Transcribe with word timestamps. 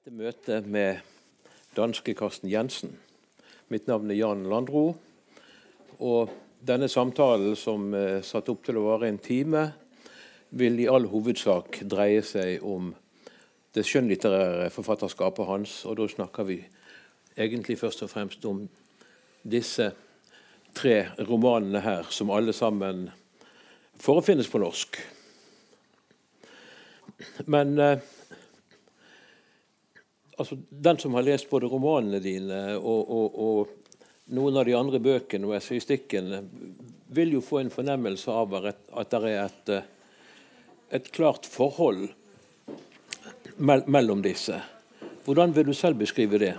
dette 0.00 0.16
møtet 0.16 0.64
med 0.64 1.02
danske 1.76 2.14
Karsten 2.16 2.48
Jensen. 2.48 2.94
Mitt 3.68 3.84
navn 3.84 4.08
er 4.08 4.16
Jan 4.16 4.46
Landro. 4.48 4.94
Og 6.00 6.30
denne 6.64 6.86
samtalen, 6.88 7.52
som 7.52 7.92
er 7.92 8.22
satt 8.24 8.48
opp 8.48 8.62
til 8.64 8.78
å 8.80 8.84
vare 8.86 9.10
en 9.10 9.18
time, 9.20 9.66
vil 10.56 10.80
i 10.80 10.86
all 10.88 11.04
hovedsak 11.10 11.82
dreie 11.84 12.22
seg 12.24 12.64
om 12.64 12.94
det 13.76 13.84
skjønnlitterære 13.84 14.70
forfatterskapet 14.72 15.50
hans. 15.50 15.74
Og 15.84 15.98
da 16.00 16.06
snakker 16.08 16.48
vi 16.48 16.56
egentlig 17.36 17.76
først 17.82 18.00
og 18.06 18.12
fremst 18.14 18.46
om 18.48 18.62
disse 19.44 19.90
tre 20.80 20.94
romanene 21.28 21.84
her, 21.84 22.08
som 22.08 22.32
alle 22.32 22.56
sammen 22.56 23.10
forefinnes 24.00 24.48
på 24.48 24.62
norsk. 24.64 24.96
Men 27.52 27.76
eh, 27.76 28.00
altså, 30.40 30.56
den 30.70 30.98
som 30.98 31.14
har 31.14 31.26
lest 31.26 31.50
både 31.50 31.68
romanene 31.70 32.20
dine 32.24 32.60
og, 32.78 33.10
og, 33.10 33.38
og 33.40 34.34
noen 34.36 34.56
av 34.60 34.66
de 34.68 34.76
andre 34.78 35.00
bøkene 35.02 35.48
og 35.48 35.56
essayistikken, 35.58 36.32
vil 37.10 37.34
jo 37.34 37.42
få 37.42 37.60
en 37.60 37.72
fornemmelse 37.72 38.30
av 38.32 38.54
at, 38.60 38.82
at 38.96 39.10
det 39.12 39.32
er 39.32 39.40
et, 39.44 39.72
et 41.00 41.10
klart 41.12 41.48
forhold 41.50 42.08
mell 43.60 43.82
mellom 43.90 44.22
disse. 44.24 44.56
Hvordan 45.26 45.54
vil 45.56 45.66
du 45.66 45.74
selv 45.76 45.98
beskrive 46.00 46.38
det? 46.38 46.54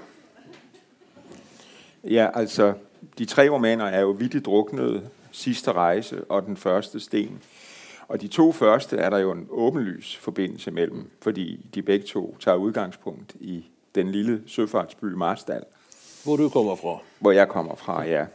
Ja, 2.03 2.29
altså, 2.33 2.73
de 3.17 3.25
tre 3.25 3.47
romaner 3.49 3.85
er 3.85 4.05
jo 4.05 4.15
vidt 4.17 4.37
druknet, 4.45 5.09
Sidste 5.31 5.71
rejse 5.71 6.25
og 6.27 6.43
Den 6.43 6.57
første 6.57 6.99
sten. 6.99 7.37
Og 8.11 8.21
de 8.21 8.27
to 8.27 8.51
første 8.51 8.97
er 8.97 9.09
der 9.09 9.17
jo 9.17 9.31
en 9.31 9.47
åbenlys 9.49 10.17
forbindelse 10.17 10.71
mellem, 10.71 11.09
fordi 11.21 11.65
de 11.75 11.81
begge 11.81 12.05
to 12.05 12.37
tager 12.39 12.57
udgangspunkt 12.57 13.35
i 13.39 13.65
den 13.95 14.11
lille 14.11 14.41
søfartsby 14.47 15.05
Marstal. 15.05 15.63
Hvor 16.23 16.35
du 16.35 16.49
kommer 16.49 16.75
fra. 16.75 16.97
Hvor 17.19 17.31
jeg 17.31 17.47
kommer 17.47 17.75
fra, 17.75 18.03
ja. 18.03 18.25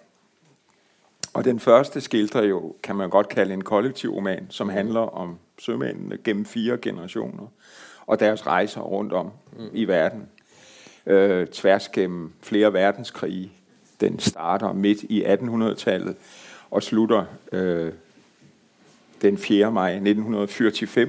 Og 1.35 1.45
den 1.45 1.61
første 1.61 2.01
skildrer 2.01 2.43
jo, 2.43 2.75
kan 2.83 2.97
man 2.97 3.11
godt 3.11 3.29
kalde 3.29 3.55
en 3.55 3.65
kollektiv 3.65 4.11
roman, 4.11 4.47
som 4.51 4.69
handler 4.69 5.01
om 5.01 5.39
sømændene 5.59 6.19
gennem 6.25 6.45
fire 6.45 6.79
generationer 6.83 7.47
og 8.07 8.21
deres 8.21 8.47
rejser 8.47 8.81
rundt 8.81 9.13
om 9.13 9.31
mm. 9.59 9.69
i 9.73 9.85
verden. 9.85 10.29
Øh, 11.07 11.47
tværs 11.47 11.89
gennem 11.89 12.33
flere 12.43 12.73
verdenskrige. 12.73 13.53
Den 14.01 14.19
starter 14.19 14.73
midt 14.73 15.03
i 15.03 15.25
1800-tallet 15.25 16.17
og 16.71 16.83
slutter 16.83 17.25
øh, 17.53 17.93
den 19.23 19.39
4. 19.39 19.73
maj 19.73 19.91
1945, 19.91 21.09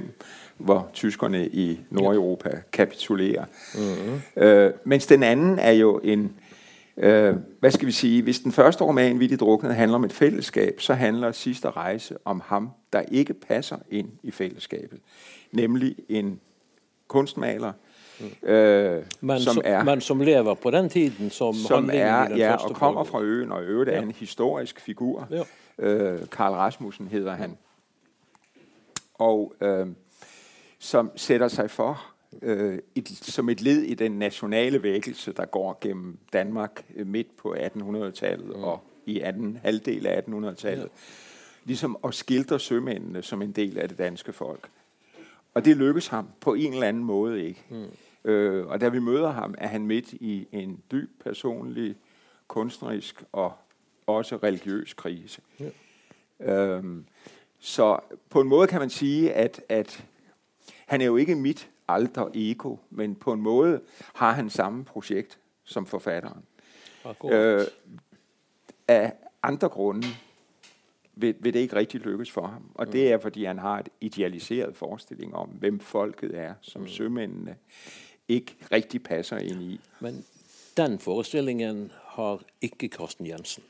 hvor 0.58 0.90
tyskerne 0.92 1.48
i 1.48 1.80
Nordeuropa 1.90 2.60
kapitulerer. 2.72 3.44
Mm-hmm. 3.74 4.42
Øh, 4.42 4.72
mens 4.84 5.06
den 5.06 5.22
anden 5.22 5.58
er 5.58 5.72
jo 5.72 6.00
en, 6.04 6.32
øh, 6.96 7.36
hvad 7.60 7.70
skal 7.70 7.86
vi 7.86 7.92
sige, 7.92 8.22
hvis 8.22 8.40
den 8.40 8.52
første 8.52 8.84
roman, 8.84 9.20
Vittigt 9.20 9.40
druknet, 9.40 9.74
handler 9.74 9.94
om 9.94 10.04
et 10.04 10.12
fællesskab, 10.12 10.80
så 10.80 10.94
handler 10.94 11.32
sidste 11.32 11.70
rejse 11.70 12.16
om 12.24 12.42
ham, 12.46 12.70
der 12.92 13.02
ikke 13.12 13.34
passer 13.34 13.76
ind 13.90 14.08
i 14.22 14.30
fællesskabet. 14.30 14.98
Nemlig 15.52 15.96
en 16.08 16.40
kunstmaler, 17.08 17.72
Mm. 18.20 18.48
Øh, 18.48 19.04
man, 19.20 19.40
som 19.40 19.60
er, 19.64 19.84
man 19.84 20.00
som 20.00 20.20
lever 20.20 20.54
på 20.54 20.70
den 20.70 20.88
tiden 20.88 21.30
som, 21.30 21.54
som 21.54 21.90
er, 21.92 22.26
i 22.26 22.30
den 22.30 22.38
ja, 22.38 22.54
og 22.54 22.74
kommer 22.74 23.04
fra 23.04 23.20
øen, 23.20 23.52
og 23.52 23.62
øvrigt 23.62 23.90
ja. 23.90 23.96
er 23.96 24.02
en 24.02 24.10
historisk 24.10 24.80
figur. 24.80 25.28
Ja. 25.30 25.42
Øh, 25.78 26.20
Karl 26.32 26.52
Rasmussen 26.52 27.08
hedder 27.08 27.34
han. 27.34 27.56
Og 29.18 29.54
øh, 29.60 29.86
som 30.78 31.10
sætter 31.16 31.48
sig 31.48 31.70
for 31.70 32.14
øh, 32.42 32.78
et, 32.94 33.08
som 33.08 33.48
et 33.48 33.60
led 33.60 33.82
i 33.82 33.94
den 33.94 34.12
nationale 34.12 34.82
vækkelse, 34.82 35.32
der 35.32 35.44
går 35.44 35.78
gennem 35.80 36.18
Danmark 36.32 36.84
øh, 36.94 37.06
midt 37.06 37.36
på 37.36 37.54
1800-tallet 37.54 38.56
mm. 38.56 38.64
og 38.64 38.80
i 39.06 39.20
anden 39.20 39.58
halvdel 39.62 40.06
af 40.06 40.20
1800-tallet. 40.20 40.84
Ja. 40.84 40.88
Ligesom 41.64 41.98
at 42.04 42.14
skildre 42.14 42.60
sømændene 42.60 43.22
som 43.22 43.42
en 43.42 43.52
del 43.52 43.78
af 43.78 43.88
det 43.88 43.98
danske 43.98 44.32
folk. 44.32 44.68
Og 45.54 45.64
det 45.64 45.76
lykkes 45.76 46.06
ham 46.06 46.28
på 46.40 46.54
en 46.54 46.72
eller 46.72 46.86
anden 46.86 47.04
måde 47.04 47.44
ikke. 47.44 47.64
Mm. 47.70 48.30
Øh, 48.30 48.66
og 48.66 48.80
da 48.80 48.88
vi 48.88 48.98
møder 48.98 49.30
ham, 49.30 49.54
er 49.58 49.68
han 49.68 49.86
midt 49.86 50.12
i 50.12 50.46
en 50.52 50.82
dyb 50.92 51.10
personlig, 51.24 51.96
kunstnerisk 52.48 53.24
og 53.32 53.52
også 54.06 54.36
religiøs 54.36 54.94
krise. 54.94 55.40
Ja. 55.60 55.70
Øhm, 56.40 57.04
så 57.60 57.98
på 58.30 58.40
en 58.40 58.48
måde 58.48 58.66
kan 58.66 58.80
man 58.80 58.90
sige, 58.90 59.32
at, 59.32 59.60
at 59.68 60.04
han 60.86 61.00
er 61.00 61.06
jo 61.06 61.16
ikke 61.16 61.34
mit 61.34 61.70
alter 61.88 62.30
ego, 62.34 62.76
men 62.90 63.14
på 63.14 63.32
en 63.32 63.40
måde 63.40 63.80
har 64.14 64.32
han 64.32 64.50
samme 64.50 64.84
projekt 64.84 65.38
som 65.64 65.86
forfatteren. 65.86 66.44
Øh, 67.24 67.66
af 68.88 69.12
andre 69.42 69.68
grunde 69.68 70.06
vil, 71.14 71.34
vil 71.40 71.54
det 71.54 71.60
ikke 71.60 71.76
rigtig 71.76 72.00
lykkes 72.00 72.30
for 72.30 72.46
ham. 72.46 72.70
Og 72.74 72.86
mm. 72.86 72.92
det 72.92 73.12
er, 73.12 73.18
fordi 73.18 73.44
han 73.44 73.58
har 73.58 73.78
et 73.78 73.88
idealiseret 74.00 74.76
forestilling 74.76 75.34
om, 75.34 75.48
hvem 75.48 75.80
folket 75.80 76.38
er, 76.38 76.54
som 76.60 76.82
mm. 76.82 76.88
sømændene 76.88 77.56
ikke 78.28 78.56
rigtig 78.72 79.02
passer 79.02 79.38
ind 79.38 79.62
i. 79.62 79.80
Men 80.00 80.24
den 80.76 80.98
forestillingen 80.98 81.92
har 82.04 82.40
ikke 82.60 82.88
Karsten 82.88 83.26
Jensen. 83.26 83.62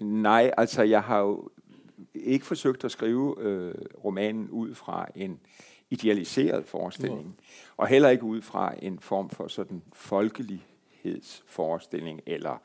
Nej, 0.00 0.54
altså 0.56 0.82
jeg 0.82 1.02
har 1.02 1.18
jo 1.20 1.48
ikke 2.14 2.46
forsøgt 2.46 2.84
at 2.84 2.90
skrive 2.90 3.34
øh, 3.38 3.74
romanen 4.04 4.50
ud 4.50 4.74
fra 4.74 5.08
en 5.14 5.40
idealiseret 5.90 6.66
forestilling, 6.66 7.36
ja. 7.38 7.44
og 7.76 7.86
heller 7.86 8.08
ikke 8.08 8.24
ud 8.24 8.42
fra 8.42 8.74
en 8.82 8.98
form 8.98 9.30
for 9.30 9.48
sådan 9.48 9.82
folkelighedsforestilling 9.92 12.20
eller 12.26 12.62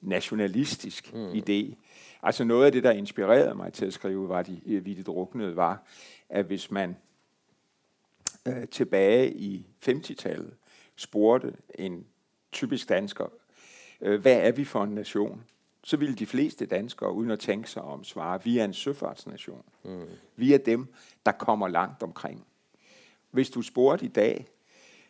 nationalistisk 0.00 1.14
mm. 1.14 1.32
idé. 1.32 1.74
Altså 2.22 2.44
noget 2.44 2.66
af 2.66 2.72
det, 2.72 2.84
der 2.84 2.90
inspirerede 2.90 3.54
mig 3.54 3.72
til 3.72 3.86
at 3.86 3.92
skrive, 3.92 4.28
var 4.28 4.42
de 4.42 4.60
øh, 4.66 5.04
Druknede, 5.04 5.56
var, 5.56 5.82
at 6.28 6.44
hvis 6.44 6.70
man 6.70 6.96
øh, 8.46 8.68
tilbage 8.68 9.34
i 9.34 9.66
50-tallet 9.86 10.54
spurgte 10.96 11.56
en 11.74 12.06
typisk 12.52 12.88
dansker, 12.88 13.26
øh, 14.00 14.20
hvad 14.20 14.36
er 14.36 14.52
vi 14.52 14.64
for 14.64 14.84
en 14.84 14.90
nation? 14.90 15.44
Så 15.84 15.96
ville 15.96 16.14
de 16.14 16.26
fleste 16.26 16.66
danskere, 16.66 17.12
uden 17.12 17.30
at 17.30 17.40
tænke 17.40 17.70
sig 17.70 17.82
om, 17.82 18.04
svare, 18.04 18.44
vi 18.44 18.58
er 18.58 18.64
en 18.64 18.74
søfartsnation. 18.74 19.64
Mm. 19.84 20.00
Vi 20.36 20.54
er 20.54 20.58
dem, 20.58 20.94
der 21.26 21.32
kommer 21.32 21.68
langt 21.68 22.02
omkring. 22.02 22.46
Hvis 23.30 23.50
du 23.50 23.62
spurgte 23.62 24.04
i 24.04 24.08
dag, 24.08 24.46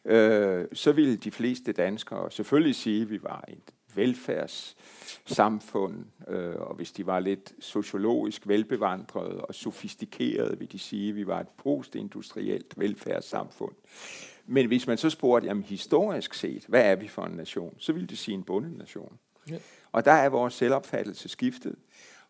øh, 0.05 0.67
så 0.73 0.93
ville 0.93 1.17
de 1.17 1.31
fleste 1.31 1.73
danskere 1.73 2.31
selvfølgelig 2.31 2.75
sige, 2.75 3.03
at 3.03 3.11
vi 3.11 3.23
var 3.23 3.45
et 3.49 3.73
velfærdssamfund, 3.95 6.05
øh, 6.29 6.55
og 6.57 6.75
hvis 6.75 6.93
de 6.93 7.07
var 7.07 7.21
lidt 7.21 7.53
sociologisk 7.59 8.49
velbevandrede 8.49 9.41
og 9.41 9.55
sofistikerede, 9.55 10.59
vil 10.59 10.73
de 10.73 10.79
sige, 10.79 11.09
at 11.09 11.17
vi 11.17 11.27
var 11.27 11.41
et 11.41 11.49
postindustrielt 11.49 12.79
velfærdssamfund. 12.79 13.75
Men 14.47 14.67
hvis 14.67 14.87
man 14.87 14.99
så 14.99 15.11
spurgte, 15.11 15.47
jamen 15.47 15.63
historisk 15.63 16.35
set, 16.35 16.65
hvad 16.69 16.91
er 16.91 16.97
vi 16.97 17.09
for 17.09 17.25
en 17.25 17.33
nation, 17.33 17.75
så 17.79 17.93
ville 17.93 18.07
de 18.07 18.17
sige 18.17 18.35
en 18.35 18.43
bundenation. 18.43 19.19
Ja. 19.51 19.59
Og 19.95 20.05
der 20.05 20.13
er 20.13 20.29
vores 20.29 20.55
selvopfattelse 20.55 21.29
skiftet, 21.29 21.77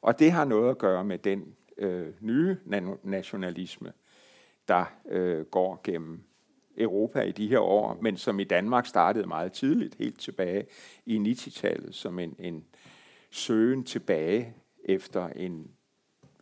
og 0.03 0.19
det 0.19 0.33
har 0.33 0.45
noget 0.45 0.71
at 0.71 0.79
gøre 0.79 1.05
med 1.05 1.19
den 1.19 1.55
øh, 1.79 2.07
nye 2.21 2.57
nationalisme, 3.03 3.93
der 4.69 4.85
øh, 5.09 5.45
går 5.45 5.81
gennem 5.85 6.23
Europa 6.77 7.21
i 7.21 7.33
de 7.33 7.49
her 7.49 7.59
år, 7.59 7.99
men 8.01 8.17
som 8.17 8.41
i 8.41 8.45
Danmark 8.45 8.87
startede 8.87 9.27
meget 9.27 9.53
tidligt, 9.53 9.95
helt 9.95 10.21
tilbage 10.21 10.67
i 11.07 11.17
90-tallet, 11.17 11.95
som 11.95 12.19
en, 12.19 12.37
en 12.39 12.65
søgen 13.31 13.85
tilbage 13.85 14.55
efter 14.85 15.29
en 15.29 15.71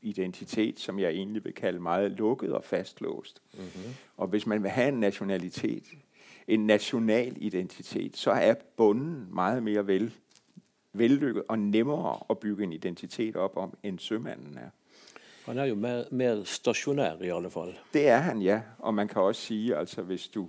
identitet, 0.01 0.81
som 0.81 0.99
jeg 0.99 1.11
egentlig 1.11 1.45
vil 1.45 1.55
kalde 1.55 1.81
meget 1.81 2.11
lukket 2.11 2.53
og 2.53 2.65
fastlåst. 2.65 3.43
Mm-hmm. 3.55 3.95
Og 4.17 4.29
hvis 4.29 4.47
man 4.47 4.63
vil 4.63 4.71
have 4.71 4.89
en 4.89 5.01
nationalitet, 5.01 5.85
en 6.49 6.67
national 6.67 7.37
identitet, 7.37 8.17
så 8.17 8.31
er 8.31 8.55
bunden 8.77 9.35
meget 9.35 9.63
mere 9.63 9.87
vel, 9.87 10.13
vellykket 10.93 11.43
og 11.49 11.59
nemmere 11.59 12.19
at 12.31 12.39
bygge 12.39 12.65
en 12.65 12.73
identitet 12.73 13.37
op 13.37 13.57
om, 13.57 13.77
end 13.83 13.99
sømanden 13.99 14.59
er. 14.59 14.69
Han 15.47 15.59
er 15.59 15.65
jo 15.65 15.75
mer, 15.75 16.05
mer 16.11 16.45
stationær 16.45 17.23
i 17.23 17.29
alle 17.29 17.51
fall. 17.51 17.79
Det 17.93 18.09
er 18.09 18.19
han, 18.19 18.43
ja. 18.43 18.61
Og 18.79 18.95
man 18.95 19.09
kan 19.09 19.23
også 19.23 19.41
sige, 19.41 19.77
altså 19.77 20.03
hvis 20.03 20.29
du, 20.29 20.49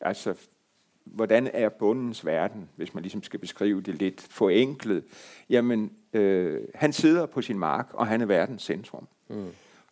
altså 0.00 0.34
hvordan 1.04 1.50
er 1.52 1.68
bundens 1.68 2.26
verden, 2.26 2.68
hvis 2.76 2.94
man 2.94 3.02
ligesom 3.02 3.22
skal 3.22 3.40
beskrive 3.40 3.82
det 3.82 3.94
lidt 3.94 4.20
forenklet. 4.20 5.04
Jamen, 5.50 5.92
øh, 6.12 6.60
han 6.74 6.92
sidder 6.92 7.26
på 7.26 7.42
sin 7.42 7.58
mark, 7.58 7.88
og 7.92 8.06
han 8.06 8.20
er 8.20 8.26
verdens 8.26 8.62
centrum. 8.62 9.08
Mm. 9.28 9.46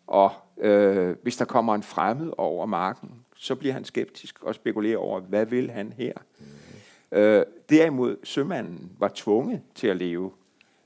Og 0.06 0.30
øh, 0.58 1.16
hvis 1.22 1.36
der 1.36 1.44
kommer 1.44 1.74
en 1.74 1.82
fremmed 1.82 2.32
over 2.38 2.66
marken, 2.66 3.10
så 3.36 3.54
bliver 3.54 3.74
han 3.74 3.84
skeptisk 3.84 4.42
og 4.42 4.54
spekulerer 4.54 4.98
over, 4.98 5.20
hvad 5.20 5.46
vil 5.46 5.70
han 5.70 5.92
her? 5.92 6.12
Mm. 6.38 6.46
Øh, 7.12 7.44
derimod, 7.70 8.16
sømanden 8.24 8.92
var 8.98 9.10
tvunget 9.14 9.62
til 9.74 9.86
at 9.86 9.96
leve 9.96 10.32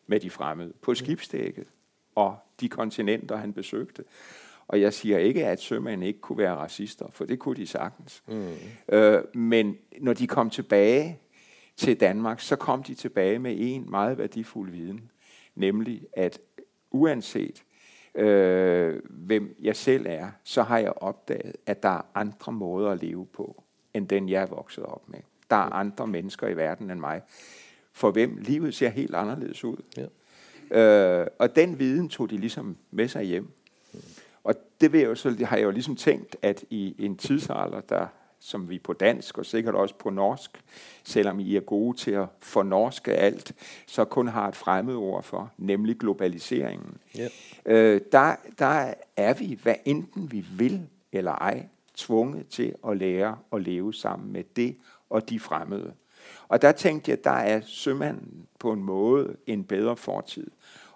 med 0.06 0.20
de 0.20 0.30
fremmede 0.30 0.72
på 0.82 0.94
skibsdækket 0.94 1.66
og 2.14 2.36
de 2.60 2.68
kontinenter, 2.68 3.36
han 3.36 3.52
besøgte. 3.52 4.04
Og 4.68 4.80
jeg 4.80 4.92
siger 4.92 5.18
ikke, 5.18 5.46
at 5.46 5.60
sømænd 5.60 6.04
ikke 6.04 6.20
kunne 6.20 6.38
være 6.38 6.54
racister, 6.54 7.06
for 7.12 7.24
det 7.24 7.38
kunne 7.38 7.56
de 7.56 7.66
sagtens. 7.66 8.22
Mm. 8.26 8.54
Øh, 8.88 9.22
men 9.34 9.78
når 10.00 10.12
de 10.12 10.26
kom 10.26 10.50
tilbage 10.50 11.18
til 11.76 12.00
Danmark, 12.00 12.40
så 12.40 12.56
kom 12.56 12.82
de 12.82 12.94
tilbage 12.94 13.38
med 13.38 13.54
en 13.58 13.90
meget 13.90 14.18
værdifuld 14.18 14.70
viden, 14.70 15.10
nemlig 15.54 16.02
at 16.12 16.38
uanset 16.90 17.62
øh, 18.14 19.02
hvem 19.10 19.56
jeg 19.62 19.76
selv 19.76 20.06
er, 20.08 20.30
så 20.44 20.62
har 20.62 20.78
jeg 20.78 20.92
opdaget, 20.96 21.56
at 21.66 21.82
der 21.82 21.88
er 21.88 22.02
andre 22.14 22.52
måder 22.52 22.90
at 22.90 23.02
leve 23.02 23.26
på, 23.26 23.62
end 23.94 24.08
den 24.08 24.28
jeg 24.28 24.42
er 24.42 24.46
vokset 24.46 24.84
op 24.84 25.08
med. 25.08 25.20
Der 25.50 25.56
er 25.56 25.72
andre 25.72 26.06
mennesker 26.06 26.48
i 26.48 26.56
verden 26.56 26.90
end 26.90 27.00
mig, 27.00 27.22
for 27.92 28.10
hvem 28.10 28.36
livet 28.36 28.74
ser 28.74 28.88
helt 28.88 29.14
anderledes 29.14 29.64
ud. 29.64 29.76
Ja. 29.96 30.06
Øh, 30.70 31.26
og 31.38 31.56
den 31.56 31.78
viden 31.78 32.08
tog 32.08 32.30
de 32.30 32.36
ligesom 32.36 32.76
med 32.90 33.08
sig 33.08 33.22
hjem. 33.22 33.50
Og 34.44 34.54
det, 34.80 34.92
vil 34.92 35.00
jeg 35.00 35.08
jo, 35.08 35.14
så 35.14 35.44
har 35.44 35.56
jeg 35.56 35.64
jo 35.64 35.70
ligesom 35.70 35.96
tænkt, 35.96 36.36
at 36.42 36.64
i 36.70 36.94
en 36.98 37.16
tidsalder, 37.16 37.80
der 37.80 38.06
som 38.38 38.70
vi 38.70 38.78
på 38.78 38.92
dansk 38.92 39.38
og 39.38 39.46
sikkert 39.46 39.74
også 39.74 39.94
på 39.94 40.10
norsk, 40.10 40.62
selvom 41.04 41.40
I 41.40 41.56
er 41.56 41.60
gode 41.60 41.96
til 41.96 42.10
at 42.10 42.26
fornorske 42.40 43.12
alt, 43.12 43.52
så 43.86 44.04
kun 44.04 44.28
har 44.28 44.48
et 44.48 44.56
fremmed 44.56 44.94
ord 44.94 45.22
for, 45.22 45.52
nemlig 45.58 45.98
globaliseringen. 45.98 46.96
Yep. 47.20 47.30
Øh, 47.66 48.00
der, 48.12 48.36
der 48.58 48.94
er 49.16 49.34
vi, 49.34 49.58
hvad 49.62 49.74
enten 49.84 50.32
vi 50.32 50.44
vil 50.58 50.88
eller 51.12 51.32
ej, 51.32 51.66
tvunget 51.96 52.48
til 52.48 52.74
at 52.88 52.96
lære 52.96 53.38
at 53.52 53.62
leve 53.62 53.94
sammen 53.94 54.32
med 54.32 54.44
det 54.56 54.76
og 55.10 55.28
de 55.28 55.40
fremmede. 55.40 55.92
Og 56.48 56.62
der 56.62 56.72
tænkte 56.72 57.10
jeg, 57.10 57.24
der 57.24 57.30
er 57.30 57.60
sømanden 57.60 58.46
på 58.58 58.72
en 58.72 58.82
måde 58.82 59.36
en 59.46 59.64
bedre 59.64 59.96
fortid 59.96 60.50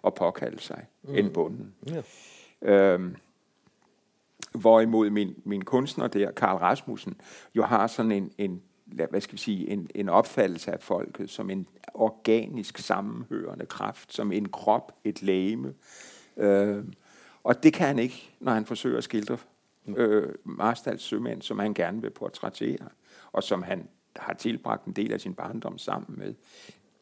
at 0.07 0.15
påkalde 0.15 0.61
sig 0.61 0.87
mm. 1.03 1.15
end 1.15 1.31
bunden. 1.31 1.75
Yeah. 1.89 2.95
Øhm, 2.95 3.17
Hvorimod 4.53 5.11
min, 5.11 5.35
min 5.45 5.65
kunstner 5.65 6.09
der, 6.09 6.31
Karl 6.31 6.57
Rasmussen, 6.57 7.21
jo 7.55 7.63
har 7.63 7.87
sådan 7.87 8.13
en, 8.13 8.33
en 8.39 8.63
hvad 8.85 9.21
skal 9.21 9.33
vi 9.33 9.39
sige, 9.39 9.69
en, 9.69 9.91
en 9.95 10.09
opfattelse 10.09 10.73
af 10.73 10.81
folket 10.81 11.31
som 11.31 11.51
en 11.51 11.67
organisk 11.95 12.79
sammenhørende 12.79 13.67
kraft, 13.67 14.13
som 14.13 14.33
en 14.33 14.49
krop, 14.49 14.93
et 15.05 15.23
læme. 15.23 15.75
Øh, 16.37 16.85
og 17.45 17.63
det 17.63 17.73
kan 17.73 17.87
han 17.87 17.99
ikke, 17.99 18.31
når 18.41 18.53
han 18.53 18.67
forsøger 18.67 18.99
at 18.99 19.05
skildre 19.05 19.37
øh, 19.87 20.35
Marstals 20.45 21.03
sømænd, 21.03 21.43
som 21.43 21.59
han 21.59 21.75
gerne 21.75 22.03
vil 22.03 22.11
portrættere, 22.11 22.89
og 23.33 23.43
som 23.43 23.63
han 23.63 23.89
har 24.17 24.35
tilbragt 24.35 24.85
en 24.85 24.93
del 24.93 25.13
af 25.13 25.21
sin 25.21 25.35
barndom 25.35 25.79
sammen 25.79 26.19
med. 26.19 26.35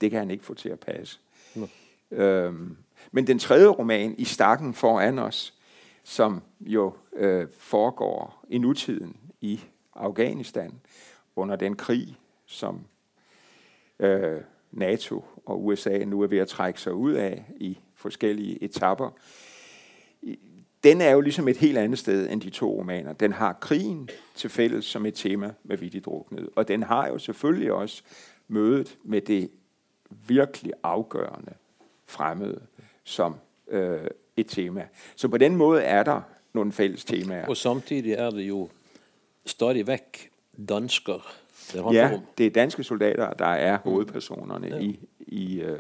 Det 0.01 0.11
kan 0.11 0.19
han 0.19 0.31
ikke 0.31 0.45
få 0.45 0.55
til 0.55 0.69
at 0.69 0.81
passe. 0.81 1.19
Mm. 1.55 1.69
Øh, 2.11 2.55
men 3.13 3.27
den 3.27 3.39
tredje 3.39 3.67
roman, 3.67 4.15
I 4.19 4.25
stakken 4.25 4.75
foran 4.75 5.19
os, 5.19 5.55
som 6.05 6.43
jo 6.61 6.95
øh, 7.13 7.49
foregår 7.59 8.45
i 8.49 8.59
nutiden 8.59 9.17
i 9.41 9.61
Afghanistan 9.95 10.81
under 11.37 11.57
den 11.57 11.77
krig, 11.77 12.17
som 12.47 12.81
øh, 13.99 14.41
NATO 14.71 15.25
og 15.47 15.67
USA 15.67 15.99
nu 15.99 16.23
er 16.23 16.27
ved 16.27 16.39
at 16.39 16.49
trække 16.49 16.81
sig 16.81 16.95
ud 16.95 17.13
af 17.13 17.45
i 17.57 17.79
forskellige 17.95 18.63
etapper. 18.63 19.11
Den 20.85 21.01
er 21.01 21.11
jo 21.11 21.21
ligesom 21.21 21.49
et 21.49 21.57
helt 21.57 21.79
andet 21.79 21.99
sted 21.99 22.31
end 22.31 22.41
de 22.41 22.51
to 22.51 22.79
romaner. 22.79 23.13
Den 23.13 23.33
har 23.33 23.53
krigen 23.53 24.09
til 24.35 24.51
fælles 24.51 24.85
som 24.85 25.07
et 25.07 25.15
tema 25.15 25.55
med 25.65 25.77
Vittigt 25.77 26.05
Druknet, 26.05 26.49
og 26.57 26.69
den 26.69 26.83
har 26.83 27.09
jo 27.09 27.19
selvfølgelig 27.19 27.73
også 27.73 28.03
mødet 28.49 28.99
med 29.05 29.21
det 29.21 29.51
virkelig 30.27 30.73
afgørende 30.83 31.53
fremmede, 32.07 32.61
som 33.05 33.37
øh, 33.69 34.01
et 34.37 34.47
tema. 34.47 34.89
Så 35.17 35.29
på 35.29 35.39
den 35.39 35.57
måde 35.57 35.83
er 35.83 36.03
der 36.03 36.21
nogle 36.53 36.73
fælles 36.73 37.05
temaer. 37.05 37.47
Og 37.47 37.57
samtidig 37.57 38.13
er 38.13 38.31
det 38.31 38.43
jo 38.43 38.69
stadig 39.47 39.87
væk 39.87 40.31
dansker, 40.69 41.33
det 41.73 41.95
Ja, 41.95 42.21
det 42.39 42.47
er 42.47 42.51
danske 42.51 42.85
soldater, 42.85 43.31
der 43.33 43.47
er 43.47 43.79
hovedpersonerne 43.79 44.67
ja. 44.67 44.79
i, 44.79 45.01
i 45.19 45.65
uh, 45.65 45.79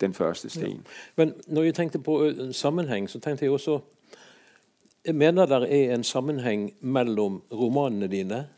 den 0.00 0.14
første 0.14 0.50
sten. 0.50 0.66
Ja. 0.66 0.76
Men 1.16 1.34
når 1.46 1.62
jeg 1.62 1.74
tænkte 1.74 1.98
på 1.98 2.24
en 2.24 2.52
sammenhæng, 2.52 3.10
så 3.10 3.20
tænkte 3.20 3.44
jeg 3.44 3.52
også, 3.52 3.80
jeg 5.04 5.14
mener 5.14 5.46
der 5.46 5.60
er 5.60 5.94
en 5.94 6.04
sammenhæng 6.04 6.74
mellem 6.80 7.40
romanene 7.52 8.06
dine 8.06 8.48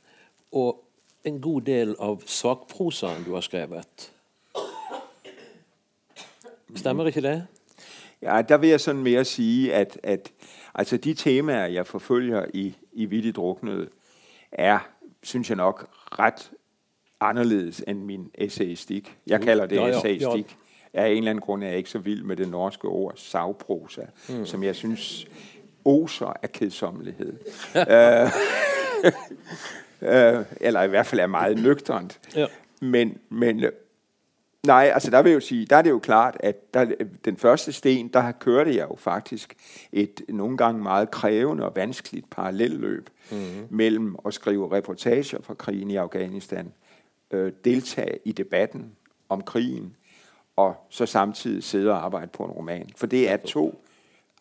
og 0.52 0.84
en 1.24 1.40
god 1.40 1.60
del 1.60 1.96
av 1.98 2.20
sakprosaen 2.26 3.24
du 3.24 3.34
har 3.34 3.40
skrevet. 3.40 4.12
Stemmer 6.76 7.06
ikke 7.06 7.22
det? 7.22 7.46
Ja, 8.22 8.42
der 8.48 8.56
vil 8.56 8.68
jeg 8.68 8.80
sådan 8.80 9.02
mere 9.02 9.24
sige, 9.24 9.74
at, 9.74 10.00
at 10.02 10.32
altså 10.74 10.96
de 10.96 11.14
temaer, 11.14 11.66
jeg 11.66 11.86
forfølger 11.86 12.46
i, 12.54 12.74
i 12.92 13.04
Vittigt 13.04 13.36
Druknet, 13.36 13.88
er, 14.52 14.78
synes 15.22 15.48
jeg 15.48 15.56
nok, 15.56 15.88
ret 16.18 16.50
anderledes 17.20 17.84
end 17.88 17.98
min 17.98 18.30
essayistik. 18.34 19.16
Jeg 19.26 19.40
kalder 19.40 19.66
det 19.66 19.96
essayistik. 19.96 20.56
Af 20.94 21.08
en 21.08 21.16
eller 21.16 21.30
anden 21.30 21.42
grund 21.42 21.64
er 21.64 21.68
jeg 21.68 21.76
ikke 21.76 21.90
så 21.90 21.98
vild 21.98 22.22
med 22.22 22.36
det 22.36 22.48
norske 22.48 22.88
ord 22.88 23.12
savprosa, 23.16 24.02
mm. 24.28 24.46
som 24.46 24.62
jeg 24.62 24.76
synes 24.76 25.26
oser 25.84 26.32
af 26.42 26.52
kedsommelighed. 26.52 27.32
uh, 27.74 27.82
uh, 30.08 30.44
eller 30.60 30.82
i 30.82 30.88
hvert 30.88 31.06
fald 31.06 31.20
er 31.20 31.26
meget 31.26 31.62
nøgternt. 31.62 32.20
Ja. 32.36 32.46
Men, 32.80 33.18
men 33.28 33.64
Nej, 34.66 34.90
altså 34.94 35.10
der 35.10 35.22
vil 35.22 35.30
jeg 35.30 35.34
jo 35.34 35.40
sige, 35.40 35.66
der 35.66 35.76
er 35.76 35.82
det 35.82 35.90
jo 35.90 35.98
klart, 35.98 36.36
at 36.40 36.74
der, 36.74 36.86
den 37.24 37.36
første 37.36 37.72
sten, 37.72 38.08
der 38.08 38.32
kørte 38.32 38.76
jeg 38.76 38.86
jo 38.90 38.96
faktisk 38.96 39.54
et 39.92 40.20
nogle 40.28 40.56
gange 40.56 40.82
meget 40.82 41.10
krævende 41.10 41.64
og 41.64 41.76
vanskeligt 41.76 42.30
parallelløb 42.30 43.10
mm-hmm. 43.30 43.66
mellem 43.70 44.16
at 44.26 44.34
skrive 44.34 44.76
reportager 44.76 45.38
fra 45.42 45.54
krigen 45.54 45.90
i 45.90 45.96
Afghanistan, 45.96 46.72
øh, 47.30 47.52
deltage 47.64 48.18
i 48.24 48.32
debatten 48.32 48.92
om 49.28 49.42
krigen, 49.42 49.96
og 50.60 50.86
så 50.88 51.06
samtidig 51.06 51.64
sidde 51.64 51.90
og 51.90 52.04
arbejde 52.04 52.26
på 52.26 52.44
en 52.44 52.50
roman. 52.50 52.90
For 52.96 53.06
det 53.06 53.30
er 53.30 53.36
to 53.36 53.84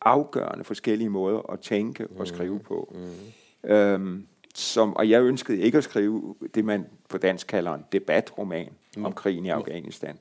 afgørende 0.02 0.64
forskellige 0.64 1.10
måder 1.10 1.52
at 1.52 1.60
tænke 1.60 2.08
og 2.08 2.28
skrive 2.28 2.60
på. 2.60 2.96
Mm-hmm. 2.96 3.72
Øhm, 3.72 4.28
som, 4.56 4.96
og 4.96 5.10
jeg 5.10 5.22
ønskede 5.22 5.60
ikke 5.60 5.78
at 5.78 5.84
skrive 5.84 6.36
det, 6.56 6.66
man 6.66 6.86
på 7.10 7.18
dansk 7.18 7.48
kalder 7.48 7.74
en 7.74 7.86
debatroman 7.92 8.70
mm. 8.98 9.06
om 9.06 9.14
krigen 9.14 9.46
i 9.46 9.50
Afghanistan. 9.50 10.18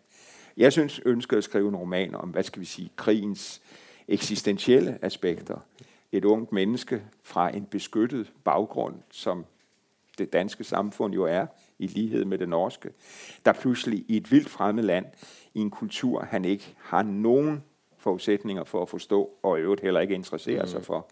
Jeg 0.56 0.72
synes, 0.72 1.00
ønskede 1.04 1.38
at 1.38 1.44
skrive 1.44 1.68
en 1.68 1.76
roman 1.76 2.14
om, 2.14 2.28
hvad 2.28 2.42
skal 2.42 2.60
vi 2.60 2.66
sige, 2.66 2.90
krigens 2.96 3.62
eksistentielle 4.08 4.98
aspekter. 5.02 5.58
Et 6.12 6.24
ungt 6.24 6.52
menneske 6.52 7.02
fra 7.22 7.56
en 7.56 7.64
beskyttet 7.64 8.32
baggrund, 8.44 8.94
som 9.10 9.44
det 10.18 10.32
danske 10.32 10.64
samfund 10.64 11.14
jo 11.14 11.24
er, 11.24 11.46
i 11.78 11.86
lighed 11.86 12.24
med 12.24 12.38
det 12.38 12.48
norske, 12.48 12.90
der 13.44 13.52
pludselig 13.52 14.04
i 14.08 14.16
et 14.16 14.32
vildt 14.32 14.48
fremmed 14.48 14.82
land, 14.82 15.06
i 15.58 15.60
en 15.60 15.70
kultur, 15.70 16.20
han 16.20 16.44
ikke 16.44 16.74
har 16.78 17.02
nogen 17.02 17.64
forudsætninger 17.96 18.64
for 18.64 18.82
at 18.82 18.88
forstå, 18.88 19.30
og 19.42 19.58
i 19.58 19.62
øvrigt 19.62 19.82
heller 19.82 20.00
ikke 20.00 20.14
interesserer 20.14 20.62
mm. 20.62 20.68
sig 20.68 20.84
for, 20.84 21.08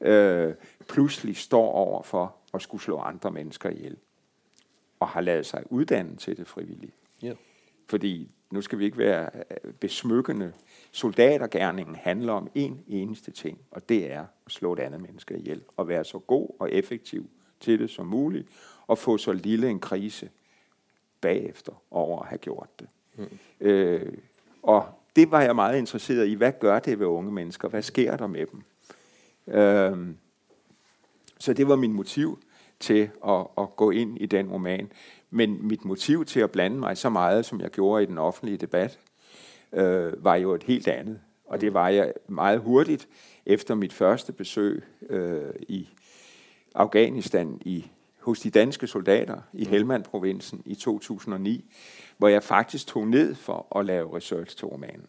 øh, 0.00 0.54
pludselig 0.88 1.36
står 1.36 1.72
over 1.72 2.02
for 2.02 2.34
at 2.54 2.62
skulle 2.62 2.82
slå 2.82 2.98
andre 2.98 3.30
mennesker 3.30 3.70
ihjel. 3.70 3.96
Og 5.00 5.08
har 5.08 5.20
lavet 5.20 5.46
sig 5.46 5.62
uddanne 5.70 6.16
til 6.16 6.36
det 6.36 6.46
frivillige. 6.46 6.92
Yeah. 7.24 7.36
Fordi 7.88 8.30
nu 8.50 8.60
skal 8.60 8.78
vi 8.78 8.84
ikke 8.84 8.98
være 8.98 9.30
øh, 9.34 9.72
besmykkende. 9.72 10.52
Soldatergærningen 10.92 11.96
handler 11.96 12.32
om 12.32 12.50
en 12.54 12.84
eneste 12.88 13.30
ting, 13.30 13.58
og 13.70 13.88
det 13.88 14.12
er 14.12 14.20
at 14.20 14.52
slå 14.52 14.72
et 14.72 14.80
andet 14.80 15.00
menneske 15.00 15.38
ihjel. 15.38 15.62
Og 15.76 15.88
være 15.88 16.04
så 16.04 16.18
god 16.18 16.48
og 16.58 16.72
effektiv 16.72 17.30
til 17.60 17.78
det 17.78 17.90
som 17.90 18.06
muligt, 18.06 18.48
og 18.86 18.98
få 18.98 19.18
så 19.18 19.32
lille 19.32 19.68
en 19.68 19.80
krise 19.80 20.30
bagefter 21.20 21.72
over 21.90 22.22
at 22.22 22.28
have 22.28 22.38
gjort 22.38 22.80
det. 22.80 22.88
Mm. 23.16 23.26
Øh, 23.60 24.12
og 24.62 24.86
det 25.16 25.30
var 25.30 25.40
jeg 25.40 25.54
meget 25.54 25.78
interesseret 25.78 26.28
i. 26.28 26.34
Hvad 26.34 26.52
gør 26.60 26.78
det 26.78 26.98
ved 26.98 27.06
unge 27.06 27.32
mennesker? 27.32 27.68
Hvad 27.68 27.82
sker 27.82 28.16
der 28.16 28.26
med 28.26 28.46
dem? 28.46 28.62
Øh, 29.54 30.14
så 31.38 31.52
det 31.52 31.68
var 31.68 31.76
min 31.76 31.92
motiv 31.92 32.38
til 32.80 33.10
at, 33.28 33.46
at 33.58 33.76
gå 33.76 33.90
ind 33.90 34.18
i 34.20 34.26
den 34.26 34.48
roman. 34.48 34.92
Men 35.30 35.68
mit 35.68 35.84
motiv 35.84 36.24
til 36.24 36.40
at 36.40 36.50
blande 36.50 36.78
mig 36.78 36.98
så 36.98 37.08
meget, 37.08 37.46
som 37.46 37.60
jeg 37.60 37.70
gjorde 37.70 38.02
i 38.02 38.06
den 38.06 38.18
offentlige 38.18 38.56
debat, 38.56 38.98
øh, 39.72 40.24
var 40.24 40.34
jo 40.34 40.54
et 40.54 40.62
helt 40.62 40.88
andet. 40.88 41.20
Og 41.44 41.60
det 41.60 41.74
var 41.74 41.88
jeg 41.88 42.12
meget 42.28 42.60
hurtigt 42.60 43.08
efter 43.46 43.74
mit 43.74 43.92
første 43.92 44.32
besøg 44.32 44.82
øh, 45.08 45.54
i 45.60 45.88
Afghanistan 46.74 47.58
i, 47.64 47.90
hos 48.20 48.40
de 48.40 48.50
danske 48.50 48.86
soldater 48.86 49.40
i. 49.52 49.64
Helmand-provinsen 49.64 50.62
i 50.64 50.74
2009, 50.74 51.64
hvor 52.20 52.28
jeg 52.28 52.42
faktisk 52.42 52.86
tog 52.86 53.06
ned 53.08 53.34
for 53.34 53.78
at 53.78 53.86
lave 53.86 54.16
research 54.16 54.56
til 54.56 54.66
romanen. 54.66 55.06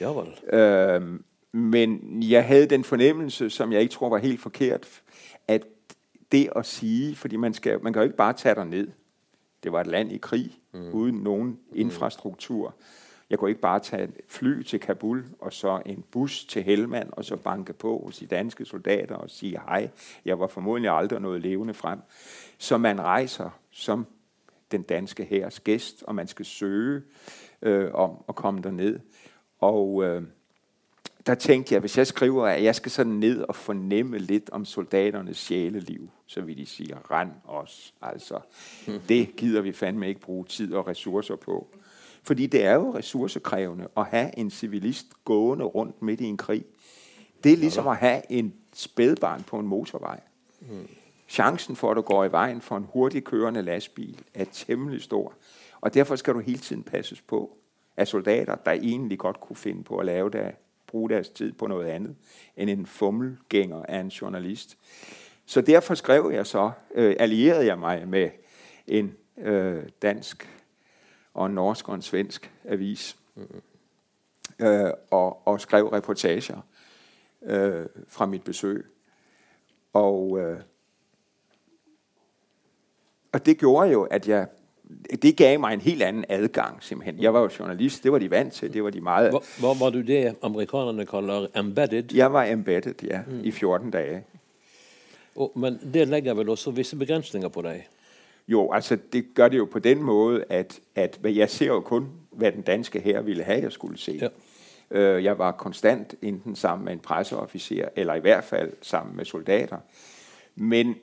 Javel. 0.00 0.26
Øh, 0.52 1.20
men 1.52 2.22
jeg 2.22 2.46
havde 2.46 2.66
den 2.66 2.84
fornemmelse, 2.84 3.50
som 3.50 3.72
jeg 3.72 3.80
ikke 3.80 3.92
tror 3.92 4.08
var 4.08 4.18
helt 4.18 4.40
forkert, 4.40 5.02
at 5.48 5.64
det 6.32 6.48
at 6.56 6.66
sige, 6.66 7.16
fordi 7.16 7.36
man, 7.36 7.54
skal, 7.54 7.82
man 7.82 7.92
kan 7.92 8.00
jo 8.00 8.04
ikke 8.04 8.16
bare 8.16 8.32
tage 8.32 8.54
dig 8.54 8.64
ned. 8.64 8.88
Det 9.62 9.72
var 9.72 9.80
et 9.80 9.86
land 9.86 10.12
i 10.12 10.18
krig, 10.18 10.58
mm. 10.74 10.90
uden 10.92 11.14
nogen 11.16 11.48
mm. 11.48 11.58
infrastruktur. 11.74 12.74
Jeg 13.30 13.38
kunne 13.38 13.50
ikke 13.50 13.60
bare 13.60 13.80
tage 13.80 14.02
et 14.02 14.14
fly 14.28 14.62
til 14.62 14.80
Kabul, 14.80 15.24
og 15.38 15.52
så 15.52 15.82
en 15.86 16.04
bus 16.10 16.44
til 16.44 16.62
Helmand, 16.62 17.08
og 17.12 17.24
så 17.24 17.36
banke 17.36 17.72
på 17.72 18.02
hos 18.04 18.18
de 18.18 18.26
danske 18.26 18.64
soldater 18.64 19.14
og 19.14 19.30
sige 19.30 19.60
hej. 19.68 19.88
Jeg 20.24 20.38
var 20.38 20.46
formodentlig 20.46 20.90
aldrig 20.90 21.20
noget 21.20 21.40
levende 21.40 21.74
frem. 21.74 21.98
Så 22.58 22.78
man 22.78 23.00
rejser 23.00 23.50
som 23.70 24.06
den 24.72 24.82
danske 24.82 25.24
hærs 25.24 25.60
gæst, 25.60 26.02
og 26.02 26.14
man 26.14 26.26
skal 26.26 26.44
søge 26.44 27.02
øh, 27.62 27.90
om 27.94 28.24
at 28.28 28.34
komme 28.34 28.62
derned. 28.62 29.00
Og 29.58 30.04
øh, 30.04 30.22
der 31.26 31.34
tænkte 31.34 31.74
jeg, 31.74 31.80
hvis 31.80 31.98
jeg 31.98 32.06
skriver, 32.06 32.46
at 32.46 32.62
jeg 32.62 32.74
skal 32.74 32.92
sådan 32.92 33.12
ned 33.12 33.40
og 33.42 33.56
fornemme 33.56 34.18
lidt 34.18 34.50
om 34.50 34.64
soldaternes 34.64 35.36
sjæleliv, 35.36 36.10
så 36.26 36.40
vil 36.40 36.56
de 36.56 36.66
sige, 36.66 36.96
rend 37.10 37.30
os. 37.44 37.94
Altså, 38.02 38.40
det 39.08 39.36
gider 39.36 39.60
vi 39.60 39.72
fandme 39.72 40.08
ikke 40.08 40.20
bruge 40.20 40.44
tid 40.44 40.74
og 40.74 40.86
ressourcer 40.86 41.36
på. 41.36 41.68
Fordi 42.22 42.46
det 42.46 42.64
er 42.64 42.74
jo 42.74 42.94
ressourcekrævende 42.94 43.88
at 43.96 44.06
have 44.06 44.38
en 44.38 44.50
civilist 44.50 45.06
gående 45.24 45.64
rundt 45.64 46.02
midt 46.02 46.20
i 46.20 46.24
en 46.24 46.36
krig. 46.36 46.64
Det 47.44 47.52
er 47.52 47.56
ligesom 47.56 47.88
at 47.88 47.96
have 47.96 48.22
en 48.32 48.54
spædbarn 48.74 49.42
på 49.42 49.58
en 49.58 49.66
motorvej. 49.66 50.20
Hmm. 50.60 50.88
Chancen 51.28 51.76
for, 51.76 51.90
at 51.90 51.96
du 51.96 52.02
går 52.02 52.24
i 52.24 52.32
vejen 52.32 52.60
for 52.60 52.76
en 52.76 52.86
hurtigt 52.92 53.24
kørende 53.24 53.62
lastbil, 53.62 54.24
er 54.34 54.44
temmelig 54.44 55.02
stor. 55.02 55.34
Og 55.80 55.94
derfor 55.94 56.16
skal 56.16 56.34
du 56.34 56.38
hele 56.38 56.58
tiden 56.58 56.82
passes 56.82 57.22
på 57.22 57.58
af 57.96 58.08
soldater, 58.08 58.54
der 58.54 58.72
egentlig 58.72 59.18
godt 59.18 59.40
kunne 59.40 59.56
finde 59.56 59.84
på 59.84 59.98
at 59.98 60.06
lave 60.06 60.30
der, 60.30 60.50
bruge 60.86 61.10
deres 61.10 61.28
tid 61.28 61.52
på 61.52 61.66
noget 61.66 61.86
andet, 61.86 62.16
end 62.56 62.70
en 62.70 62.86
fummelgænger 62.86 63.82
af 63.82 64.00
en 64.00 64.08
journalist. 64.08 64.78
Så 65.46 65.60
derfor 65.60 65.94
skrev 65.94 66.30
jeg 66.34 66.46
så, 66.46 66.70
øh, 66.94 67.16
allierede 67.18 67.66
jeg 67.66 67.78
mig 67.78 68.08
med 68.08 68.30
en 68.86 69.16
øh, 69.38 69.82
dansk 70.02 70.48
og 71.34 71.46
en 71.46 71.54
norsk 71.54 71.88
og 71.88 71.94
en 71.94 72.02
svensk 72.02 72.52
avis, 72.64 73.16
mm. 73.34 74.66
øh, 74.66 74.90
og, 75.10 75.46
og 75.46 75.60
skrev 75.60 75.86
reportager 75.88 76.60
øh, 77.42 77.86
fra 78.08 78.26
mit 78.26 78.44
besøg. 78.44 78.86
Og, 79.92 80.38
øh, 80.40 80.60
og 83.36 83.46
det 83.46 83.58
gjorde 83.58 83.90
jo, 83.90 84.02
at 84.02 84.28
jeg 84.28 84.46
det 85.22 85.36
gav 85.36 85.60
mig 85.60 85.74
en 85.74 85.80
helt 85.80 86.02
anden 86.02 86.24
adgang, 86.28 86.82
simpelthen. 86.82 87.22
Jeg 87.22 87.34
var 87.34 87.40
jo 87.40 87.50
journalist, 87.58 88.04
det 88.04 88.12
var 88.12 88.18
de 88.18 88.30
vant 88.30 88.52
til, 88.52 88.72
det 88.72 88.84
var 88.84 88.90
de 88.90 89.00
meget... 89.00 89.30
Hvor, 89.30 89.44
hvor 89.58 89.74
var 89.84 89.90
du 89.90 90.00
det, 90.00 90.34
amerikanerne 90.42 91.06
kalder 91.06 91.46
embedded? 91.56 92.14
Jeg 92.14 92.32
var 92.32 92.44
embedded, 92.44 92.94
ja, 93.02 93.20
mm. 93.26 93.40
i 93.44 93.50
14 93.50 93.90
dage. 93.90 94.24
Og, 95.36 95.52
men 95.56 95.80
det 95.94 96.08
lægger 96.08 96.34
vel 96.34 96.48
også 96.48 96.70
visse 96.70 96.96
begrænsninger 96.96 97.48
på 97.48 97.62
dig? 97.62 97.88
Jo, 98.48 98.72
altså 98.72 98.98
det 99.12 99.26
gør 99.34 99.48
det 99.48 99.58
jo 99.58 99.64
på 99.64 99.78
den 99.78 100.02
måde, 100.02 100.44
at, 100.48 100.80
at 100.94 101.18
jeg 101.24 101.50
ser 101.50 101.66
jo 101.66 101.80
kun, 101.80 102.08
hvad 102.30 102.52
den 102.52 102.62
danske 102.62 103.00
her 103.00 103.22
ville 103.22 103.42
have, 103.42 103.62
jeg 103.62 103.72
skulle 103.72 103.98
se. 103.98 104.20
Ja. 104.22 104.28
Øh, 104.90 105.24
jeg 105.24 105.38
var 105.38 105.52
konstant 105.52 106.14
enten 106.22 106.56
sammen 106.56 106.84
med 106.84 106.92
en 106.92 106.98
presseofficer, 106.98 107.88
eller 107.96 108.14
i 108.14 108.20
hvert 108.20 108.44
fald 108.44 108.72
sammen 108.82 109.16
med 109.16 109.24
soldater. 109.24 109.78
Men 110.54 110.96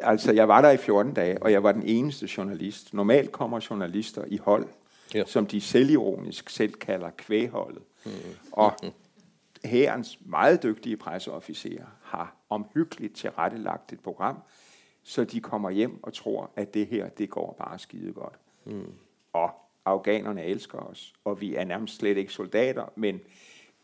altså, 0.00 0.32
jeg 0.32 0.48
var 0.48 0.60
der 0.60 0.70
i 0.70 0.76
14 0.76 1.14
dage, 1.14 1.42
og 1.42 1.52
jeg 1.52 1.62
var 1.62 1.72
den 1.72 1.82
eneste 1.82 2.28
journalist. 2.36 2.94
Normalt 2.94 3.32
kommer 3.32 3.66
journalister 3.70 4.24
i 4.26 4.36
hold, 4.36 4.66
ja. 5.14 5.24
som 5.26 5.46
de 5.46 5.60
selvironisk 5.60 6.50
selv 6.50 6.72
kalder 6.72 7.10
kvægholdet. 7.10 7.82
Mm. 8.04 8.12
Og 8.52 8.72
herrens 9.64 10.18
meget 10.26 10.62
dygtige 10.62 10.96
presseofficerer 10.96 11.86
har 12.02 12.36
omhyggeligt 12.48 13.16
tilrettelagt 13.16 13.92
et 13.92 14.00
program, 14.00 14.36
så 15.02 15.24
de 15.24 15.40
kommer 15.40 15.70
hjem 15.70 16.04
og 16.04 16.12
tror, 16.12 16.50
at 16.56 16.74
det 16.74 16.86
her, 16.86 17.08
det 17.08 17.30
går 17.30 17.56
bare 17.58 17.78
skide 17.78 18.12
godt. 18.12 18.38
Mm. 18.64 18.92
Og 19.32 19.50
afghanerne 19.84 20.44
elsker 20.44 20.78
os, 20.78 21.14
og 21.24 21.40
vi 21.40 21.54
er 21.54 21.64
nærmest 21.64 21.96
slet 21.96 22.16
ikke 22.16 22.32
soldater, 22.32 22.92
men 22.94 23.20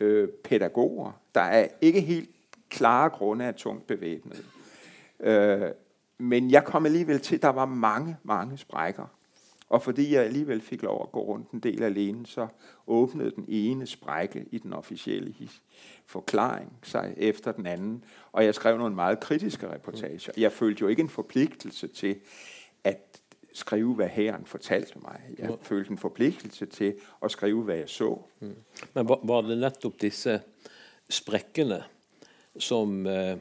øh, 0.00 0.28
pædagoger, 0.28 1.20
der 1.34 1.40
er 1.40 1.68
ikke 1.80 2.00
helt 2.00 2.30
klare 2.68 3.10
grunde 3.10 3.44
af 3.44 3.54
tungt 3.54 3.86
bevæbnet. 3.86 4.44
Øh, 5.20 5.70
men 6.18 6.50
jeg 6.50 6.64
kom 6.64 6.86
alligevel 6.86 7.20
til, 7.20 7.34
at 7.34 7.42
der 7.42 7.48
var 7.48 7.66
mange, 7.66 8.16
mange 8.22 8.58
sprækker. 8.58 9.06
Og 9.68 9.82
fordi 9.82 10.14
jeg 10.14 10.24
alligevel 10.24 10.60
fik 10.60 10.82
lov 10.82 11.02
at 11.02 11.12
gå 11.12 11.20
rundt 11.20 11.50
en 11.50 11.60
del 11.60 11.82
alene, 11.82 12.26
så 12.26 12.46
åbnede 12.86 13.30
den 13.30 13.44
ene 13.48 13.86
sprække 13.86 14.46
i 14.50 14.58
den 14.58 14.72
officielle 14.72 15.34
forklaring 16.06 16.72
sig 16.82 17.14
efter 17.16 17.52
den 17.52 17.66
anden. 17.66 18.04
Og 18.32 18.44
jeg 18.44 18.54
skrev 18.54 18.78
nogle 18.78 18.94
meget 18.94 19.20
kritiske 19.20 19.72
reportager. 19.72 20.32
Jeg 20.36 20.52
følte 20.52 20.80
jo 20.80 20.88
ikke 20.88 21.02
en 21.02 21.08
forpligtelse 21.08 21.88
til 21.88 22.16
at 22.84 23.20
skrive, 23.52 23.94
hvad 23.94 24.08
herren 24.08 24.46
fortalte 24.46 24.98
mig. 25.02 25.20
Jeg 25.38 25.50
følte 25.62 25.90
en 25.90 25.98
forpligtelse 25.98 26.66
til 26.66 26.94
at 27.22 27.30
skrive, 27.30 27.62
hvad 27.62 27.76
jeg 27.76 27.88
så. 27.88 28.18
Mm. 28.40 28.54
Men 28.94 29.08
var, 29.08 29.20
var 29.22 29.40
det 29.40 29.58
netop 29.58 30.00
disse 30.00 30.40
sprækkene, 31.10 31.82
som 32.58 33.06
eh, 33.06 33.38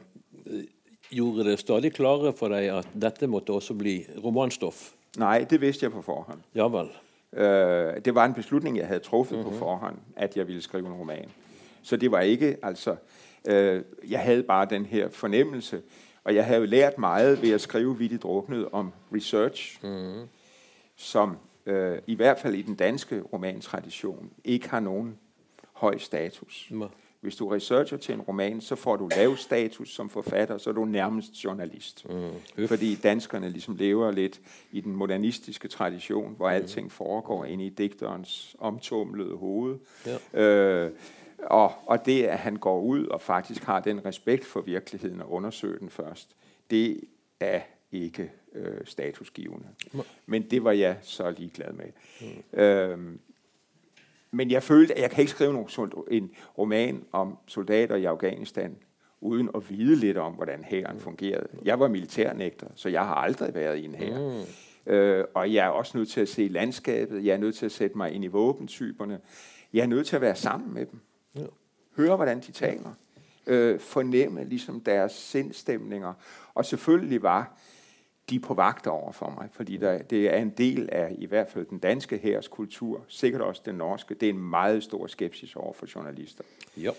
gjorde 1.10 1.44
det 1.44 1.58
stadig 1.58 1.92
klarere 1.92 2.32
for 2.32 2.48
dig, 2.48 2.78
at 2.78 2.88
dette 3.02 3.26
måtte 3.26 3.50
også 3.50 3.74
bli 3.74 4.04
romanstof? 4.24 4.92
Nej, 5.16 5.46
det 5.50 5.60
vidste 5.60 5.84
jeg 5.84 5.92
på 5.92 6.02
forhånd. 6.02 6.40
Ja 6.54 6.68
vel. 6.68 6.88
Øh, 7.32 8.04
det 8.04 8.14
var 8.14 8.24
en 8.24 8.34
beslutning, 8.34 8.76
jeg 8.76 8.86
havde 8.86 9.00
truffet 9.00 9.38
mm-hmm. 9.38 9.44
på 9.44 9.50
mhm. 9.50 9.58
forhånd, 9.58 9.96
at 10.16 10.36
jeg 10.36 10.46
ville 10.46 10.62
skrive 10.62 10.86
en 10.86 10.92
roman. 10.92 11.28
Så 11.82 11.96
det 11.96 12.10
var 12.10 12.20
ikke, 12.20 12.56
altså, 12.62 12.96
øh, 13.48 13.82
jeg 14.08 14.20
havde 14.20 14.42
bare 14.42 14.66
den 14.70 14.86
her 14.86 15.08
fornemmelse, 15.08 15.82
og 16.24 16.34
jeg 16.34 16.44
havde 16.44 16.66
lært 16.66 16.98
meget 16.98 17.42
ved 17.42 17.50
at 17.50 17.60
skrive 17.60 17.98
Vittigt 17.98 18.22
Druknet 18.22 18.68
om 18.72 18.92
research, 19.14 19.78
mm-hmm. 19.82 20.28
som 20.96 21.36
øh, 21.66 21.98
i 22.06 22.14
hvert 22.14 22.38
fald 22.38 22.54
i 22.54 22.62
den 22.62 22.74
danske 22.74 23.22
romantradition 23.32 24.30
ikke 24.44 24.68
har 24.70 24.80
nogen 24.80 25.18
høj 25.72 25.98
status. 25.98 26.68
Mm. 26.70 26.82
Hvis 27.26 27.36
du 27.36 27.48
researcher 27.48 27.96
til 27.96 28.14
en 28.14 28.20
roman, 28.20 28.60
så 28.60 28.76
får 28.76 28.96
du 28.96 29.08
lav 29.16 29.36
status 29.36 29.94
som 29.94 30.10
forfatter, 30.10 30.58
så 30.58 30.70
er 30.70 30.74
du 30.74 30.84
nærmest 30.84 31.44
journalist. 31.44 32.06
Mm. 32.56 32.66
Fordi 32.66 32.94
danskerne 32.94 33.48
ligesom 33.48 33.76
lever 33.76 34.10
lidt 34.10 34.40
i 34.72 34.80
den 34.80 34.96
modernistiske 34.96 35.68
tradition, 35.68 36.34
hvor 36.36 36.48
mm. 36.48 36.54
alting 36.54 36.92
foregår 36.92 37.44
inde 37.44 37.66
i 37.66 37.68
digterens 37.68 38.56
omtumlede 38.58 39.36
hoved. 39.36 39.78
Ja. 40.34 40.42
Øh, 40.42 40.92
og, 41.38 41.72
og 41.86 42.06
det, 42.06 42.22
at 42.22 42.38
han 42.38 42.56
går 42.56 42.80
ud 42.80 43.06
og 43.06 43.20
faktisk 43.20 43.62
har 43.62 43.80
den 43.80 44.04
respekt 44.04 44.44
for 44.44 44.60
virkeligheden 44.60 45.20
og 45.20 45.32
undersøger 45.32 45.78
den 45.78 45.90
først, 45.90 46.36
det 46.70 47.00
er 47.40 47.60
ikke 47.92 48.30
øh, 48.54 48.80
statusgivende. 48.84 49.66
Mm. 49.92 50.00
Men 50.26 50.42
det 50.42 50.64
var 50.64 50.72
jeg 50.72 50.96
så 51.02 51.30
ligeglad 51.30 51.72
med. 51.72 51.86
Mm. 52.20 52.60
Øhm, 52.60 53.20
men 54.36 54.50
jeg 54.50 54.62
følte, 54.62 54.94
at 54.94 55.02
jeg 55.02 55.10
kan 55.10 55.20
ikke 55.20 55.30
skrive 55.30 55.66
en 56.10 56.30
roman 56.58 57.04
om 57.12 57.38
soldater 57.46 57.96
i 57.96 58.04
Afghanistan, 58.04 58.76
uden 59.20 59.50
at 59.54 59.70
vide 59.70 59.96
lidt 59.96 60.16
om, 60.16 60.32
hvordan 60.32 60.64
hæren 60.64 61.00
fungerede. 61.00 61.48
Jeg 61.64 61.80
var 61.80 61.88
militærnægter, 61.88 62.66
så 62.74 62.88
jeg 62.88 63.06
har 63.06 63.14
aldrig 63.14 63.54
været 63.54 63.78
i 63.78 63.84
en 63.84 63.94
hær. 63.94 64.18
Mm. 64.18 64.92
Øh, 64.92 65.24
og 65.34 65.54
jeg 65.54 65.66
er 65.66 65.70
også 65.70 65.98
nødt 65.98 66.08
til 66.08 66.20
at 66.20 66.28
se 66.28 66.48
landskabet, 66.48 67.24
jeg 67.24 67.32
er 67.32 67.38
nødt 67.38 67.56
til 67.56 67.66
at 67.66 67.72
sætte 67.72 67.96
mig 67.96 68.12
ind 68.12 68.24
i 68.24 68.26
våbentyperne, 68.26 69.20
jeg 69.72 69.82
er 69.82 69.86
nødt 69.86 70.06
til 70.06 70.16
at 70.16 70.22
være 70.22 70.36
sammen 70.36 70.74
med 70.74 70.86
dem. 70.86 71.00
Ja. 71.36 71.46
Høre, 71.96 72.16
hvordan 72.16 72.40
de 72.40 72.52
taler. 72.52 72.90
Øh, 73.46 73.80
fornemme 73.80 74.44
ligesom 74.44 74.80
deres 74.80 75.12
sindstemninger. 75.12 76.12
Og 76.54 76.64
selvfølgelig 76.64 77.22
var 77.22 77.58
de 78.30 78.36
er 78.36 78.40
på 78.40 78.54
vagt 78.54 78.86
over 78.86 79.12
for 79.12 79.30
mig, 79.30 79.48
fordi 79.52 79.76
der, 79.76 80.02
det 80.02 80.34
er 80.34 80.36
en 80.36 80.50
del 80.50 80.88
af 80.92 81.14
i 81.18 81.26
hvert 81.26 81.50
fald 81.50 81.66
den 81.66 81.78
danske 81.78 82.18
hærs 82.18 82.48
kultur, 82.48 83.04
sikkert 83.08 83.42
også 83.42 83.62
den 83.64 83.74
norske. 83.74 84.14
Det 84.14 84.28
er 84.28 84.32
en 84.32 84.50
meget 84.50 84.82
stor 84.82 85.06
skepsis 85.06 85.56
over 85.56 85.72
for 85.72 85.86
journalister. 85.94 86.44
Jo. 86.76 86.92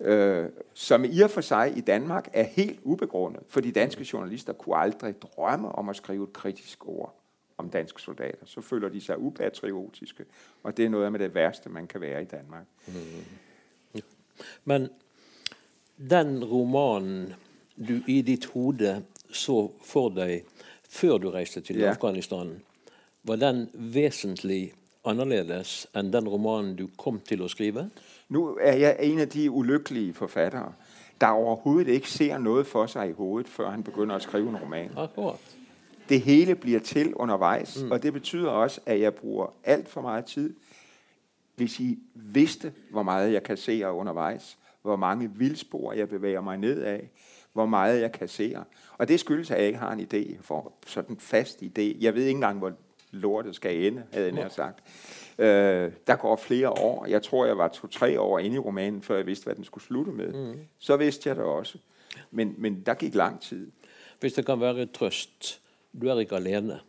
Øh, 0.00 0.48
som 0.74 1.04
i 1.04 1.20
og 1.20 1.30
for 1.30 1.40
sig 1.40 1.76
i 1.76 1.80
Danmark 1.80 2.28
er 2.32 2.42
helt 2.42 2.80
ubegrundet, 2.82 3.42
for 3.48 3.60
de 3.60 3.72
danske 3.72 4.06
journalister 4.12 4.52
kunne 4.52 4.76
aldrig 4.76 5.22
drømme 5.22 5.68
om 5.68 5.88
at 5.88 5.96
skrive 5.96 6.24
et 6.24 6.32
kritisk 6.32 6.88
ord 6.88 7.20
om 7.58 7.70
danske 7.70 8.02
soldater. 8.02 8.46
Så 8.46 8.60
føler 8.60 8.88
de 8.88 9.00
sig 9.00 9.18
upatriotiske, 9.18 10.24
og 10.62 10.76
det 10.76 10.84
er 10.84 10.88
noget 10.88 11.12
af 11.12 11.18
det 11.18 11.34
værste, 11.34 11.68
man 11.68 11.86
kan 11.86 12.00
være 12.00 12.22
i 12.22 12.24
Danmark. 12.24 12.64
Mm. 12.86 12.94
Ja. 13.94 14.00
Men 14.64 14.88
den 16.10 16.44
romanen, 16.44 17.34
du 17.88 18.00
i 18.06 18.22
dit 18.22 18.46
hoved 18.46 19.02
så 19.32 19.70
for 19.84 20.08
dig 20.08 20.42
før 20.94 21.18
du 21.18 21.30
reiste 21.30 21.60
til 21.60 21.82
ja. 21.82 21.90
Afghanistan, 21.90 22.62
var 23.24 23.36
den 23.36 23.68
vesentlig 23.74 24.72
anderledes 25.04 25.86
enn 25.96 26.12
den 26.12 26.28
romanen 26.28 26.76
du 26.76 26.86
kom 26.96 27.18
til 27.24 27.42
å 27.44 27.48
skrive? 27.50 27.88
Nu 28.28 28.56
er 28.60 28.78
jeg 28.80 28.96
en 29.08 29.24
av 29.24 29.28
de 29.32 29.48
ulykkelige 29.50 30.14
forfattere, 30.14 30.72
der 31.20 31.34
overhovedet 31.40 31.98
ikke 31.98 32.10
ser 32.10 32.38
noe 32.38 32.64
for 32.64 32.90
seg 32.90 33.12
i 33.12 33.18
hovedet, 33.18 33.50
før 33.52 33.70
han 33.70 33.84
begynner 33.86 34.20
å 34.20 34.24
skrive 34.24 34.50
en 34.52 34.60
roman. 34.60 34.94
Akkurat. 34.96 35.52
Det 36.08 36.20
hele 36.20 36.54
blir 36.54 36.84
til 36.84 37.14
underveis, 37.14 37.78
mm. 37.82 37.92
og 37.92 38.02
det 38.02 38.12
betyder 38.12 38.50
også, 38.50 38.80
at 38.86 39.00
jeg 39.00 39.14
bruger 39.14 39.54
alt 39.64 39.88
for 39.88 40.02
meget 40.02 40.24
tid. 40.24 40.54
Hvis 41.56 41.80
I 41.80 41.98
vidste, 42.14 42.72
hvor 42.90 43.02
meget 43.02 43.32
jeg 43.32 43.42
kasserer 43.42 43.90
underveis, 43.90 44.56
hvor 44.82 44.96
mange 44.96 45.30
vildspor 45.36 45.92
jeg 45.92 46.08
bevæger 46.08 46.40
meg 46.40 46.58
ned 46.58 46.82
af, 46.82 47.08
hvor 47.54 47.66
meget 47.66 48.00
jeg 48.00 48.12
kasserer. 48.12 48.62
Og 48.98 49.08
det 49.08 49.20
skyldes, 49.20 49.50
at 49.50 49.58
jeg 49.58 49.66
ikke 49.66 49.78
har 49.78 49.92
en 49.92 50.00
idé 50.00 50.36
for 50.40 50.72
sådan 50.86 51.14
en 51.14 51.20
fast 51.20 51.62
idé. 51.62 51.96
Jeg 52.00 52.14
ved 52.14 52.22
ikke 52.22 52.36
engang, 52.36 52.58
hvor 52.58 52.72
lortet 53.10 53.54
skal 53.54 53.86
ende, 53.86 54.02
havde 54.12 54.40
jeg 54.40 54.52
sagt. 54.52 54.78
Øh, 55.38 55.92
der 56.06 56.16
går 56.16 56.36
flere 56.36 56.70
år. 56.70 57.06
Jeg 57.06 57.22
tror, 57.22 57.46
jeg 57.46 57.58
var 57.58 57.68
to-tre 57.68 58.20
år 58.20 58.38
inde 58.38 58.56
i 58.56 58.58
romanen, 58.58 59.02
før 59.02 59.16
jeg 59.16 59.26
vidste, 59.26 59.44
hvad 59.44 59.54
den 59.54 59.64
skulle 59.64 59.84
slutte 59.84 60.12
med. 60.12 60.32
Mm. 60.32 60.58
Så 60.78 60.96
vidste 60.96 61.28
jeg 61.28 61.36
det 61.36 61.44
også. 61.44 61.78
Men, 62.30 62.54
men 62.58 62.82
der 62.86 62.94
gik 62.94 63.14
lang 63.14 63.40
tid. 63.40 63.70
Hvis 64.20 64.32
det 64.32 64.46
kan 64.46 64.60
være 64.60 64.86
trøst, 64.86 65.60
du 66.02 66.06
er 66.06 66.20
ikke 66.20 66.36
alene. 66.36 66.80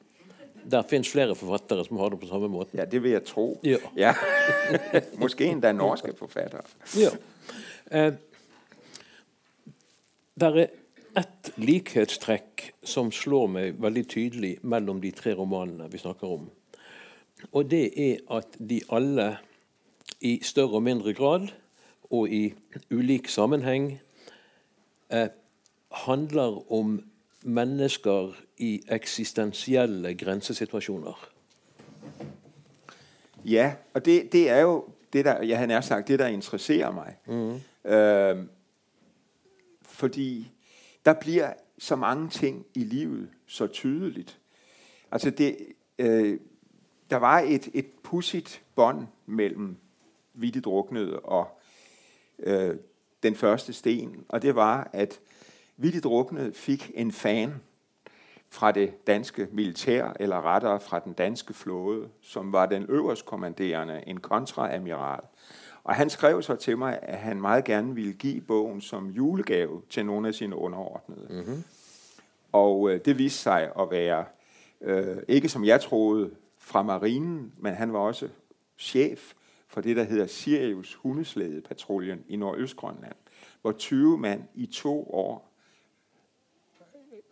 Der 0.72 0.82
findes 0.82 1.12
flere 1.12 1.36
forfattere 1.36 1.86
som 1.86 1.98
har 1.98 2.10
det 2.10 2.20
på 2.20 2.26
samme 2.26 2.48
måde. 2.48 2.68
Ja, 2.74 2.86
det 2.86 3.04
vil 3.04 3.12
jeg 3.12 3.26
tro. 3.26 3.62
Ja. 3.64 3.78
ja. 3.98 4.16
Måske 5.20 5.46
endda 5.46 5.72
norske 5.72 6.14
forfattere. 6.18 6.62
Ja. 7.92 8.08
Eh, 8.08 8.14
der 10.40 10.58
er 10.66 10.68
et 11.16 11.52
likhetstrekk 11.58 12.70
som 12.84 13.12
slår 13.16 13.48
meg 13.48 13.82
veldig 13.82 14.04
tydelig 14.12 14.54
mellom 14.68 15.00
de 15.04 15.12
tre 15.16 15.34
romanene 15.38 15.88
vi 15.92 16.02
snakker 16.02 16.28
om. 16.28 16.50
Og 17.52 17.70
det 17.72 17.86
er 17.96 18.20
at 18.38 18.58
de 18.60 18.82
alle 18.92 19.38
i 20.22 20.40
større 20.44 20.80
og 20.80 20.84
mindre 20.84 21.14
grad 21.14 21.48
og 22.12 22.30
i 22.30 22.54
ulik 22.92 23.28
sammenheng 23.32 23.94
eh, 25.12 25.30
handler 26.06 26.60
om 26.72 27.00
mennesker 27.42 28.36
i 28.58 28.82
eksistensielle 28.92 30.16
grænsesituationer. 30.16 31.30
Ja, 33.46 33.74
og 33.94 34.06
det, 34.06 34.32
det 34.32 34.50
er 34.50 34.60
jo 34.60 34.86
det, 35.14 35.26
der, 35.26 35.42
jeg 35.42 35.60
har 35.60 35.66
nær 35.66 35.82
sagt, 35.82 36.08
det, 36.08 36.20
der 36.20 36.28
interesserer 36.28 36.92
mig. 36.92 37.16
Mm. 37.26 37.92
Øh, 37.92 38.46
fordi 39.96 40.52
der 41.06 41.14
bliver 41.14 41.54
så 41.78 41.96
mange 41.96 42.30
ting 42.30 42.66
i 42.74 42.80
livet 42.80 43.30
så 43.46 43.68
tydeligt. 43.68 44.40
Altså 45.12 45.30
det, 45.30 45.58
øh, 46.00 46.40
der 47.10 47.18
var 47.18 47.40
et, 47.40 47.70
et 47.74 47.88
pudsigt 48.04 48.64
bånd 48.76 49.08
mellem 49.26 49.78
Vitte 50.34 50.62
Druknede 50.62 51.20
og 51.20 51.62
øh, 52.40 52.76
den 53.24 53.36
første 53.36 53.74
sten, 53.74 54.26
og 54.30 54.42
det 54.42 54.56
var, 54.56 54.90
at 54.94 55.20
Vitte 55.78 56.00
Druknede 56.00 56.54
fik 56.54 56.92
en 56.94 57.12
fan 57.12 57.54
fra 58.50 58.72
det 58.72 59.08
danske 59.08 59.48
militær, 59.52 60.14
eller 60.20 60.42
rettere 60.42 60.80
fra 60.80 61.00
den 61.00 61.14
danske 61.14 61.54
flåde, 61.54 62.10
som 62.22 62.54
var 62.54 62.66
den 62.66 62.86
øverstkommanderende, 62.90 64.04
en 64.08 64.20
kontraamiral. 64.20 65.22
Og 65.86 65.96
han 65.96 66.10
skrev 66.10 66.42
så 66.42 66.56
til 66.56 66.78
mig, 66.78 67.00
at 67.02 67.18
han 67.18 67.42
meget 67.42 67.64
gerne 67.64 67.96
ville 67.96 68.14
give 68.14 68.42
bogen 68.42 68.82
som 68.82 69.08
julegave 69.08 69.82
til 69.90 70.06
nogle 70.06 70.28
af 70.28 70.34
sine 70.34 70.56
underordnede. 70.56 71.28
Mm-hmm. 71.30 71.64
Og 72.52 72.90
øh, 72.90 73.06
det 73.06 73.18
viste 73.18 73.40
sig 73.40 73.72
at 73.80 73.92
være, 73.92 74.26
øh, 74.82 75.18
ikke 75.28 75.50
som 75.50 75.66
jeg 75.66 75.82
troede, 75.82 76.32
fra 76.58 76.84
marinen, 76.84 77.54
men 77.58 77.74
han 77.74 77.94
var 77.94 78.00
også 78.00 78.30
chef 78.78 79.34
for 79.68 79.82
det, 79.82 79.96
der 79.96 80.04
hedder 80.04 80.28
Sirius 80.28 80.94
hundeslædepatruljen 80.94 82.24
i 82.28 82.36
Nordøstgrønland, 82.36 83.16
hvor 83.62 83.72
20 83.72 84.18
mand 84.18 84.44
i 84.56 84.66
to 84.66 85.10
år 85.14 85.52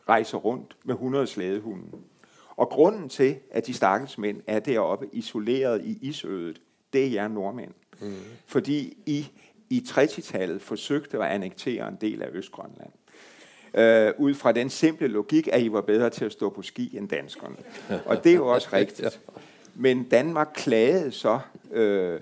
rejser 0.10 0.38
rundt 0.38 0.78
med 0.84 0.96
100 0.96 1.28
slædehunde. 1.28 1.98
Og 2.56 2.70
grunden 2.70 3.10
til, 3.10 3.40
at 3.52 3.68
de 3.68 3.74
stakkels 3.74 4.18
mænd 4.18 4.42
er 4.48 4.60
deroppe 4.60 5.10
isoleret 5.12 5.86
i 5.86 5.98
isødet, 6.02 6.62
det 6.94 7.06
er 7.06 7.10
jer 7.10 7.28
nordmænd. 7.28 7.74
Mm. 8.02 8.14
Fordi 8.46 8.98
I 9.06 9.28
i 9.70 9.86
30-tallet 9.88 10.62
forsøgte 10.62 11.18
at 11.18 11.24
annektere 11.24 11.88
en 11.88 11.98
del 12.02 12.22
af 12.22 12.28
Østgrønland. 12.32 12.92
Øh, 13.74 14.14
ud 14.18 14.34
fra 14.34 14.52
den 14.52 14.70
simple 14.70 15.08
logik, 15.08 15.48
at 15.52 15.62
I 15.62 15.72
var 15.72 15.82
bedre 15.82 16.10
til 16.10 16.26
at 16.26 16.32
stå 16.32 16.50
på 16.50 16.62
ski 16.62 16.98
end 16.98 17.10
danskerne. 17.10 17.56
Og 18.06 18.24
det 18.24 18.32
er 18.32 18.36
jo 18.36 18.48
også 18.48 18.70
rigtigt. 18.78 19.22
Men 19.76 20.04
Danmark 20.04 20.50
klagede 20.56 21.12
så 21.12 21.40
øh, 21.72 22.20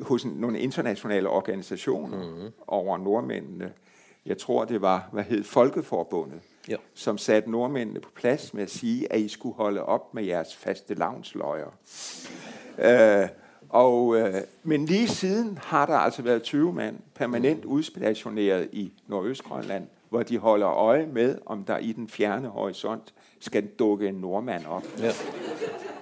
hos 0.00 0.24
nogle 0.24 0.60
internationale 0.60 1.28
organisationer 1.28 2.44
mm. 2.44 2.52
over 2.66 2.98
nordmændene. 2.98 3.72
Jeg 4.26 4.38
tror, 4.38 4.64
det 4.64 4.80
var, 4.82 5.08
hvad 5.12 5.24
hed 5.24 5.44
Folkeforbundet, 5.44 6.40
ja. 6.68 6.76
som 6.94 7.18
satte 7.18 7.50
nordmændene 7.50 8.00
på 8.00 8.10
plads 8.14 8.54
med 8.54 8.62
at 8.62 8.70
sige, 8.70 9.12
at 9.12 9.20
I 9.20 9.28
skulle 9.28 9.54
holde 9.54 9.82
op 9.82 10.14
med 10.14 10.24
jeres 10.24 10.56
faste 10.56 10.94
lavnsløjer. 10.94 11.76
Øh, 12.78 13.28
og, 13.70 14.16
øh, 14.16 14.34
men 14.62 14.86
lige 14.86 15.08
siden 15.08 15.58
har 15.62 15.86
der 15.86 15.96
altså 15.96 16.22
været 16.22 16.42
20 16.42 16.72
mand 16.72 16.98
permanent 17.14 17.64
udstationeret 17.64 18.68
i 18.72 18.92
Nordøstgrønland, 19.06 19.86
hvor 20.08 20.22
de 20.22 20.38
holder 20.38 20.68
øje 20.68 21.06
med, 21.06 21.38
om 21.46 21.64
der 21.64 21.78
i 21.78 21.92
den 21.92 22.08
fjerne 22.08 22.48
horisont 22.48 23.14
skal 23.40 23.66
dukke 23.66 24.08
en 24.08 24.14
nordmand 24.14 24.66
op. 24.66 24.84
Ja. 24.98 25.10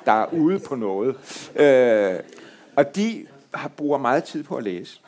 Der 0.04 0.12
er 0.12 0.26
ude 0.32 0.58
på 0.58 0.74
noget. 0.74 1.08
Øh, 1.56 2.20
og 2.76 2.96
de 2.96 3.26
har, 3.54 3.68
bruger 3.68 3.98
meget 3.98 4.24
tid 4.24 4.42
på 4.42 4.56
at 4.56 4.64
læse. 4.64 5.00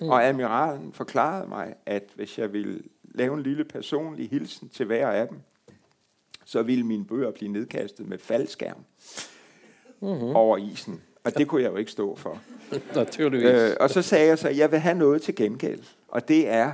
Mm. 0.00 0.08
Og 0.08 0.24
admiralen 0.24 0.92
forklarede 0.92 1.48
mig, 1.48 1.74
at 1.86 2.04
hvis 2.14 2.38
jeg 2.38 2.52
ville 2.52 2.82
lave 3.04 3.34
en 3.34 3.42
lille 3.42 3.64
personlig 3.64 4.30
hilsen 4.30 4.68
til 4.68 4.86
hver 4.86 5.08
af 5.08 5.28
dem, 5.28 5.38
så 6.44 6.62
ville 6.62 6.86
mine 6.86 7.04
bøger 7.04 7.30
blive 7.30 7.52
nedkastet 7.52 8.08
med 8.08 8.18
faldskærm 8.18 8.76
mm-hmm. 10.00 10.36
over 10.36 10.56
isen. 10.56 11.02
Og 11.24 11.38
det 11.38 11.48
kunne 11.48 11.62
jeg 11.62 11.70
jo 11.70 11.76
ikke 11.76 11.90
stå 11.90 12.16
for. 12.16 12.38
Naturligvis. 12.94 13.50
Øh, 13.50 13.76
og 13.80 13.90
så 13.90 14.02
sagde 14.02 14.26
jeg 14.26 14.38
så, 14.38 14.48
at 14.48 14.56
jeg 14.56 14.70
vil 14.70 14.78
have 14.78 14.98
noget 14.98 15.22
til 15.22 15.34
gengæld. 15.34 15.82
Og 16.08 16.28
det 16.28 16.48
er, 16.48 16.72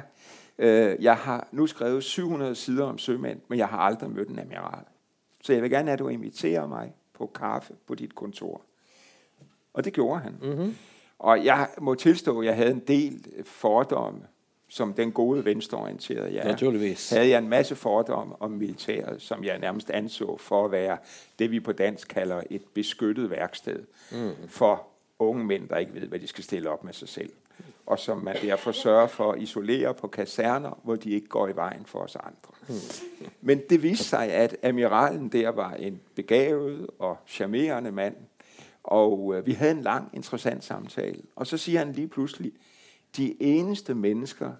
øh, 0.58 0.96
jeg 1.00 1.16
har 1.16 1.48
nu 1.52 1.66
skrevet 1.66 2.04
700 2.04 2.54
sider 2.54 2.84
om 2.84 2.98
sømænd, 2.98 3.40
men 3.48 3.58
jeg 3.58 3.68
har 3.68 3.78
aldrig 3.78 4.10
mødt 4.10 4.28
en 4.28 4.38
amiral. 4.38 4.84
Så 5.42 5.52
jeg 5.52 5.62
vil 5.62 5.70
gerne 5.70 5.88
have, 5.88 5.92
at 5.92 5.98
du 5.98 6.08
inviterer 6.08 6.66
mig 6.66 6.94
på 7.14 7.30
kaffe 7.34 7.74
på 7.86 7.94
dit 7.94 8.14
kontor. 8.14 8.62
Og 9.72 9.84
det 9.84 9.92
gjorde 9.92 10.20
han. 10.20 10.34
Mm-hmm. 10.42 10.76
Og 11.18 11.44
jeg 11.44 11.68
må 11.78 11.94
tilstå, 11.94 12.40
at 12.40 12.46
jeg 12.46 12.56
havde 12.56 12.70
en 12.70 12.82
del 12.88 13.26
fordomme 13.44 14.20
som 14.70 14.94
den 14.94 15.12
gode 15.12 15.44
venstreorienterede 15.44 16.34
jeg 16.34 16.44
Naturligvis. 16.44 17.10
havde 17.10 17.28
jeg 17.28 17.38
en 17.38 17.48
masse 17.48 17.76
fordomme 17.76 18.42
om 18.42 18.50
militæret, 18.50 19.22
som 19.22 19.44
jeg 19.44 19.58
nærmest 19.58 19.90
anså 19.90 20.36
for 20.36 20.64
at 20.64 20.72
være 20.72 20.98
det, 21.38 21.50
vi 21.50 21.60
på 21.60 21.72
dansk 21.72 22.08
kalder 22.08 22.42
et 22.50 22.62
beskyttet 22.74 23.30
værksted 23.30 23.82
mm. 24.12 24.48
for 24.48 24.86
unge 25.18 25.44
mænd, 25.44 25.68
der 25.68 25.76
ikke 25.76 25.94
ved, 25.94 26.08
hvad 26.08 26.18
de 26.18 26.26
skal 26.26 26.44
stille 26.44 26.70
op 26.70 26.84
med 26.84 26.92
sig 26.92 27.08
selv. 27.08 27.30
Og 27.86 27.98
som 27.98 28.18
man 28.18 28.36
derfor 28.42 28.72
sørger 28.72 29.06
for 29.06 29.32
at 29.32 29.42
isolere 29.42 29.94
på 29.94 30.08
kaserner, 30.08 30.80
hvor 30.84 30.96
de 30.96 31.10
ikke 31.10 31.28
går 31.28 31.48
i 31.48 31.56
vejen 31.56 31.82
for 31.86 31.98
os 31.98 32.16
andre. 32.16 32.52
Mm. 32.68 32.74
Men 33.40 33.60
det 33.70 33.82
viste 33.82 34.04
sig, 34.04 34.32
at 34.32 34.56
amiralen 34.62 35.28
der 35.28 35.48
var 35.48 35.72
en 35.72 36.00
begavet 36.14 36.86
og 36.98 37.16
charmerende 37.26 37.92
mand, 37.92 38.16
og 38.84 39.34
øh, 39.36 39.46
vi 39.46 39.52
havde 39.52 39.72
en 39.72 39.82
lang, 39.82 40.10
interessant 40.12 40.64
samtale. 40.64 41.22
Og 41.36 41.46
så 41.46 41.56
siger 41.56 41.78
han 41.78 41.92
lige 41.92 42.08
pludselig, 42.08 42.52
de 43.16 43.42
eneste 43.42 43.94
mennesker 43.94 44.52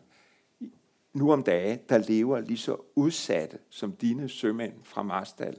nu 1.13 1.33
om 1.33 1.43
dage, 1.43 1.81
der 1.89 1.99
lever 1.99 2.41
lige 2.41 2.59
så 2.59 2.77
udsatte 2.95 3.59
som 3.69 3.93
dine 3.93 4.29
sømænd 4.29 4.75
fra 4.83 5.03
Marstal, 5.03 5.57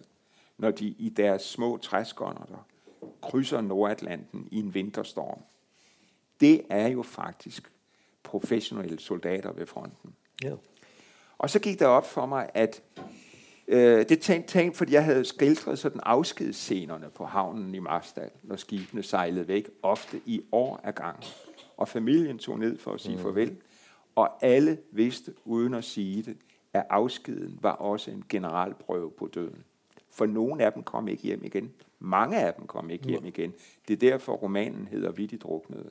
når 0.58 0.72
de 0.72 0.88
i 0.88 1.10
deres 1.10 1.42
små 1.42 1.78
træskånder 1.78 2.66
krydser 3.22 3.62
Nordatlanten 3.62 4.48
i 4.52 4.60
en 4.60 4.74
vinterstorm. 4.74 5.40
Det 6.40 6.62
er 6.70 6.88
jo 6.88 7.04
faktisk 7.04 7.72
professionelle 8.24 9.00
soldater 9.00 9.52
ved 9.52 9.66
fronten. 9.66 10.16
Ja. 10.44 10.54
Og 11.38 11.50
så 11.50 11.60
gik 11.60 11.80
det 11.80 11.88
op 11.88 12.06
for 12.06 12.26
mig, 12.26 12.50
at 12.54 12.82
øh, 13.68 14.10
det 14.10 14.20
tænkte, 14.20 14.54
tænkte, 14.54 14.78
fordi 14.78 14.94
jeg 14.94 15.06
havde 15.06 15.26
skildret 15.26 15.80
sådan 15.80 16.02
afskedsscenerne 16.04 17.10
på 17.10 17.26
havnen 17.26 17.76
i 17.76 17.80
Marstal, 17.80 18.30
når 18.44 18.56
skibene 18.56 19.04
sejlede 19.04 19.48
væk, 19.48 19.70
ofte 19.84 20.22
i 20.26 20.42
år 20.52 20.80
af 20.84 20.96
gang 20.96 21.24
og 21.82 21.88
familien 21.88 22.38
tog 22.38 22.60
ned 22.60 22.78
for 22.78 22.94
at 22.94 23.02
sige 23.02 23.16
mm. 23.16 23.22
farvel. 23.22 23.58
Og 24.16 24.44
alle 24.46 24.78
vidste, 24.92 25.34
uden 25.46 25.74
at 25.74 25.84
sige 25.84 26.24
det, 26.24 26.38
at 26.74 26.86
afskeden 26.90 27.60
var 27.62 27.72
også 27.72 28.12
en 28.12 28.24
generalprøve 28.30 29.12
på 29.12 29.28
døden. 29.28 29.64
For 30.10 30.26
nogle 30.26 30.64
af 30.64 30.74
dem 30.74 30.84
kom 30.84 31.08
ikke 31.08 31.24
hjem 31.24 31.44
igen. 31.44 31.72
Mange 32.00 32.40
af 32.40 32.54
dem 32.54 32.68
kom 32.68 32.90
ikke 32.90 33.08
hjem 33.08 33.26
igen. 33.26 33.54
Det 33.88 33.94
er 33.94 33.98
derfor, 33.98 34.34
romanen 34.34 34.88
hedder 34.88 35.12
Vidt 35.12 35.32
i 35.32 35.38
druknede. 35.38 35.90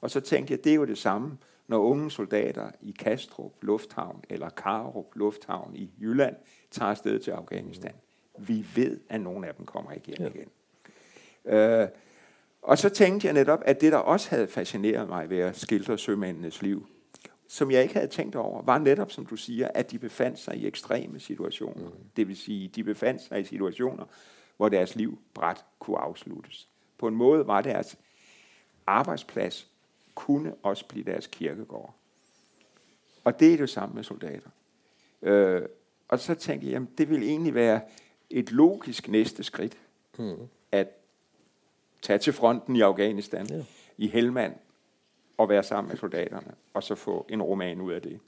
Og 0.00 0.10
så 0.10 0.20
tænkte 0.20 0.52
jeg, 0.52 0.64
det 0.64 0.72
er 0.72 0.76
jo 0.76 0.84
det 0.84 0.98
samme, 0.98 1.38
når 1.68 1.78
unge 1.78 2.10
soldater 2.10 2.70
i 2.80 2.94
Kastrup 2.98 3.52
Lufthavn 3.62 4.24
eller 4.28 4.48
Karup 4.48 5.14
Lufthavn 5.14 5.76
i 5.76 5.90
Jylland 6.00 6.36
tager 6.70 6.90
afsted 6.90 7.18
til 7.18 7.30
Afghanistan. 7.30 7.94
Vi 8.38 8.66
ved, 8.74 9.00
at 9.08 9.20
nogle 9.20 9.48
af 9.48 9.54
dem 9.54 9.66
kommer 9.66 9.92
ikke 9.92 10.06
hjem 10.06 10.20
ja. 10.20 10.28
igen. 10.28 10.48
Øh, 11.44 11.88
og 12.64 12.78
så 12.78 12.88
tænkte 12.88 13.26
jeg 13.26 13.34
netop, 13.34 13.60
at 13.64 13.80
det, 13.80 13.92
der 13.92 13.98
også 13.98 14.30
havde 14.30 14.48
fascineret 14.48 15.08
mig 15.08 15.30
ved 15.30 15.38
at 15.38 15.56
skildre 15.56 15.98
sømændenes 15.98 16.62
liv, 16.62 16.86
som 17.48 17.70
jeg 17.70 17.82
ikke 17.82 17.94
havde 17.94 18.06
tænkt 18.06 18.36
over, 18.36 18.62
var 18.62 18.78
netop, 18.78 19.12
som 19.12 19.26
du 19.26 19.36
siger, 19.36 19.68
at 19.74 19.90
de 19.90 19.98
befandt 19.98 20.38
sig 20.38 20.56
i 20.56 20.66
ekstreme 20.66 21.20
situationer. 21.20 21.88
Mm. 21.88 21.96
Det 22.16 22.28
vil 22.28 22.36
sige, 22.36 22.68
de 22.68 22.84
befandt 22.84 23.22
sig 23.22 23.40
i 23.40 23.44
situationer, 23.44 24.04
hvor 24.56 24.68
deres 24.68 24.96
liv 24.96 25.18
bræt 25.34 25.64
kunne 25.78 25.98
afsluttes. 25.98 26.68
På 26.98 27.08
en 27.08 27.14
måde 27.14 27.46
var 27.46 27.60
deres 27.60 27.98
arbejdsplads 28.86 29.68
kunne 30.14 30.54
også 30.62 30.88
blive 30.88 31.04
deres 31.04 31.26
kirkegård. 31.26 31.94
Og 33.24 33.40
det 33.40 33.52
er 33.52 33.56
det 33.56 33.70
samme 33.70 33.94
med 33.94 34.04
soldater. 34.04 34.50
Øh, 35.22 35.62
og 36.08 36.18
så 36.18 36.34
tænkte 36.34 36.66
jeg, 36.66 36.72
jamen, 36.72 36.88
det 36.98 37.10
vil 37.10 37.22
egentlig 37.22 37.54
være 37.54 37.80
et 38.30 38.52
logisk 38.52 39.08
næste 39.08 39.42
skridt, 39.42 39.78
mm. 40.18 40.36
at 40.72 41.03
tage 42.04 42.18
til 42.18 42.32
fronten 42.32 42.76
i 42.76 42.80
Afghanistan, 42.80 43.46
ja. 43.46 43.64
i 43.98 44.08
Helmand, 44.08 44.54
og 45.38 45.48
være 45.48 45.62
sammen 45.62 45.88
med 45.88 45.96
soldaterne, 45.96 46.54
og 46.74 46.82
så 46.82 46.94
få 46.94 47.26
en 47.28 47.42
roman 47.42 47.80
ud 47.80 47.92
af 47.92 48.02
det. 48.02 48.20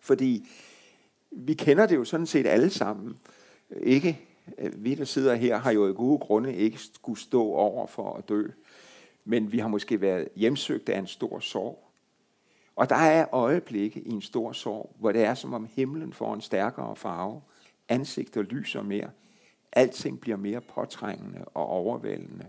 Fordi 0.00 0.48
vi 1.30 1.54
kender 1.54 1.86
det 1.86 1.96
jo 1.96 2.04
sådan 2.04 2.26
set 2.26 2.46
alle 2.46 2.70
sammen. 2.70 3.18
Ikke 3.76 4.20
vi, 4.72 4.94
der 4.94 5.04
sidder 5.04 5.34
her, 5.34 5.56
har 5.56 5.72
jo 5.72 5.88
i 5.88 5.92
gode 5.92 6.18
grunde 6.18 6.54
ikke 6.54 6.78
skulle 6.78 7.20
stå 7.20 7.42
over 7.42 7.86
for 7.86 8.14
at 8.14 8.28
dø. 8.28 8.48
Men 9.24 9.52
vi 9.52 9.58
har 9.58 9.68
måske 9.68 10.00
været 10.00 10.28
hjemsøgt 10.36 10.88
af 10.88 10.98
en 10.98 11.06
stor 11.06 11.38
sorg. 11.38 11.88
Og 12.76 12.88
der 12.88 12.96
er 12.96 13.34
øjeblikke 13.34 14.00
i 14.00 14.10
en 14.10 14.22
stor 14.22 14.52
sorg, 14.52 14.96
hvor 14.98 15.12
det 15.12 15.24
er 15.24 15.34
som 15.34 15.54
om 15.54 15.68
himlen 15.74 16.12
får 16.12 16.34
en 16.34 16.40
stærkere 16.40 16.96
farve. 16.96 17.40
Ansigter 17.88 18.42
lyser 18.42 18.82
mere. 18.82 19.10
Alting 19.72 20.20
bliver 20.20 20.36
mere 20.36 20.60
påtrængende 20.60 21.44
og 21.44 21.66
overvældende. 21.66 22.46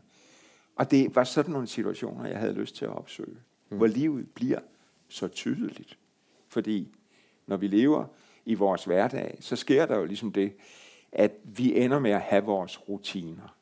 Og 0.75 0.91
det 0.91 1.15
var 1.15 1.23
sådan 1.23 1.51
nogle 1.51 1.67
situationer, 1.67 2.29
jeg 2.29 2.39
havde 2.39 2.53
lyst 2.53 2.75
til 2.75 2.85
at 2.85 2.91
opsøge. 2.91 3.37
Mm. 3.69 3.77
Hvor 3.77 3.87
livet 3.87 4.29
bliver 4.29 4.59
så 5.07 5.27
tydeligt. 5.27 5.97
Fordi 6.47 6.95
når 7.47 7.57
vi 7.57 7.67
lever 7.67 8.05
i 8.45 8.53
vores 8.53 8.85
hverdag, 8.85 9.37
så 9.39 9.55
sker 9.55 9.85
der 9.85 9.97
jo 9.97 10.05
ligesom 10.05 10.31
det, 10.31 10.53
at 11.11 11.31
vi 11.43 11.79
ender 11.79 11.99
med 11.99 12.11
at 12.11 12.21
have 12.21 12.43
vores 12.43 12.89
rutiner. 12.89 13.55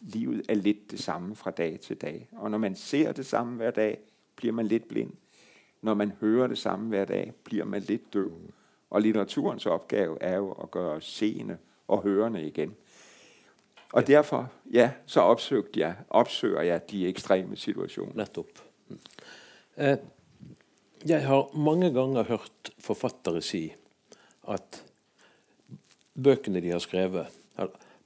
Livet 0.00 0.42
er 0.48 0.54
lidt 0.54 0.90
det 0.90 1.00
samme 1.00 1.36
fra 1.36 1.50
dag 1.50 1.80
til 1.80 1.96
dag. 1.96 2.28
Og 2.32 2.50
når 2.50 2.58
man 2.58 2.76
ser 2.76 3.12
det 3.12 3.26
samme 3.26 3.56
hver 3.56 3.70
dag, 3.70 3.98
bliver 4.36 4.52
man 4.52 4.66
lidt 4.66 4.88
blind. 4.88 5.12
Når 5.82 5.94
man 5.94 6.12
hører 6.20 6.46
det 6.46 6.58
samme 6.58 6.88
hver 6.88 7.04
dag, 7.04 7.32
bliver 7.44 7.64
man 7.64 7.82
lidt 7.82 8.14
døv. 8.14 8.32
Og 8.90 9.00
litteraturens 9.00 9.66
opgave 9.66 10.22
er 10.22 10.36
jo 10.36 10.52
at 10.52 10.70
gøre 10.70 10.90
os 10.90 11.04
seende 11.04 11.58
og 11.88 12.02
hørende 12.02 12.46
igen. 12.46 12.74
Og 13.92 14.02
ja. 14.02 14.16
derfor, 14.16 14.48
ja, 14.72 14.90
så 15.06 15.20
opsøgte 15.30 15.80
jeg, 15.80 15.94
opsøger 16.10 16.62
jeg 16.66 16.80
de 16.90 17.06
ekstreme 17.08 17.56
situationer. 17.56 18.14
Netop. 18.18 18.48
Mm. 18.88 18.98
Eh, 19.76 19.96
jeg 21.06 21.26
har 21.26 21.50
mange 21.54 21.92
gange 21.94 22.24
hørt 22.24 22.72
forfattere 22.82 23.42
si 23.44 23.68
at 24.48 24.82
bøkene 26.14 26.60
de 26.60 26.72
har 26.72 26.82
skrevet 26.82 27.32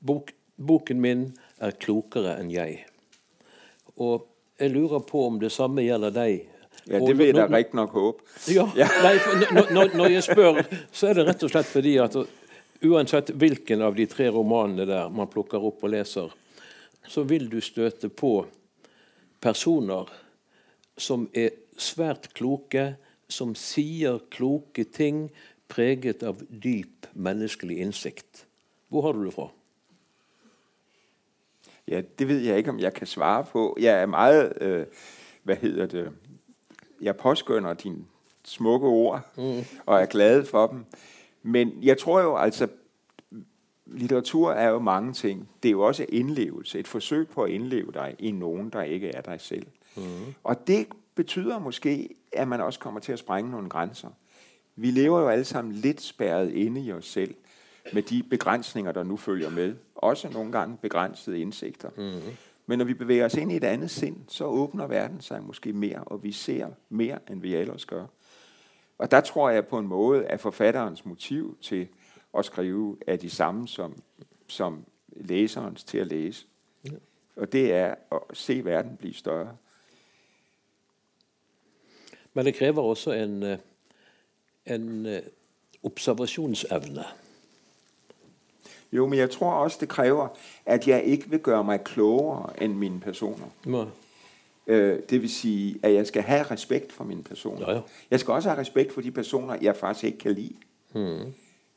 bok, 0.01 0.33
Boken 0.61 1.01
min 1.01 1.23
er 1.61 1.73
klokere 1.81 2.35
enn 2.37 2.51
jeg. 2.53 2.83
Og 3.97 4.27
jeg 4.61 4.75
lurer 4.75 5.01
på 5.09 5.23
om 5.31 5.38
det 5.40 5.49
samme 5.55 5.85
gjelder 5.87 6.12
deg. 6.12 6.51
Ja, 6.85 6.99
det 7.01 7.14
vil 7.16 7.31
jeg 7.31 7.37
da 7.37 7.47
riktignok 7.49 7.95
håpe. 7.97 8.27
Ja, 8.53 8.66
ja. 8.77 8.88
Nei, 9.05 9.14
når, 9.73 9.95
når, 9.97 10.12
jeg 10.12 10.27
spør, 10.27 10.61
så 10.93 11.11
er 11.11 11.21
det 11.21 11.27
rett 11.29 11.45
og 11.47 11.53
slett 11.53 11.69
fordi 11.71 11.95
at 12.03 12.16
uansett 12.83 13.31
hvilken 13.37 13.83
av 13.83 13.95
de 13.97 14.07
tre 14.09 14.29
romanene 14.33 14.87
der 14.88 15.12
man 15.12 15.29
plukker 15.31 15.62
opp 15.62 15.85
og 15.85 15.93
leser, 15.95 16.33
så 17.09 17.25
vil 17.29 17.49
du 17.51 17.61
støte 17.61 18.09
på 18.09 18.45
personer 19.40 20.11
som 21.01 21.29
er 21.33 21.57
svært 21.81 22.31
kloke, 22.37 22.95
som 23.31 23.55
sier 23.57 24.21
kloke 24.33 24.85
ting, 24.85 25.29
preget 25.71 26.25
av 26.27 26.43
dyp 26.51 27.07
menneskelig 27.14 27.79
innsikt. 27.85 28.45
Hvor 28.90 29.07
har 29.07 29.16
du 29.16 29.25
det 29.25 29.35
fra? 29.35 29.49
Ja, 31.90 32.03
det 32.19 32.29
ved 32.29 32.43
jeg 32.45 32.59
ikke, 32.59 32.71
om 32.71 32.81
jeg 32.81 32.95
kan 32.95 33.07
svare 33.07 33.45
på. 33.53 33.77
Jeg 33.81 34.03
er 34.03 34.07
meget, 34.07 34.53
øh, 34.61 34.87
hvad 35.43 35.57
hedder 35.57 35.87
det, 35.87 36.12
jeg 37.01 37.16
påskynder 37.16 37.75
dine 37.75 38.05
smukke 38.45 38.87
ord, 38.87 39.21
mm. 39.37 39.64
og 39.87 40.01
er 40.01 40.07
glad 40.07 40.45
for 40.45 40.66
dem. 40.66 40.85
Men 41.42 41.72
jeg 41.83 41.98
tror 41.98 42.20
jo 42.20 42.37
altså, 42.37 42.68
litteratur 43.87 44.53
er 44.53 44.68
jo 44.68 44.79
mange 44.79 45.12
ting. 45.12 45.48
Det 45.62 45.68
er 45.68 45.72
jo 45.72 45.81
også 45.81 46.07
indlevelse, 46.09 46.79
et 46.79 46.88
forsøg 46.88 47.29
på 47.29 47.42
at 47.42 47.50
indleve 47.50 47.92
dig 47.92 48.16
i 48.18 48.31
nogen, 48.31 48.70
der 48.70 48.83
ikke 48.83 49.09
er 49.09 49.20
dig 49.20 49.40
selv. 49.40 49.66
Mm. 49.96 50.03
Og 50.44 50.66
det 50.66 50.87
betyder 51.14 51.59
måske, 51.59 52.09
at 52.33 52.48
man 52.48 52.61
også 52.61 52.79
kommer 52.79 53.00
til 53.00 53.12
at 53.12 53.18
sprænge 53.18 53.50
nogle 53.50 53.68
grænser. 53.68 54.09
Vi 54.76 54.90
lever 54.90 55.20
jo 55.20 55.29
alle 55.29 55.44
sammen 55.44 55.74
lidt 55.74 56.00
spærret 56.00 56.53
inde 56.53 56.81
i 56.81 56.92
os 56.92 57.07
selv, 57.07 57.35
med 57.92 58.03
de 58.03 58.22
begrænsninger, 58.22 58.92
der 58.92 59.03
nu 59.03 59.16
følger 59.16 59.50
med. 59.50 59.74
Også 59.94 60.29
nogle 60.29 60.53
gange 60.53 60.76
begrænsede 60.83 61.40
indsigter. 61.40 61.90
Mm-hmm. 61.96 62.37
Men 62.66 62.79
når 62.79 62.85
vi 62.85 62.94
bevæger 62.94 63.24
os 63.24 63.35
ind 63.35 63.53
i 63.53 63.57
et 63.57 63.64
andet 63.64 63.90
sind, 63.90 64.16
så 64.29 64.44
åbner 64.44 64.87
verden 64.87 65.20
sig 65.20 65.42
måske 65.42 65.72
mere, 65.72 65.98
og 65.98 66.22
vi 66.22 66.33
ser 66.33 66.68
mere, 66.88 67.18
end 67.31 67.40
vi 67.40 67.55
ellers 67.55 67.87
gør. 67.87 68.07
Og 69.01 69.11
der 69.11 69.21
tror 69.21 69.51
jeg 69.51 69.67
på 69.67 69.79
en 69.79 69.87
måde, 69.87 70.27
at 70.27 70.41
forfatterens 70.41 71.05
motiv 71.05 71.59
til 71.63 71.89
at 72.39 72.45
skrive 72.45 72.97
er 73.07 73.17
de 73.17 73.31
samme 73.31 73.69
som, 73.69 74.03
som 74.49 74.85
læserens 75.11 75.85
til 75.85 75.99
at 75.99 76.07
læse. 76.07 76.47
Ja. 76.85 76.91
Og 77.37 77.53
det 77.53 77.73
er 77.73 77.95
at 78.13 78.21
se 78.33 78.65
verden 78.65 78.97
blive 78.97 79.15
større. 79.15 79.57
Men 82.35 82.47
det 82.47 82.55
kræver 82.55 82.83
også 82.83 83.13
en, 83.13 83.43
øh, 83.43 83.59
en 84.67 85.07
øh, 85.07 85.23
observationsevne. 85.83 87.05
Jo, 88.93 89.07
men 89.07 89.19
jeg 89.19 89.31
tror 89.31 89.53
også, 89.53 89.79
det 89.81 89.89
kræver, 89.89 90.29
at 90.67 90.89
jeg 90.89 91.05
ikke 91.05 91.31
vil 91.31 91.41
gøre 91.41 91.65
mig 91.65 91.85
klogere 91.85 92.63
end 92.63 92.75
mine 92.75 93.01
personer. 93.01 93.47
Ja. 93.67 93.85
Øh, 94.70 94.98
det 95.11 95.22
vil 95.22 95.30
sige, 95.30 95.76
at 95.83 95.94
jeg 95.94 96.06
skal 96.06 96.22
have 96.22 96.42
respekt 96.42 96.92
for 96.92 97.04
mine 97.04 97.22
personer. 97.22 97.70
Ja, 97.70 97.74
ja. 97.74 97.80
Jeg 98.11 98.20
skal 98.20 98.35
også 98.35 98.48
have 98.48 98.61
respekt 98.61 98.92
for 98.92 99.00
de 99.00 99.11
personer, 99.11 99.56
jeg 99.62 99.76
faktisk 99.76 100.04
ikke 100.04 100.18
kan 100.18 100.33
lide. 100.33 100.54
Hmm. 100.92 101.33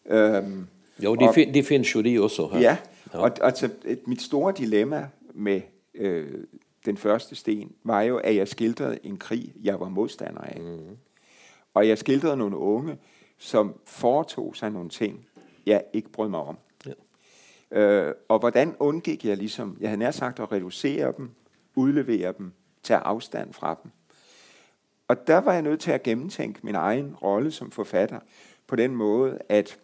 Øhm, 0.06 0.68
jo, 1.04 1.16
de, 1.16 1.28
og, 1.28 1.34
fin, 1.34 1.54
de 1.54 1.64
findes 1.64 1.96
jo 1.96 2.02
de 2.02 2.24
også 2.24 2.48
her. 2.48 2.60
Ja, 2.60 2.78
ja. 3.14 3.20
og 3.20 3.32
altså, 3.42 3.70
et, 3.86 4.08
mit 4.08 4.22
store 4.22 4.54
dilemma 4.58 5.08
med 5.34 5.62
øh, 5.94 6.28
den 6.86 6.98
første 6.98 7.36
sten, 7.36 7.72
var 7.84 8.02
jo, 8.02 8.18
at 8.18 8.36
jeg 8.36 8.48
skildrede 8.48 9.00
en 9.04 9.18
krig, 9.18 9.54
jeg 9.64 9.80
var 9.80 9.90
modstander 9.90 10.42
af. 10.42 10.62
Mm. 10.62 10.98
Og 11.74 11.88
jeg 11.88 11.98
skildrede 11.98 12.38
nogle 12.38 12.58
unge, 12.58 12.98
som 13.38 13.80
foretog 13.86 14.56
sig 14.56 14.72
nogle 14.72 14.90
ting, 14.90 15.26
jeg 15.66 15.84
ikke 15.94 16.10
brød 16.10 16.30
mig 16.30 16.40
om. 16.40 16.58
Ja. 16.86 17.80
Øh, 17.80 18.14
og 18.28 18.40
hvordan 18.40 18.76
undgik 18.80 19.26
jeg 19.26 19.38
ligesom, 19.38 19.78
jeg 19.80 19.90
havde 19.90 20.00
nær 20.00 20.12
sagt 20.12 20.40
at 20.40 20.52
reducere 20.52 21.14
dem, 21.18 21.30
udlevere 21.76 22.34
dem, 22.38 22.52
tage 22.84 23.00
afstand 23.00 23.54
fra 23.54 23.78
dem. 23.84 23.92
Og 25.08 25.28
der 25.28 25.38
var 25.38 25.54
jeg 25.54 25.62
nødt 25.62 25.80
til 25.80 25.92
at 25.92 26.04
gennemtænke 26.04 26.60
min 26.64 26.76
egen 26.76 27.16
rolle 27.16 27.52
som 27.52 27.72
forfatter 27.72 28.20
på 28.68 28.76
den 28.76 28.96
måde, 28.96 29.40
at 29.50 29.80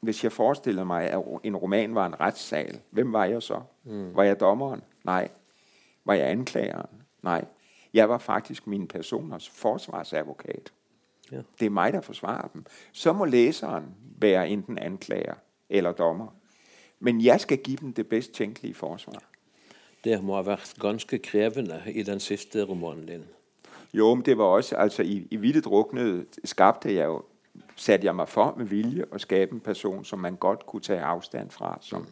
hvis 0.00 0.24
jeg 0.24 0.32
forestillede 0.32 0.86
mig, 0.86 1.10
at 1.10 1.22
en 1.44 1.56
roman 1.56 1.94
var 1.94 2.06
en 2.06 2.20
retssal, 2.20 2.80
hvem 2.90 3.12
var 3.12 3.24
jeg 3.24 3.42
så? 3.42 3.60
Mm. 3.84 4.16
Var 4.16 4.22
jeg 4.22 4.40
dommeren? 4.40 4.82
Nej. 5.04 5.28
Var 6.04 6.14
jeg 6.14 6.30
anklageren? 6.30 7.02
Nej. 7.22 7.44
Jeg 7.94 8.08
var 8.08 8.18
faktisk 8.18 8.66
min 8.66 8.88
personers 8.88 9.48
forsvarsadvokat. 9.48 10.72
Ja. 11.32 11.40
Det 11.60 11.66
er 11.66 11.70
mig, 11.70 11.92
der 11.92 12.00
forsvarer 12.00 12.48
dem. 12.48 12.64
Så 12.92 13.12
må 13.12 13.24
læseren 13.24 13.94
være 14.18 14.48
enten 14.48 14.78
anklager 14.78 15.34
eller 15.68 15.92
dommer. 15.92 16.26
Men 17.00 17.24
jeg 17.24 17.40
skal 17.40 17.58
give 17.58 17.76
dem 17.76 17.92
det 17.92 18.08
bedst 18.08 18.32
tænkelige 18.32 18.74
forsvar. 18.74 19.22
Det 20.04 20.24
må 20.24 20.34
have 20.34 20.46
været 20.46 20.74
ganske 20.80 21.18
krævende 21.18 21.82
i 21.86 22.02
den 22.02 22.20
sidste 22.20 22.64
romanen 22.64 23.06
din. 23.06 23.24
Jo, 23.94 24.14
men 24.14 24.24
det 24.24 24.38
var 24.38 24.44
også, 24.44 24.76
altså 24.76 25.02
i, 25.02 25.26
i 25.30 25.36
Vilde 25.36 25.60
Druknede 25.60 26.24
skabte 26.44 26.94
jeg 26.94 27.06
jo, 27.06 27.22
satte 27.76 28.06
jeg 28.06 28.16
mig 28.16 28.28
for 28.28 28.54
med 28.58 28.66
vilje 28.66 29.04
at 29.12 29.20
skabe 29.20 29.52
en 29.52 29.60
person, 29.60 30.04
som 30.04 30.18
man 30.18 30.36
godt 30.36 30.66
kunne 30.66 30.82
tage 30.82 31.00
afstand 31.00 31.50
fra, 31.50 31.78
som, 31.80 32.00
mm. 32.00 32.06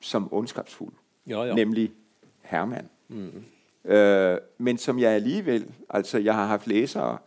som 0.00 0.28
ondskabsfuld. 0.32 0.92
Ja, 1.26 1.42
ja. 1.42 1.54
Nemlig 1.54 1.92
Hermann. 2.42 2.88
Mm. 3.08 3.44
Øh, 3.84 4.38
men 4.58 4.78
som 4.78 4.98
jeg 4.98 5.10
alligevel, 5.10 5.70
altså 5.90 6.18
jeg 6.18 6.34
har 6.34 6.46
haft 6.46 6.66
læsere, 6.66 7.18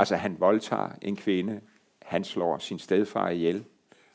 Altså 0.00 0.16
han 0.16 0.36
voldtager 0.38 0.88
en 1.02 1.16
kvinde, 1.16 1.60
han 2.02 2.24
slår 2.24 2.58
sin 2.58 2.78
stedfar 2.78 3.28
ihjel, 3.28 3.64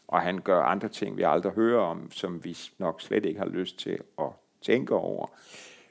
og 0.08 0.22
han 0.22 0.42
gør 0.42 0.62
andre 0.62 0.90
ting, 0.90 1.18
vi 1.18 1.24
aldrig 1.24 1.54
hører 1.54 1.82
om, 1.82 2.12
som 2.12 2.44
vi 2.44 2.58
nok 2.78 3.02
slet 3.02 3.26
ikke 3.26 3.40
har 3.40 3.48
lyst 3.48 3.80
til 3.80 4.00
at 4.20 4.30
tænke 4.62 4.94
over. 4.94 5.28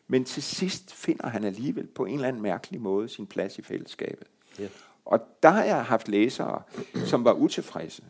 Men 0.08 0.24
til 0.24 0.42
sidst 0.42 0.94
finder 0.94 1.28
han 1.28 1.44
alligevel 1.44 1.86
på 1.86 2.04
en 2.04 2.14
eller 2.14 2.28
anden 2.28 2.42
mærkelig 2.42 2.80
måde 2.80 3.08
sin 3.08 3.26
plads 3.26 3.58
i 3.58 3.62
fællesskabet. 3.62 4.26
Ja. 4.58 4.68
Og 5.04 5.20
der 5.42 5.48
har 5.48 5.64
jeg 5.64 5.84
haft 5.84 6.08
læsere, 6.08 6.62
som 6.94 7.24
var 7.24 7.32
utilfredse, 7.32 8.02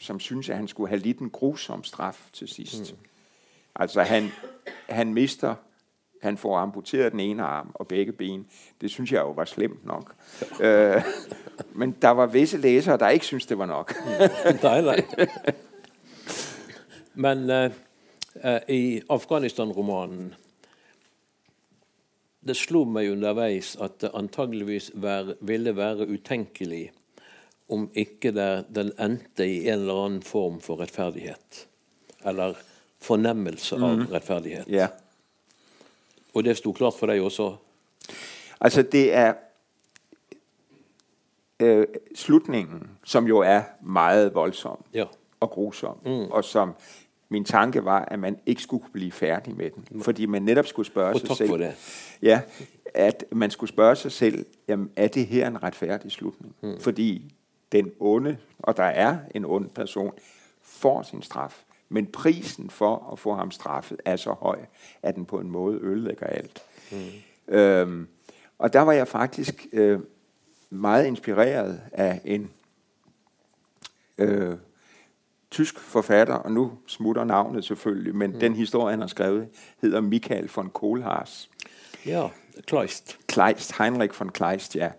som 0.00 0.20
synes, 0.20 0.48
at 0.48 0.56
han 0.56 0.68
skulle 0.68 0.88
have 0.88 1.00
lidt 1.00 1.18
en 1.18 1.30
grusom 1.30 1.84
straf 1.84 2.28
til 2.32 2.48
sidst. 2.48 2.92
Mm. 2.92 2.98
Altså 3.74 4.02
han, 4.02 4.30
han 4.88 5.14
mister 5.14 5.54
han 6.26 6.36
får 6.36 6.56
amputeret 6.58 7.12
den 7.12 7.20
ene 7.20 7.42
arm 7.42 7.70
og 7.74 7.88
begge 7.88 8.12
ben. 8.12 8.46
Det 8.80 8.90
synes 8.90 9.12
jeg 9.12 9.20
jo 9.20 9.30
var 9.30 9.44
slemt 9.44 9.86
nok. 9.86 10.14
øh, 10.66 11.02
men 11.74 11.96
der 12.02 12.10
var 12.10 12.26
visse 12.26 12.58
læsere, 12.58 12.98
der 12.98 13.08
ikke 13.08 13.26
synes 13.26 13.46
det 13.46 13.58
var 13.58 13.66
nok. 13.66 13.94
nej, 14.62 14.80
nej. 14.80 15.04
Men 17.14 17.50
uh, 17.50 17.70
uh, 18.44 18.60
i 18.68 19.00
Afghanistan-romanen 19.08 20.34
det 22.46 22.54
slo 22.56 22.84
meg 22.86 23.10
underveis 23.10 23.74
at 23.82 23.98
det 24.02 24.12
antageligvis 24.14 24.92
vær, 24.94 25.32
ville 25.40 25.72
være 25.76 26.06
utenkelig 26.08 26.90
om 27.72 27.88
ikke 27.94 28.30
det, 28.30 28.66
den 28.74 28.92
endte 29.02 29.46
i 29.48 29.64
en 29.66 29.80
eller 29.80 30.04
annen 30.04 30.22
form 30.22 30.60
for 30.62 30.78
rettferdighet. 30.78 31.66
Eller 32.26 32.54
fornemmelse 33.02 33.78
av 33.80 33.96
mm. 33.96 34.06
rettferdighet. 34.12 34.70
Ja. 34.70 34.92
Og 36.36 36.44
det 36.44 36.56
sto 36.56 36.72
klart 36.72 36.94
for 36.98 37.06
deg 37.06 37.22
også? 37.22 37.56
Altså, 38.60 38.82
det 38.82 39.14
er 39.14 39.34
øh, 41.60 41.86
slutningen, 42.14 42.90
som 43.04 43.26
jo 43.26 43.38
er 43.38 43.62
meget 43.80 44.34
voldsom 44.34 44.84
ja. 44.94 45.04
og 45.40 45.50
grusom, 45.50 45.98
mm. 46.04 46.10
og 46.10 46.44
som 46.44 46.74
min 47.28 47.44
tanke 47.44 47.84
var, 47.84 48.04
at 48.04 48.18
man 48.18 48.38
ikke 48.46 48.62
skulle 48.62 48.84
blive 48.92 49.12
færdig 49.12 49.56
med 49.56 49.70
den, 49.70 50.02
fordi 50.02 50.26
man 50.26 50.42
netop 50.42 50.66
skulle 50.66 50.86
spørge 50.86 51.14
og 51.14 51.20
sig 51.20 51.36
selv. 51.36 51.48
For 51.48 51.56
det. 51.56 51.74
Ja, 52.22 52.40
at 52.94 53.24
man 53.32 53.50
skulle 53.50 53.70
spørge 53.70 53.96
sig 53.96 54.12
selv, 54.12 54.46
jamen, 54.68 54.90
er 54.96 55.08
det 55.08 55.26
her 55.26 55.46
en 55.48 55.62
retfærdig 55.62 56.12
slutning? 56.12 56.54
Mm. 56.60 56.80
Fordi 56.80 57.34
den 57.72 57.92
onde, 58.00 58.36
og 58.58 58.76
der 58.76 58.84
er 58.84 59.18
en 59.34 59.44
ond 59.44 59.70
person, 59.70 60.12
får 60.62 61.02
sin 61.02 61.22
straf. 61.22 61.62
Men 61.88 62.06
prisen 62.06 62.70
for 62.70 63.12
at 63.12 63.18
få 63.18 63.34
ham 63.34 63.50
straffet 63.50 64.00
er 64.04 64.16
så 64.16 64.32
høj, 64.32 64.58
at 65.02 65.14
den 65.14 65.24
på 65.24 65.38
en 65.38 65.50
måde 65.50 65.78
ødelægger 65.82 66.26
alt. 66.26 66.62
Mm. 66.92 67.54
Øhm, 67.54 68.08
og 68.58 68.72
der 68.72 68.80
var 68.80 68.92
jeg 68.92 69.08
faktisk 69.08 69.66
øh, 69.72 70.00
meget 70.70 71.06
inspireret 71.06 71.80
af 71.92 72.20
en 72.24 72.50
øh, 74.18 74.56
tysk 75.50 75.78
forfatter, 75.78 76.34
og 76.34 76.52
nu 76.52 76.72
smutter 76.86 77.24
navnet 77.24 77.64
selvfølgelig, 77.64 78.16
men 78.16 78.30
mm. 78.30 78.38
den 78.38 78.54
historie, 78.54 78.90
han 78.90 79.00
har 79.00 79.08
skrevet, 79.08 79.48
hedder 79.82 80.00
Michael 80.00 80.50
von 80.56 80.70
Kohlhaas. 80.70 81.50
Ja, 82.06 82.28
Kleist. 82.66 83.18
Kleist, 83.28 83.78
Heinrich 83.78 84.20
von 84.20 84.28
Kleist, 84.28 84.76
ja. 84.76 84.90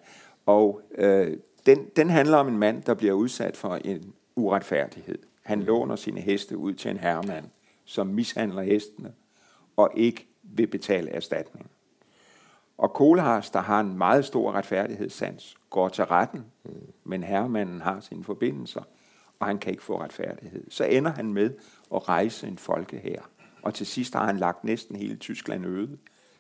Og 0.46 0.82
øh, 0.98 1.38
den, 1.66 1.86
den 1.96 2.10
handler 2.10 2.38
om 2.38 2.48
en 2.48 2.58
mand, 2.58 2.84
der 2.84 2.94
bliver 2.94 3.14
udsat 3.14 3.58
for 3.58 3.76
en 3.76 4.14
uretfærdighed. 4.36 5.18
Han 5.48 5.64
låner 5.64 5.96
sine 5.96 6.22
heste 6.22 6.58
ud 6.58 6.74
til 6.74 6.92
en 6.92 6.98
herremand, 6.98 7.46
som 7.86 8.08
mishandler 8.08 8.62
hestene 8.62 9.14
og 9.76 9.92
ikke 9.96 10.28
vil 10.44 10.68
betale 10.68 11.10
erstatning. 11.10 11.72
Og 12.78 12.94
Kohlhaas, 12.94 13.50
der 13.50 13.60
har 13.60 13.80
en 13.80 13.98
meget 13.98 14.26
stor 14.26 14.52
retfærdighedssans, 14.52 15.58
går 15.70 15.90
til 15.90 16.04
retten, 16.04 16.46
men 17.04 17.24
herremanden 17.24 17.82
har 17.82 18.00
sine 18.00 18.24
forbindelser, 18.24 18.82
og 19.40 19.48
han 19.48 19.58
kan 19.58 19.72
ikke 19.72 19.84
få 19.84 20.02
retfærdighed. 20.02 20.72
Så 20.72 20.84
ender 20.84 21.12
han 21.12 21.34
med 21.34 21.54
at 21.96 22.10
rejse 22.10 22.48
en 22.48 22.58
folkehær, 22.58 23.30
og 23.62 23.74
til 23.74 23.86
sidst 23.86 24.14
har 24.14 24.26
han 24.26 24.38
lagt 24.38 24.64
næsten 24.64 24.96
hele 24.96 25.16
Tyskland 25.16 25.66
øde. 25.66 25.98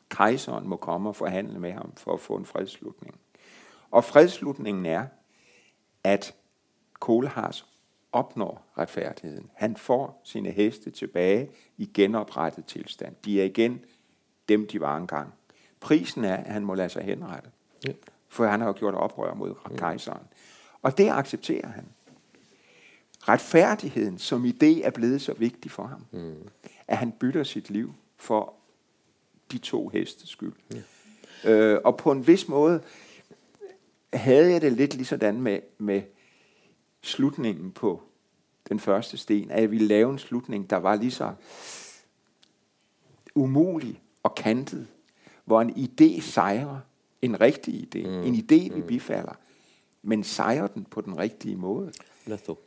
Kejseren 0.09 0.67
må 0.67 0.75
komme 0.75 1.09
og 1.09 1.15
forhandle 1.15 1.59
med 1.59 1.71
ham 1.71 1.93
for 1.97 2.13
at 2.13 2.19
få 2.19 2.35
en 2.35 2.45
fredslutning. 2.45 3.19
Og 3.91 4.03
fredslutningen 4.03 4.85
er, 4.85 5.05
at 6.03 6.35
Kohlhaas 6.99 7.65
opnår 8.11 8.67
retfærdigheden. 8.77 9.49
Han 9.53 9.77
får 9.77 10.21
sine 10.23 10.51
heste 10.51 10.91
tilbage 10.91 11.49
i 11.77 11.89
genoprettet 11.93 12.65
tilstand. 12.65 13.15
De 13.25 13.41
er 13.41 13.45
igen 13.45 13.79
dem, 14.49 14.67
de 14.67 14.81
var 14.81 14.97
engang. 14.97 15.33
Prisen 15.79 16.23
er, 16.23 16.35
at 16.35 16.53
han 16.53 16.65
må 16.65 16.73
lade 16.73 16.89
sig 16.89 17.03
henrette. 17.03 17.49
Ja. 17.87 17.93
For 18.29 18.45
han 18.45 18.59
har 18.59 18.67
jo 18.67 18.73
gjort 18.77 18.93
oprør 18.93 19.33
mod 19.33 19.53
kejseren. 19.77 20.27
Og 20.81 20.97
det 20.97 21.09
accepterer 21.09 21.67
han. 21.67 21.85
Retfærdigheden 23.21 24.17
som 24.17 24.45
idé 24.45 24.85
er 24.85 24.89
blevet 24.89 25.21
så 25.21 25.33
vigtig 25.33 25.71
for 25.71 25.83
ham, 25.83 26.05
mm. 26.11 26.49
at 26.87 26.97
han 26.97 27.11
bytter 27.11 27.43
sit 27.43 27.69
liv 27.69 27.93
for 28.17 28.53
de 29.51 29.57
to 29.57 29.87
hestes 29.87 30.29
skyld. 30.29 30.53
Ja. 30.73 31.51
Øh, 31.51 31.81
og 31.85 31.97
på 31.97 32.11
en 32.11 32.27
vis 32.27 32.47
måde 32.47 32.81
havde 34.13 34.51
jeg 34.51 34.61
det 34.61 34.73
lidt 34.73 34.93
ligesådan 34.93 35.41
med, 35.41 35.59
med 35.77 36.01
slutningen 37.01 37.71
på 37.71 38.01
den 38.69 38.79
første 38.79 39.17
sten, 39.17 39.51
at 39.51 39.61
jeg 39.61 39.71
ville 39.71 39.87
lave 39.87 40.11
en 40.11 40.19
slutning, 40.19 40.69
der 40.69 40.77
var 40.77 40.95
lige 40.95 41.11
så 41.11 41.33
umulig 43.35 44.01
og 44.23 44.35
kantet, 44.35 44.87
hvor 45.45 45.61
en 45.61 45.69
idé 45.69 46.21
sejrer 46.21 46.79
en 47.21 47.41
rigtig 47.41 47.73
idé, 47.73 48.07
mm. 48.07 48.23
en 48.23 48.35
idé, 48.35 48.73
vi 48.73 48.81
mm. 48.81 48.87
bifalder, 48.87 49.33
men 50.01 50.23
sejrer 50.23 50.67
den 50.67 50.85
på 50.85 51.01
den 51.01 51.17
rigtige 51.17 51.55
måde. 51.55 51.91
Netop. 52.25 52.59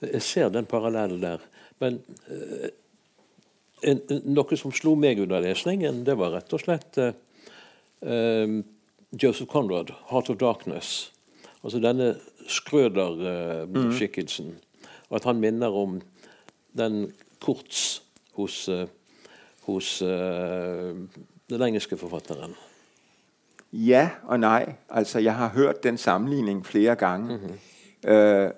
Jeg 0.00 0.22
ser 0.22 0.48
den 0.48 0.66
parallellen 0.66 1.22
der. 1.22 1.38
Men 1.78 2.00
uh, 2.28 2.68
en, 3.82 4.00
noe 4.24 4.56
som 4.56 4.72
slo 4.72 4.94
meg 4.94 5.20
under 5.20 5.40
lesningen, 5.40 6.04
det 6.06 6.16
var 6.18 6.34
rett 6.36 6.52
og 6.52 6.60
slett 6.60 6.98
uh, 7.00 7.12
uh, 8.00 8.62
Joseph 9.22 9.50
Conrad, 9.50 9.92
'Heart 9.92 10.30
of 10.30 10.36
Darkness'. 10.42 11.15
Altså 11.66 11.78
denne 11.78 12.16
Skrøder-skikkelsen. 12.48 14.54
Og 15.10 15.16
at 15.16 15.24
han 15.24 15.36
minner 15.36 15.68
om 15.68 16.00
den 16.78 17.12
Kurtz 17.40 18.00
hos, 18.34 18.70
hos 19.62 19.98
den 19.98 21.62
engelske 21.62 21.96
forfatteren. 21.96 22.54
Ja 23.72 24.10
og 24.22 24.40
nej. 24.40 24.74
Altså, 24.88 25.18
jeg 25.18 25.34
har 25.34 25.48
hørt 25.48 25.82
den 25.82 25.98
sammenligning 25.98 26.66
flere 26.66 26.94
gange. 26.94 27.36
Mm-hmm. 27.36 28.10
Øh, 28.10 28.50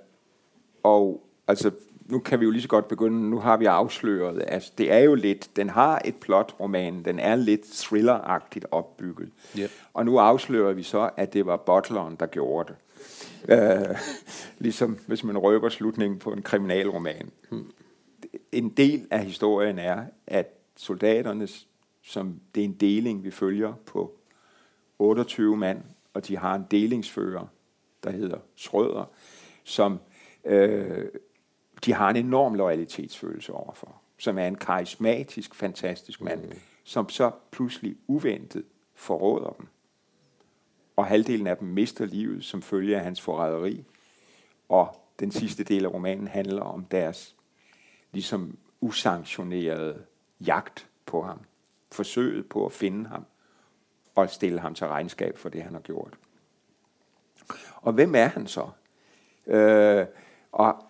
og 0.82 1.24
altså, 1.46 1.70
nu 2.06 2.18
kan 2.18 2.40
vi 2.40 2.44
jo 2.44 2.50
lige 2.50 2.62
så 2.62 2.68
godt 2.68 2.88
begynde, 2.88 3.30
nu 3.30 3.38
har 3.38 3.56
vi 3.56 3.64
afsløret, 3.64 4.44
altså 4.48 4.72
det 4.78 4.92
er 4.92 4.98
jo 4.98 5.14
lidt, 5.14 5.56
den 5.56 5.70
har 5.70 6.02
et 6.04 6.16
plot 6.16 6.54
roman, 6.60 7.04
den 7.04 7.18
er 7.18 7.36
lidt 7.36 7.62
thrilleragtigt 7.74 8.66
opbygget. 8.70 9.30
Yep. 9.58 9.70
Og 9.94 10.04
nu 10.04 10.18
afslører 10.18 10.72
vi 10.72 10.82
så, 10.82 11.10
at 11.16 11.32
det 11.32 11.46
var 11.46 11.56
butleren, 11.56 12.16
der 12.20 12.26
gjorde 12.26 12.68
det. 12.68 12.76
Uh, 13.44 13.96
ligesom 14.58 14.98
hvis 15.06 15.24
man 15.24 15.38
røber 15.38 15.68
slutningen 15.68 16.18
på 16.18 16.32
en 16.32 16.42
kriminalroman. 16.42 17.30
Hmm. 17.50 17.72
En 18.52 18.68
del 18.68 19.06
af 19.10 19.24
historien 19.24 19.78
er, 19.78 20.04
at 20.26 20.46
soldaternes, 20.76 21.68
som 22.02 22.40
det 22.54 22.60
er 22.60 22.64
en 22.64 22.72
deling, 22.72 23.24
vi 23.24 23.30
følger 23.30 23.74
på 23.86 24.18
28 24.98 25.56
mand, 25.56 25.82
og 26.14 26.28
de 26.28 26.36
har 26.36 26.54
en 26.54 26.64
delingsfører, 26.70 27.46
der 28.04 28.10
hedder 28.10 28.38
Schrøder, 28.56 29.04
som 29.64 30.00
øh, 30.44 31.06
de 31.84 31.92
har 31.92 32.10
en 32.10 32.16
enorm 32.16 32.54
loyalitetsfølelse 32.54 33.52
overfor, 33.52 34.00
som 34.18 34.38
er 34.38 34.46
en 34.46 34.54
karismatisk, 34.54 35.54
fantastisk 35.54 36.20
mand, 36.20 36.44
mm. 36.44 36.58
som 36.84 37.08
så 37.08 37.30
pludselig 37.50 37.96
uventet 38.06 38.64
forråder 38.94 39.50
dem. 39.58 39.66
Og 40.98 41.06
halvdelen 41.06 41.46
af 41.46 41.56
dem 41.56 41.68
mister 41.68 42.04
livet 42.04 42.44
som 42.44 42.62
følge 42.62 42.96
af 42.96 43.04
hans 43.04 43.20
forræderi. 43.20 43.84
Og 44.68 45.00
den 45.20 45.30
sidste 45.30 45.64
del 45.64 45.84
af 45.84 45.94
romanen 45.94 46.28
handler 46.28 46.62
om 46.62 46.84
deres 46.84 47.36
ligesom 48.12 48.58
usanktionerede 48.80 50.02
jagt 50.40 50.86
på 51.06 51.22
ham. 51.22 51.40
Forsøget 51.92 52.48
på 52.48 52.66
at 52.66 52.72
finde 52.72 53.08
ham 53.08 53.24
og 54.14 54.30
stille 54.30 54.60
ham 54.60 54.74
til 54.74 54.86
regnskab 54.86 55.38
for 55.38 55.48
det, 55.48 55.62
han 55.62 55.72
har 55.72 55.80
gjort. 55.80 56.18
Og 57.76 57.92
hvem 57.92 58.14
er 58.14 58.26
han 58.26 58.46
så? 58.46 58.70
Øh, 59.46 60.06
og 60.52 60.84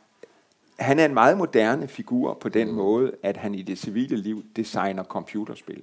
han 0.78 0.98
er 0.98 1.04
en 1.04 1.14
meget 1.14 1.38
moderne 1.38 1.88
figur 1.88 2.34
på 2.34 2.48
den 2.48 2.68
mm. 2.68 2.74
måde, 2.74 3.16
at 3.22 3.36
han 3.36 3.54
i 3.54 3.62
det 3.62 3.78
civile 3.78 4.16
liv 4.16 4.44
designer 4.56 5.04
computerspil. 5.04 5.82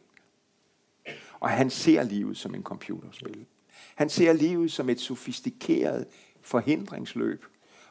Og 1.40 1.50
han 1.50 1.70
ser 1.70 2.04
livet 2.04 2.38
som 2.38 2.56
en 2.56 2.64
computerspil. 2.64 3.46
Han 3.96 4.10
ser 4.10 4.34
livet 4.34 4.72
som 4.72 4.90
et 4.90 5.00
sofistikeret 5.00 6.06
forhindringsløb. 6.42 7.46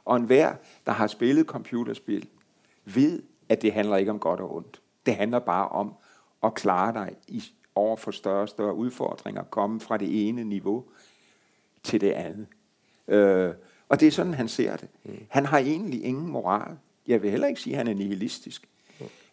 Og 0.05 0.17
enhver, 0.17 0.55
der 0.87 0.93
har 0.93 1.07
spillet 1.07 1.47
computerspil, 1.47 2.29
ved, 2.85 3.23
at 3.49 3.63
det 3.63 3.73
handler 3.73 3.97
ikke 3.97 4.11
om 4.11 4.19
godt 4.19 4.41
og 4.41 4.57
ondt. 4.57 4.81
Det 5.07 5.17
handler 5.17 5.39
bare 5.39 5.69
om 5.69 5.95
at 6.43 6.55
klare 6.55 6.93
dig 6.93 7.17
i, 7.29 7.45
over 7.75 7.97
for 7.97 8.11
større 8.11 8.43
og 8.43 8.49
større 8.49 8.75
udfordringer, 8.75 9.43
komme 9.43 9.81
fra 9.81 9.97
det 9.97 10.29
ene 10.29 10.45
niveau 10.45 10.85
til 11.83 12.01
det 12.01 12.11
andet. 12.11 12.47
Øh, 13.09 13.55
og 13.89 14.01
det 14.01 14.09
er 14.09 14.13
sådan, 14.13 14.35
han 14.35 14.49
ser 14.49 14.77
det. 14.77 14.89
Mm. 15.05 15.27
Han 15.29 15.47
har 15.47 15.59
egentlig 15.59 16.05
ingen 16.05 16.27
moral. 16.27 16.77
Jeg 17.07 17.23
vil 17.23 17.31
heller 17.31 17.47
ikke 17.47 17.61
sige, 17.61 17.75
at 17.75 17.79
han 17.79 17.89
er 17.89 17.95
nihilistisk. 17.95 18.69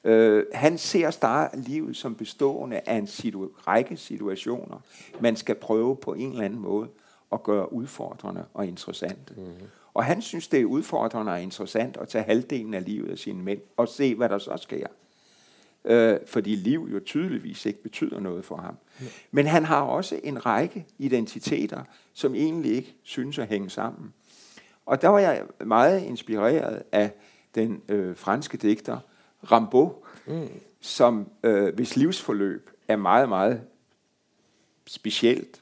Øh, 0.03 0.45
han 0.53 0.77
ser 0.77 1.11
snarere 1.11 1.59
livet 1.59 1.97
som 1.97 2.15
bestående 2.15 2.81
af 2.85 2.95
en 2.95 3.07
situ- 3.07 3.51
række 3.67 3.97
situationer, 3.97 4.81
man 5.19 5.35
skal 5.35 5.55
prøve 5.55 5.95
på 5.95 6.13
en 6.13 6.31
eller 6.31 6.45
anden 6.45 6.59
måde 6.59 6.89
at 7.31 7.43
gøre 7.43 7.73
udfordrende 7.73 8.45
og 8.53 8.67
interessante. 8.67 9.33
Mm. 9.37 9.43
Og 9.93 10.05
han 10.05 10.21
synes, 10.21 10.47
det 10.47 10.61
er 10.61 10.65
udfordrende 10.65 11.31
og 11.31 11.41
interessant 11.41 11.97
at 11.97 12.07
tage 12.07 12.23
halvdelen 12.23 12.73
af 12.73 12.85
livet 12.85 13.11
af 13.11 13.17
sine 13.17 13.43
mænd 13.43 13.61
og 13.77 13.87
se, 13.87 14.15
hvad 14.15 14.29
der 14.29 14.37
så 14.37 14.57
sker. 14.57 14.87
Øh, 15.85 16.19
fordi 16.27 16.55
liv 16.55 16.89
jo 16.93 16.99
tydeligvis 16.99 17.65
ikke 17.65 17.83
betyder 17.83 18.19
noget 18.19 18.45
for 18.45 18.55
ham. 18.55 18.77
Mm. 18.99 19.05
Men 19.31 19.45
han 19.45 19.65
har 19.65 19.81
også 19.81 20.19
en 20.23 20.45
række 20.45 20.85
identiteter, 20.97 21.83
som 22.13 22.35
egentlig 22.35 22.71
ikke 22.71 22.95
synes 23.03 23.39
at 23.39 23.47
hænge 23.47 23.69
sammen. 23.69 24.13
Og 24.85 25.01
der 25.01 25.07
var 25.07 25.19
jeg 25.19 25.43
meget 25.65 26.03
inspireret 26.03 26.83
af 26.91 27.11
den 27.55 27.81
øh, 27.89 28.15
franske 28.15 28.57
digter 28.57 28.97
Rimbaud, 29.43 29.89
mm. 30.27 30.49
som 30.81 31.29
øh, 31.43 31.75
hvis 31.75 31.95
livsforløb 31.95 32.69
er 32.87 32.95
meget, 32.95 33.29
meget 33.29 33.61
specielt, 34.87 35.61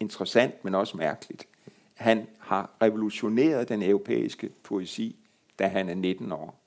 interessant, 0.00 0.64
men 0.64 0.74
også 0.74 0.96
mærkeligt. 0.96 1.46
Han 1.94 2.26
har 2.38 2.70
revolutioneret 2.82 3.68
den 3.68 3.82
europæiske 3.82 4.50
poesi, 4.62 5.16
da 5.58 5.66
han 5.66 5.88
er 5.88 5.94
19 5.94 6.32
år. 6.32 6.60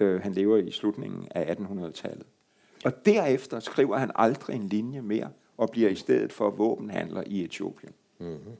Øh, 0.00 0.22
han 0.22 0.32
lever 0.32 0.56
i 0.56 0.70
slutningen 0.70 1.28
af 1.30 1.54
1800-tallet. 1.54 2.26
Og 2.84 3.06
derefter 3.06 3.60
skriver 3.60 3.96
han 3.96 4.10
aldrig 4.14 4.56
en 4.56 4.68
linje 4.68 5.02
mere, 5.02 5.30
og 5.56 5.70
bliver 5.70 5.90
i 5.90 5.94
stedet 5.94 6.32
for 6.32 6.50
våbenhandler 6.50 7.22
i 7.26 7.44
Etiopien. 7.44 7.92
Mm-hmm. 8.18 8.56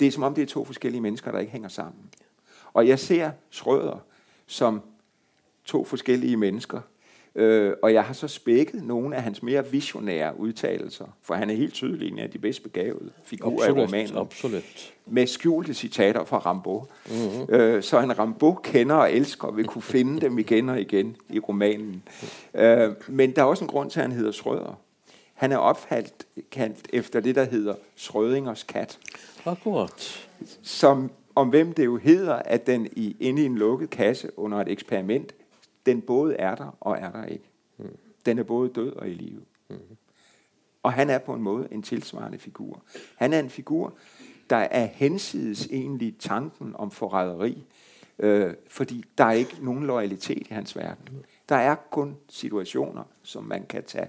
Det 0.00 0.08
er 0.08 0.12
som 0.12 0.22
om, 0.22 0.34
det 0.34 0.42
er 0.42 0.46
to 0.46 0.64
forskellige 0.64 1.00
mennesker, 1.00 1.32
der 1.32 1.38
ikke 1.38 1.52
hænger 1.52 1.68
sammen. 1.68 2.10
Og 2.72 2.88
jeg 2.88 2.98
ser 2.98 3.30
Schrøder 3.50 3.98
som 4.46 4.82
to 5.68 5.84
forskellige 5.84 6.36
mennesker, 6.36 6.80
Øh, 7.34 7.72
og 7.82 7.92
jeg 7.92 8.04
har 8.04 8.14
så 8.14 8.28
spækket 8.28 8.84
nogle 8.84 9.16
af 9.16 9.22
hans 9.22 9.42
mere 9.42 9.70
visionære 9.70 10.40
udtalelser, 10.40 11.04
for 11.22 11.34
han 11.34 11.50
er 11.50 11.54
helt 11.54 11.74
tydeligt 11.74 12.12
en 12.12 12.18
af 12.18 12.30
de 12.30 12.38
bedst 12.38 12.62
begavede 12.62 13.10
figurer 13.24 13.54
absolut, 13.54 13.78
i 13.78 13.80
romanen. 13.80 14.16
Absolut. 14.16 14.94
Med 15.06 15.26
skjulte 15.26 15.74
citater 15.74 16.24
fra 16.24 16.38
Rambo. 16.38 16.84
Mm-hmm. 17.06 17.54
Øh, 17.54 17.82
så 17.82 18.00
en 18.00 18.18
Rambo 18.18 18.54
kender 18.54 18.94
og 18.94 19.12
elsker 19.12 19.50
vil 19.50 19.66
kunne 19.66 19.82
finde 19.82 20.20
dem 20.20 20.38
igen 20.38 20.68
og 20.68 20.80
igen 20.80 21.16
i 21.30 21.38
romanen. 21.38 22.02
Øh, 22.54 22.90
men 23.08 23.30
der 23.36 23.42
er 23.42 23.46
også 23.46 23.64
en 23.64 23.70
grund 23.70 23.90
til, 23.90 24.00
at 24.00 24.06
han 24.06 24.16
hedder 24.16 24.32
Schrøder. 24.32 24.78
Han 25.34 25.52
er 25.52 25.56
opfaldt 25.56 26.26
kaldt 26.50 26.88
efter 26.92 27.20
det, 27.20 27.34
der 27.34 27.44
hedder 27.44 27.74
Schrødingers 27.96 28.62
kat. 28.62 28.98
Akkurat. 29.44 30.28
Som 30.62 31.10
om 31.34 31.48
hvem 31.48 31.72
det 31.72 31.84
jo 31.84 31.96
hedder, 31.96 32.34
at 32.34 32.66
den 32.66 32.88
i, 32.92 33.16
inde 33.20 33.42
i 33.42 33.46
en 33.46 33.58
lukket 33.58 33.90
kasse 33.90 34.38
under 34.38 34.58
et 34.58 34.68
eksperiment 34.68 35.32
den 35.88 36.02
både 36.02 36.34
er 36.34 36.54
der 36.54 36.76
og 36.80 36.98
er 36.98 37.12
der 37.12 37.24
ikke. 37.24 37.50
Mm. 37.78 37.96
Den 38.26 38.38
er 38.38 38.42
både 38.42 38.68
død 38.68 38.92
og 38.92 39.08
i 39.08 39.14
live. 39.14 39.42
Mm. 39.68 39.76
Og 40.82 40.92
han 40.92 41.10
er 41.10 41.18
på 41.18 41.34
en 41.34 41.42
måde 41.42 41.68
en 41.70 41.82
tilsvarende 41.82 42.38
figur. 42.38 42.82
Han 43.16 43.32
er 43.32 43.40
en 43.40 43.50
figur, 43.50 43.94
der 44.50 44.56
er 44.56 44.84
hensides 44.84 45.66
egentlig 45.66 46.18
tanken 46.18 46.74
om 46.74 46.90
forræderi, 46.90 47.64
øh, 48.18 48.54
fordi 48.68 49.04
der 49.18 49.24
er 49.24 49.32
ikke 49.32 49.56
nogen 49.60 49.84
loyalitet 49.84 50.46
i 50.50 50.54
hans 50.54 50.76
verden. 50.76 51.24
Der 51.48 51.56
er 51.56 51.74
kun 51.74 52.16
situationer, 52.28 53.04
som 53.22 53.44
man 53.44 53.66
kan 53.66 53.84
tage, 53.84 54.08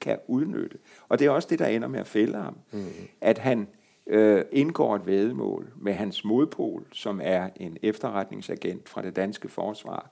kan 0.00 0.18
udnytte. 0.26 0.78
Og 1.08 1.18
det 1.18 1.26
er 1.26 1.30
også 1.30 1.48
det, 1.50 1.58
der 1.58 1.66
ender 1.66 1.88
med 1.88 2.00
at 2.00 2.06
fælde 2.06 2.38
ham. 2.38 2.56
Mm. 2.72 2.86
At 3.20 3.38
han 3.38 3.68
øh, 4.06 4.44
indgår 4.52 4.96
et 4.96 5.06
vedmål 5.06 5.72
med 5.76 5.92
hans 5.92 6.24
modpol, 6.24 6.86
som 6.92 7.20
er 7.24 7.48
en 7.56 7.76
efterretningsagent 7.82 8.88
fra 8.88 9.02
det 9.02 9.16
danske 9.16 9.48
forsvar, 9.48 10.10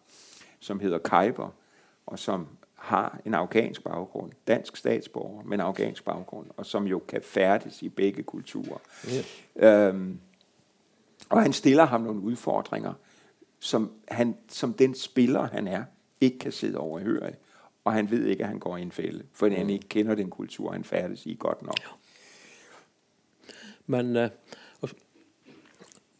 som 0.62 0.80
hedder 0.80 0.98
Kaiber, 0.98 1.48
og 2.06 2.18
som 2.18 2.48
har 2.74 3.20
en 3.24 3.34
afghansk 3.34 3.84
baggrund, 3.84 4.32
dansk 4.46 4.76
statsborger, 4.76 5.42
men 5.42 5.60
afghansk 5.60 6.04
baggrund, 6.04 6.46
og 6.56 6.66
som 6.66 6.86
jo 6.86 6.98
kan 6.98 7.22
færdes 7.22 7.82
i 7.82 7.88
begge 7.88 8.22
kulturer. 8.22 8.78
Yes. 9.06 9.44
Øhm, 9.56 10.18
og 11.30 11.42
han 11.42 11.52
stiller 11.52 11.84
ham 11.84 12.00
nogle 12.00 12.20
udfordringer, 12.20 12.92
som, 13.58 13.92
han, 14.08 14.36
som 14.48 14.74
den 14.74 14.94
spiller, 14.94 15.48
han 15.48 15.68
er, 15.68 15.84
ikke 16.20 16.38
kan 16.38 16.52
sidde 16.52 16.78
overhøre. 16.78 17.32
Og 17.84 17.92
han 17.92 18.10
ved 18.10 18.26
ikke, 18.26 18.42
at 18.42 18.48
han 18.48 18.58
går 18.58 18.76
i 18.76 18.82
en 18.82 18.92
fælde, 18.92 19.24
for 19.32 19.46
mm. 19.46 19.54
han 19.54 19.70
ikke 19.70 19.88
kender 19.88 20.14
den 20.14 20.30
kultur, 20.30 20.72
han 20.72 20.84
færdes 20.84 21.26
i 21.26 21.36
godt 21.38 21.62
nok. 21.62 21.80
Ja. 21.80 21.88
Men 23.86 24.16
uh, 24.16 24.88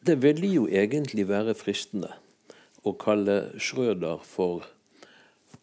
det 0.07 0.23
vil 0.23 0.53
jo 0.53 0.67
egentlig 0.67 1.29
være 1.29 1.55
fristende 1.55 2.13
å 2.85 2.93
kalle 2.99 3.53
Schrøder 3.59 4.23
for 4.25 4.67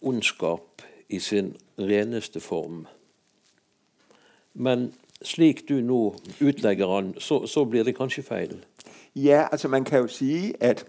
ondskap 0.02 0.84
i 1.10 1.20
sin 1.20 1.56
reneste 1.80 2.40
form. 2.40 2.86
Men 4.54 4.94
slik 5.22 5.70
du 5.70 5.82
nå 5.82 6.16
utlegger 6.42 6.96
han, 6.96 7.14
så, 7.20 7.46
så 7.48 7.66
blir 7.66 7.84
det 7.84 7.96
kanskje 7.98 8.24
feil? 8.24 8.56
Ja, 9.16 9.48
altså 9.52 9.68
man 9.68 9.84
kan 9.84 10.00
jo 10.00 10.08
sige, 10.08 10.54
at 10.64 10.86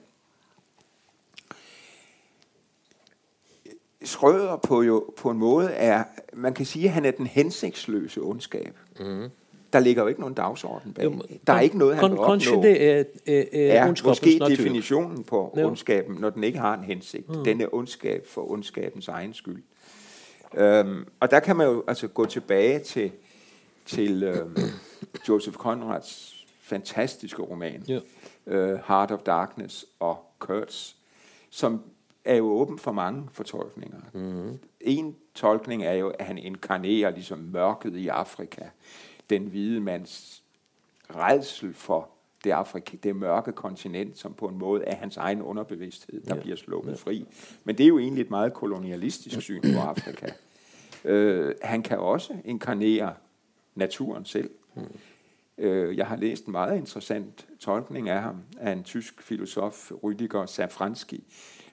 Schrøder 4.04 4.56
på, 4.56 4.82
jo, 4.82 5.14
på 5.16 5.30
en 5.30 5.38
måde 5.38 5.70
er, 5.70 6.04
man 6.32 6.54
kan 6.54 6.66
sige, 6.66 6.86
at 6.86 6.92
han 6.92 7.04
er 7.04 7.10
den 7.10 7.26
hensigtsløse 7.26 8.20
ondskab. 8.20 8.74
Mm. 9.00 9.28
Der 9.72 9.80
ligger 9.80 10.02
jo 10.02 10.08
ikke 10.08 10.20
nogen 10.20 10.34
dagsorden 10.34 10.92
bag. 10.92 11.04
Jo, 11.04 11.22
der 11.46 11.52
er 11.52 11.60
ikke 11.60 11.78
noget, 11.78 11.96
han 11.96 12.10
vil 12.10 12.18
opnå. 12.18 12.62
Det 12.62 12.82
er, 12.82 13.04
er, 13.26 13.44
er 13.52 13.74
ja, 13.74 13.94
måske 14.04 14.38
natur. 14.38 14.48
definitionen 14.48 15.24
på 15.24 15.54
ja. 15.56 15.66
ondskaben, 15.66 16.16
når 16.20 16.30
den 16.30 16.44
ikke 16.44 16.58
har 16.58 16.74
en 16.74 16.84
hensigt. 16.84 17.28
Mm. 17.28 17.44
Den 17.44 17.60
er 17.60 17.74
ondskab 17.74 18.26
for 18.26 18.50
ondskabens 18.50 19.08
egen 19.08 19.34
skyld. 19.34 19.62
Øhm, 20.54 21.06
og 21.20 21.30
der 21.30 21.40
kan 21.40 21.56
man 21.56 21.66
jo 21.66 21.84
altså 21.88 22.08
gå 22.08 22.26
tilbage 22.26 22.78
til, 22.78 23.10
til 23.86 24.22
øhm, 24.22 24.56
Joseph 25.28 25.56
Conrads 25.56 26.40
fantastiske 26.60 27.42
roman, 27.42 27.84
ja. 27.88 28.00
øh, 28.46 28.80
Heart 28.86 29.10
of 29.10 29.18
Darkness 29.18 29.86
og 30.00 30.18
Kurtz, 30.38 30.92
som 31.50 31.82
er 32.24 32.36
jo 32.36 32.44
åben 32.44 32.78
for 32.78 32.92
mange 32.92 33.28
fortolkninger. 33.32 33.98
Mm. 34.12 34.58
En 34.80 35.16
tolkning 35.34 35.84
er 35.84 35.92
jo, 35.92 36.08
at 36.08 36.26
han 36.26 36.38
inkarnerer 36.38 37.10
ligesom 37.10 37.38
mørket 37.38 37.96
i 37.96 38.08
Afrika 38.08 38.62
den 39.30 39.42
hvide 39.46 39.80
mands 39.80 40.42
redsel 41.16 41.74
for 41.74 42.08
det, 42.44 42.50
Afrika, 42.50 42.96
det 43.02 43.16
mørke 43.16 43.52
kontinent, 43.52 44.18
som 44.18 44.34
på 44.34 44.46
en 44.46 44.58
måde 44.58 44.84
er 44.84 44.96
hans 44.96 45.16
egen 45.16 45.42
underbevidsthed, 45.42 46.20
der 46.20 46.36
ja. 46.36 46.40
bliver 46.40 46.56
sluppet 46.56 46.90
ja. 46.90 46.96
fri. 46.96 47.26
Men 47.64 47.78
det 47.78 47.84
er 47.84 47.88
jo 47.88 47.98
egentlig 47.98 48.22
et 48.22 48.30
meget 48.30 48.54
kolonialistisk 48.54 49.40
syn 49.40 49.62
på 49.74 49.80
Afrika. 49.80 50.26
Øh, 51.04 51.54
han 51.62 51.82
kan 51.82 51.98
også 51.98 52.36
inkarnere 52.44 53.14
naturen 53.74 54.24
selv. 54.24 54.50
Mm. 54.74 54.82
Øh, 55.58 55.96
jeg 55.96 56.06
har 56.06 56.16
læst 56.16 56.46
en 56.46 56.52
meget 56.52 56.76
interessant 56.76 57.46
tolkning 57.58 58.08
af 58.08 58.22
ham, 58.22 58.42
af 58.58 58.72
en 58.72 58.84
tysk 58.84 59.22
filosof, 59.22 59.90
Rüdiger 59.90 60.46
Safranski, 60.46 61.24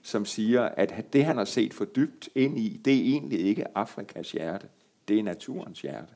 som 0.02 0.26
siger, 0.26 0.62
at 0.62 1.14
det, 1.14 1.26
han 1.26 1.38
har 1.38 1.46
set 1.46 1.74
for 1.74 1.86
dybt 1.86 2.30
ind 2.36 2.60
i, 2.60 2.82
det 2.86 2.94
er 2.94 3.02
egentlig 3.02 3.40
ikke 3.40 3.78
Afrikas 3.78 4.32
hjerte, 4.32 4.68
det 5.08 5.20
er 5.20 5.24
naturens 5.24 5.82
hjerte. 5.82 6.14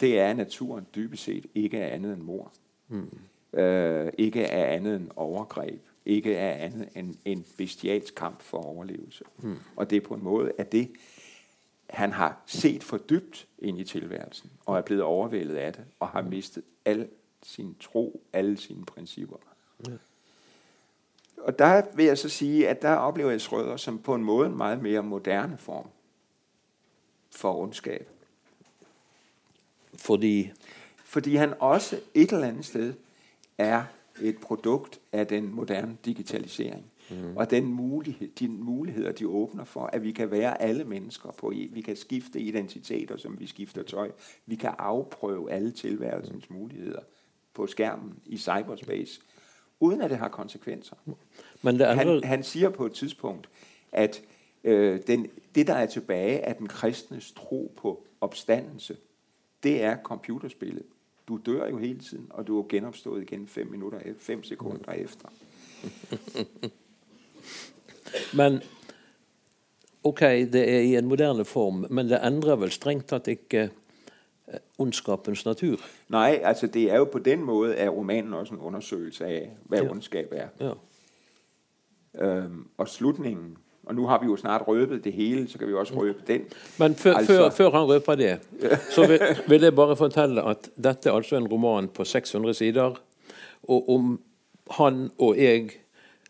Det 0.00 0.20
er 0.20 0.34
naturen 0.34 0.86
dybest 0.94 1.22
set 1.22 1.46
ikke 1.54 1.78
er 1.78 1.94
andet 1.94 2.12
end 2.12 2.22
mor. 2.22 2.52
Mm. 2.88 3.10
Øh, 3.58 4.12
ikke 4.18 4.42
er 4.42 4.66
andet 4.66 4.96
end 4.96 5.10
overgreb. 5.16 5.80
Ikke 6.06 6.34
er 6.34 6.52
andet 6.52 6.88
end 6.94 7.14
en 7.24 7.46
bestialsk 7.58 8.14
kamp 8.14 8.42
for 8.42 8.58
overlevelse. 8.58 9.24
Mm. 9.38 9.56
Og 9.76 9.90
det 9.90 9.96
er 9.96 10.00
på 10.00 10.14
en 10.14 10.24
måde, 10.24 10.52
at 10.58 10.72
det, 10.72 10.90
han 11.90 12.12
har 12.12 12.42
set 12.46 12.84
for 12.84 12.98
dybt 12.98 13.48
ind 13.58 13.78
i 13.78 13.84
tilværelsen, 13.84 14.50
og 14.66 14.78
er 14.78 14.82
blevet 14.82 15.02
overvældet 15.02 15.56
af 15.56 15.72
det, 15.72 15.84
og 16.00 16.08
har 16.08 16.22
mistet 16.22 16.62
al 16.84 17.08
sin 17.42 17.76
tro, 17.80 18.22
alle 18.32 18.56
sine 18.56 18.84
principper. 18.84 19.36
Ja. 19.88 19.92
Og 21.38 21.58
der 21.58 21.82
vil 21.94 22.04
jeg 22.04 22.18
så 22.18 22.28
sige, 22.28 22.68
at 22.68 22.82
der 22.82 22.94
oplever 22.94 23.30
jeg 23.30 23.40
Schrøder 23.40 23.76
som 23.76 23.98
på 23.98 24.14
en 24.14 24.24
måde 24.24 24.46
en 24.46 24.56
meget 24.56 24.82
mere 24.82 25.02
moderne 25.02 25.58
form 25.58 25.88
for 27.30 27.58
ondskab. 27.58 28.08
Fordi? 29.96 30.50
Fordi 31.04 31.34
han 31.34 31.54
også 31.58 32.00
et 32.14 32.32
eller 32.32 32.48
andet 32.48 32.64
sted 32.64 32.94
er 33.58 33.84
et 34.22 34.38
produkt 34.38 35.00
af 35.12 35.26
den 35.26 35.54
moderne 35.54 35.96
digitalisering. 36.04 36.84
Mm. 37.10 37.36
Og 37.36 37.50
den 37.50 37.64
mulighed, 37.64 38.28
de 38.28 38.48
muligheder, 38.48 39.12
de 39.12 39.28
åbner 39.28 39.64
for, 39.64 39.86
at 39.86 40.02
vi 40.02 40.12
kan 40.12 40.30
være 40.30 40.62
alle 40.62 40.84
mennesker 40.84 41.30
på, 41.30 41.52
vi 41.70 41.80
kan 41.80 41.96
skifte 41.96 42.40
identiteter, 42.40 43.16
som 43.16 43.40
vi 43.40 43.46
skifter 43.46 43.82
tøj. 43.82 44.10
Vi 44.46 44.56
kan 44.56 44.74
afprøve 44.78 45.50
alle 45.50 45.70
tilværelsens 45.70 46.50
mm. 46.50 46.56
muligheder 46.56 47.00
på 47.54 47.66
skærmen 47.66 48.14
i 48.26 48.36
cyberspace, 48.36 49.20
uden 49.80 50.00
at 50.00 50.10
det 50.10 50.18
har 50.18 50.28
konsekvenser. 50.28 50.96
Men 51.62 51.78
det 51.78 51.84
andre... 51.84 52.04
han, 52.04 52.24
han 52.24 52.42
siger 52.42 52.70
på 52.70 52.86
et 52.86 52.92
tidspunkt, 52.92 53.48
at 53.92 54.22
øh, 54.64 55.00
den, 55.06 55.26
det, 55.54 55.66
der 55.66 55.74
er 55.74 55.86
tilbage, 55.86 56.38
er 56.38 56.52
den 56.52 56.66
kristnes 56.66 57.32
tro 57.32 57.72
på 57.76 58.06
opstandelse 58.20 58.96
det 59.62 59.82
er 59.82 59.96
computerspillet. 60.04 60.86
Du 61.28 61.40
dør 61.46 61.68
jo 61.68 61.78
hele 61.78 61.98
tiden, 61.98 62.26
og 62.30 62.46
du 62.46 62.58
er 62.58 62.66
genopstået 62.68 63.22
igen 63.22 63.46
fem 63.46 63.66
minutter, 63.66 64.00
fem 64.18 64.42
sekunder 64.42 64.92
efter. 64.92 65.28
men 68.38 68.60
ok, 70.04 70.20
det 70.20 70.74
er 70.74 70.80
i 70.80 70.96
en 70.96 71.06
moderne 71.06 71.44
form, 71.44 71.86
men 71.90 72.08
det 72.08 72.20
ændrer 72.24 72.56
vel 72.56 72.70
strengt 72.70 73.08
tatt 73.08 73.28
ikke 73.28 73.70
eh, 74.48 74.58
ondskapens 74.78 75.44
natur? 75.44 75.78
Nej, 76.08 76.40
altså 76.42 76.66
det 76.66 76.90
er 76.90 76.96
jo 76.96 77.04
på 77.04 77.18
den 77.18 77.42
måde, 77.44 77.76
at 77.76 77.92
romanen 77.92 78.34
også 78.34 78.54
en 78.54 78.60
undersøgelse 78.60 79.26
af, 79.26 79.56
hvad 79.64 79.82
ja. 79.82 79.90
ondskab 79.90 80.32
er. 80.32 80.48
Ja. 80.60 80.72
Øhm, 82.18 82.68
og 82.76 82.88
slutningen 82.88 83.56
og 83.86 83.94
nu 83.94 84.06
har 84.06 84.18
vi 84.20 84.26
jo 84.26 84.36
snart 84.36 84.68
røbet 84.68 85.04
det 85.04 85.12
hele, 85.12 85.48
så 85.48 85.58
kan 85.58 85.68
vi 85.68 85.74
også 85.74 85.94
røbe 85.94 86.18
den. 86.26 86.40
Men 86.78 86.94
før, 86.94 87.14
altså, 87.14 87.32
før, 87.32 87.50
før 87.50 87.70
han 87.70 87.88
røper 87.88 88.14
det, 88.14 88.38
så 88.90 89.06
vil, 89.06 89.20
vil 89.48 89.62
jeg 89.62 89.74
bare 89.74 89.96
fortelle 89.96 90.42
at 90.42 90.70
dette 90.76 91.08
er 91.08 91.14
altså 91.14 91.36
en 91.36 91.46
roman 91.48 91.88
på 91.88 92.04
600 92.04 92.54
sider. 92.54 92.98
Og 93.62 93.90
om 93.90 94.20
han 94.70 95.10
og 95.18 95.38
jeg 95.38 95.70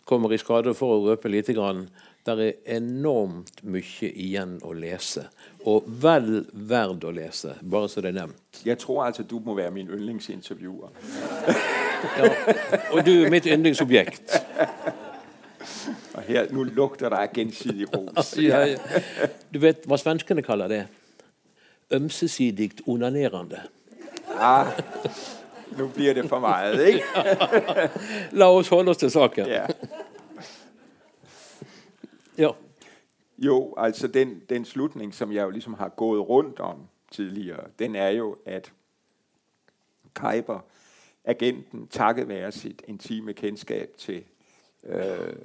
kommer 0.04 0.32
i 0.32 0.38
skade 0.38 0.74
for 0.74 0.98
å 0.98 1.00
røpe 1.08 1.32
lite 1.32 1.56
grann, 1.56 1.88
der 2.26 2.40
er 2.42 2.76
enormt 2.76 3.62
mye 3.62 4.10
igjen 4.10 4.58
å 4.66 4.74
lese. 4.74 5.28
Og 5.64 5.86
vel 6.02 6.44
verd 6.52 7.04
å 7.06 7.12
lese, 7.14 7.54
bare 7.62 7.88
så 7.88 8.02
det 8.02 8.12
er 8.12 8.18
nevnt. 8.20 8.62
Jeg 8.66 8.78
tror 8.82 9.04
altså 9.06 9.22
du 9.22 9.38
må 9.44 9.54
være 9.54 9.70
min 9.70 9.88
yndlingsintervjuer. 9.88 10.90
ja, 12.18 12.30
og 12.92 13.06
du 13.06 13.12
er 13.24 13.30
mitt 13.30 13.46
yndlingsobjekt. 13.46 14.36
Og 16.14 16.22
her, 16.22 16.52
nu 16.52 16.62
lugter 16.62 17.08
der 17.08 17.16
af 17.16 17.32
gensidig 17.32 17.96
ros. 17.96 18.38
ja, 18.38 18.64
ja. 18.64 18.76
Du 19.54 19.58
vet 19.58 19.76
hva 19.86 19.96
svenskene 19.96 20.42
kaller 20.42 20.68
det? 20.68 20.86
Ømsesidigt 21.90 22.82
onanerende. 22.86 23.60
Ah, 24.38 24.66
nu 25.78 25.88
bliver 25.88 26.14
det 26.14 26.28
for 26.28 26.38
meget, 26.38 26.86
ikke? 26.86 27.02
La 28.38 28.50
oss 28.50 28.68
holde 28.68 28.90
os 28.90 28.96
til 28.96 29.10
saken. 29.10 29.46
Ja. 29.46 29.66
Ja. 32.38 32.50
Jo, 33.38 33.74
altså 33.76 34.08
den, 34.08 34.42
den 34.48 34.64
slutning, 34.64 35.14
som 35.14 35.32
jeg 35.32 35.42
jo 35.42 35.50
ligesom 35.50 35.74
har 35.74 35.88
gået 35.88 36.28
rundt 36.28 36.60
om 36.60 36.76
tidligere, 37.10 37.64
den 37.78 37.96
er 37.96 38.08
jo, 38.08 38.36
at 38.46 38.72
Kajber, 40.14 40.60
agenten, 41.24 41.88
takket 41.88 42.28
være 42.28 42.52
sit 42.52 42.82
intime 42.86 43.32
kendskab 43.32 43.90
til 43.98 44.24
øh, 44.84 45.36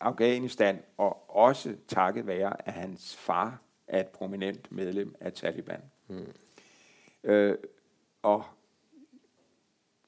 Afghanistan, 0.00 0.82
og 0.96 1.36
også 1.36 1.76
takket 1.88 2.26
være, 2.26 2.68
at 2.68 2.72
hans 2.72 3.16
far 3.16 3.62
er 3.86 4.00
et 4.00 4.08
prominent 4.08 4.72
medlem 4.72 5.14
af 5.20 5.32
Taliban. 5.32 5.82
Mm. 6.08 6.32
Øh, 7.24 7.58
og 8.22 8.44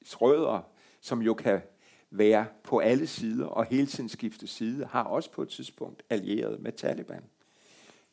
Rødder, 0.05 0.61
som 1.01 1.21
jo 1.21 1.33
kan 1.33 1.61
være 2.09 2.47
på 2.63 2.79
alle 2.79 3.07
sider 3.07 3.45
og 3.45 3.65
hele 3.65 3.87
tiden 3.87 4.09
skifte 4.09 4.47
side, 4.47 4.85
har 4.85 5.03
også 5.03 5.31
på 5.31 5.41
et 5.41 5.49
tidspunkt 5.49 6.03
allieret 6.09 6.59
med 6.59 6.71
Taliban. 6.71 7.23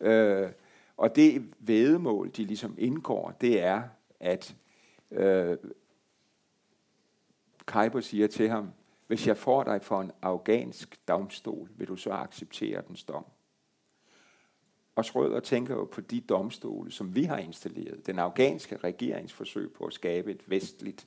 Øh, 0.00 0.50
og 0.96 1.16
det 1.16 1.54
vedemål, 1.58 2.30
de 2.36 2.44
ligesom 2.44 2.74
indgår, 2.78 3.30
det 3.40 3.62
er, 3.62 3.82
at 4.20 4.56
øh, 5.10 5.56
Kajber 7.66 8.00
siger 8.00 8.26
til 8.26 8.48
ham, 8.48 8.70
hvis 9.08 9.26
jeg 9.26 9.36
får 9.36 9.64
dig 9.64 9.82
for 9.82 10.00
en 10.00 10.12
afghansk 10.22 11.08
domstol, 11.08 11.70
vil 11.76 11.88
du 11.88 11.96
så 11.96 12.10
acceptere 12.10 12.82
den 12.88 12.96
dom? 13.08 13.24
Og 14.96 15.04
Schrøder 15.04 15.40
tænker 15.40 15.74
jo 15.74 15.84
på 15.84 16.00
de 16.00 16.20
domstole, 16.20 16.92
som 16.92 17.14
vi 17.14 17.24
har 17.24 17.38
installeret. 17.38 18.06
Den 18.06 18.18
afghanske 18.18 18.76
regeringsforsøg 18.76 19.72
på 19.72 19.84
at 19.84 19.92
skabe 19.92 20.30
et 20.30 20.42
vestligt 20.46 21.06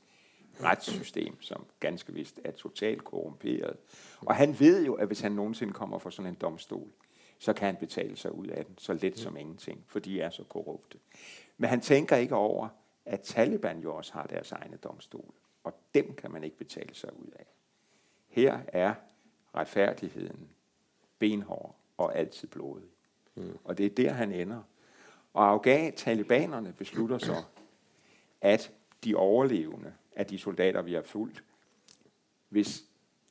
retssystem, 0.64 1.42
som 1.42 1.66
ganske 1.80 2.14
vist 2.14 2.40
er 2.44 2.52
totalt 2.52 3.04
korrumperet. 3.04 3.78
Og 4.22 4.36
han 4.36 4.60
ved 4.60 4.86
jo, 4.86 4.94
at 4.94 5.08
hvis 5.08 5.20
han 5.20 5.32
nogensinde 5.32 5.74
kommer 5.74 5.98
for 5.98 6.10
sådan 6.10 6.32
en 6.32 6.38
domstol, 6.42 6.88
så 7.40 7.54
kan 7.54 7.66
han 7.66 7.76
betale 7.76 8.18
sig 8.18 8.32
ud 8.32 8.48
af 8.48 8.66
den, 8.66 8.78
så 8.78 8.94
let 8.94 9.20
som 9.20 9.38
ingenting, 9.38 9.84
for 9.88 10.00
de 10.00 10.22
er 10.22 10.30
så 10.30 10.44
korrupte. 10.44 10.98
Men 11.58 11.70
han 11.70 11.82
tænker 11.82 12.16
ikke 12.16 12.36
over, 12.36 12.68
at 13.06 13.22
Taliban 13.22 13.80
jo 13.80 13.96
også 13.96 14.14
har 14.14 14.28
deres 14.28 14.52
egne 14.52 14.78
domstol, 14.78 15.34
og 15.64 15.74
dem 15.94 16.16
kan 16.16 16.32
man 16.32 16.44
ikke 16.44 16.58
betale 16.58 16.96
sig 16.96 17.20
ud 17.20 17.32
af. 17.40 17.46
Her 18.32 18.60
er 18.68 18.94
retfærdigheden 19.56 20.50
benhård 21.20 21.76
og 21.98 22.16
altid 22.18 22.48
blodig. 22.48 22.90
Mm. 23.36 23.58
Og 23.64 23.78
det 23.78 23.86
er 23.86 23.90
der, 23.90 24.12
han 24.12 24.32
ender. 24.32 24.62
Og 25.34 25.50
afghan 25.50 25.96
talibanerne 25.96 26.74
beslutter 26.74 27.18
så, 27.18 27.44
at 28.42 28.72
de 29.04 29.16
overlevende 29.16 29.94
af 30.16 30.26
de 30.26 30.38
soldater, 30.38 30.82
vi 30.82 30.94
har 30.94 31.02
fulgt, 31.02 31.44
hvis 32.50 32.84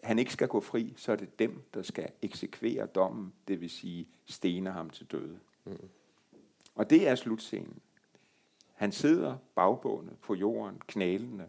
han 0.02 0.18
ikke 0.18 0.32
skal 0.32 0.48
gå 0.48 0.60
fri, 0.60 0.94
så 0.96 1.12
er 1.12 1.16
det 1.16 1.38
dem, 1.38 1.62
der 1.74 1.82
skal 1.82 2.12
eksekvere 2.22 2.86
dommen, 2.86 3.32
det 3.48 3.60
vil 3.60 3.70
sige 3.70 4.08
stene 4.26 4.70
ham 4.70 4.90
til 4.90 5.06
døde. 5.06 5.38
Mm. 5.64 5.88
Og 6.74 6.90
det 6.90 7.08
er 7.08 7.14
slutscenen. 7.14 7.78
Han 8.74 8.92
sidder 8.92 9.36
bagbåndet 9.54 10.18
på 10.18 10.34
jorden, 10.34 10.82
knælende, 10.86 11.48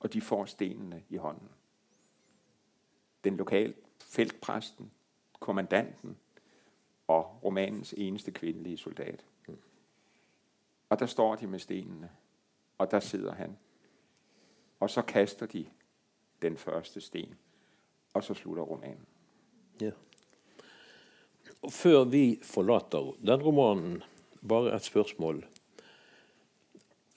og 0.00 0.12
de 0.12 0.20
får 0.20 0.44
stenene 0.44 1.02
i 1.08 1.16
hånden. 1.16 1.48
Den 3.24 3.36
lokale 3.36 3.74
feltpræsten, 3.98 4.90
kommandanten 5.40 6.16
og 7.06 7.44
romanens 7.44 7.94
eneste 7.96 8.30
kvindelige 8.30 8.76
soldat. 8.76 9.24
Mm. 9.48 9.58
Og 10.88 10.98
der 10.98 11.06
står 11.06 11.36
de 11.36 11.46
med 11.46 11.58
stenene, 11.58 12.10
og 12.78 12.90
der 12.90 13.00
sidder 13.00 13.32
han. 13.32 13.56
Og 14.80 14.90
så 14.90 15.02
kaster 15.02 15.46
de 15.46 15.66
den 16.42 16.56
første 16.56 17.00
sten, 17.00 17.34
og 18.14 18.24
så 18.24 18.34
slutter 18.34 18.62
romanen. 18.62 19.06
Ja. 19.80 19.90
Og 21.62 21.72
før 21.72 22.04
vi 22.04 22.38
forlater 22.42 23.16
den 23.26 23.42
romanen, 23.42 24.02
bare 24.48 24.76
et 24.76 24.84
spørsmål. 24.84 25.46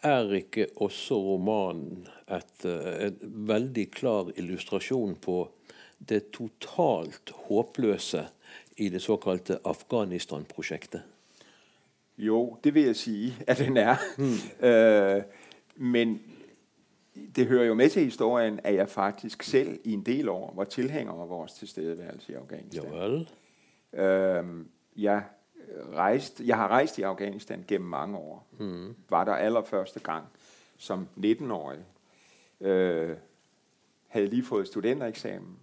Er 0.04 0.34
ikke 0.36 0.68
også 0.76 1.16
romanen 1.16 2.08
et, 2.28 2.66
eh, 2.66 3.08
en 3.08 3.48
veldig 3.48 3.92
klar 3.92 4.32
illustrasjon 4.36 5.16
på 5.16 5.52
det 6.10 6.32
totalt 6.32 7.32
håpløse 7.36 8.28
i 8.78 8.90
det 8.90 9.02
såkalte 9.02 9.60
Afghanistan-prosjektet? 9.66 11.04
Jo, 12.18 12.58
det 12.64 12.74
vil 12.74 12.84
jeg 12.84 12.96
sige, 12.96 13.36
at 13.48 13.58
den 13.58 13.78
er. 13.78 13.96
Mm. 14.18 14.34
øh, 14.68 15.24
men 15.76 16.22
det 17.36 17.48
hører 17.48 17.66
jo 17.66 17.74
med 17.74 17.90
til 17.90 18.04
historien, 18.04 18.60
at 18.64 18.76
jeg 18.76 18.90
faktisk 18.90 19.44
selv 19.44 19.80
i 19.84 19.94
en 19.94 20.02
del 20.02 20.30
år 20.30 20.54
var 20.56 20.64
tilhænger 20.64 21.14
af 21.14 21.30
vores 21.30 21.54
tilstedeværelse 21.54 22.32
i 22.32 22.36
Afghanistan. 22.36 22.94
Javel. 22.94 23.30
Øhm, 23.94 24.68
jeg, 24.96 25.24
rejste, 25.94 26.48
jeg 26.48 26.58
har 26.58 26.68
rejst 26.68 26.98
i 26.98 27.02
Afghanistan 27.02 27.66
gennem 27.68 27.90
mange 27.90 28.18
år. 28.18 28.48
Mm. 28.60 28.96
Var 29.10 29.24
der 29.24 29.34
allerførste 29.34 30.00
gang 30.00 30.26
som 30.78 31.08
19-årig. 31.18 31.80
Øh, 32.62 33.18
havde 34.08 34.28
lige 34.28 34.44
fået 34.44 34.68
studentereksamen. 34.68 35.58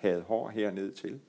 Havde 0.00 0.20
hår 0.20 0.48
hernede 0.48 0.90
til. 0.90 1.20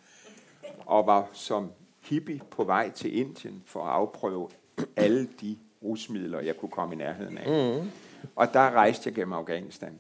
Og 0.86 1.08
var 1.08 1.30
som 1.34 1.72
hippie 2.02 2.42
på 2.52 2.64
vej 2.64 2.92
til 2.92 3.18
Indien 3.18 3.64
for 3.66 3.84
at 3.84 3.92
afprøve 3.92 4.50
alle 4.96 5.30
de 5.42 5.58
rusmidler, 5.84 6.40
jeg 6.40 6.58
kunne 6.58 6.72
komme 6.72 6.96
i 6.96 6.98
nærheden 6.98 7.38
af. 7.38 7.80
Mm. 7.82 7.92
Og 8.36 8.54
der 8.54 8.72
rejste 8.72 9.08
jeg 9.08 9.16
gennem 9.16 9.34
Afghanistan. 9.34 10.00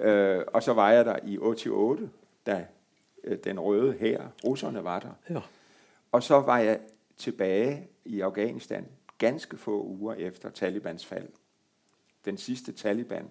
Øh, 0.00 0.44
og 0.46 0.62
så 0.62 0.72
var 0.72 0.90
jeg 0.90 1.04
der 1.04 1.16
i 1.24 1.38
88, 1.38 2.10
da 2.46 2.66
øh, 3.24 3.38
den 3.44 3.60
røde 3.60 3.92
her, 3.92 4.28
russerne 4.44 4.84
var 4.84 4.98
der. 5.00 5.34
Ja. 5.34 5.40
Og 6.12 6.22
så 6.22 6.40
var 6.40 6.58
jeg 6.58 6.80
tilbage 7.16 7.88
i 8.04 8.20
Afghanistan 8.20 8.86
ganske 9.18 9.56
få 9.56 9.82
uger 9.82 10.14
efter 10.14 10.50
Talibans 10.50 11.06
fald. 11.06 11.28
Den 12.24 12.36
sidste 12.36 12.72
Taliban 12.72 13.28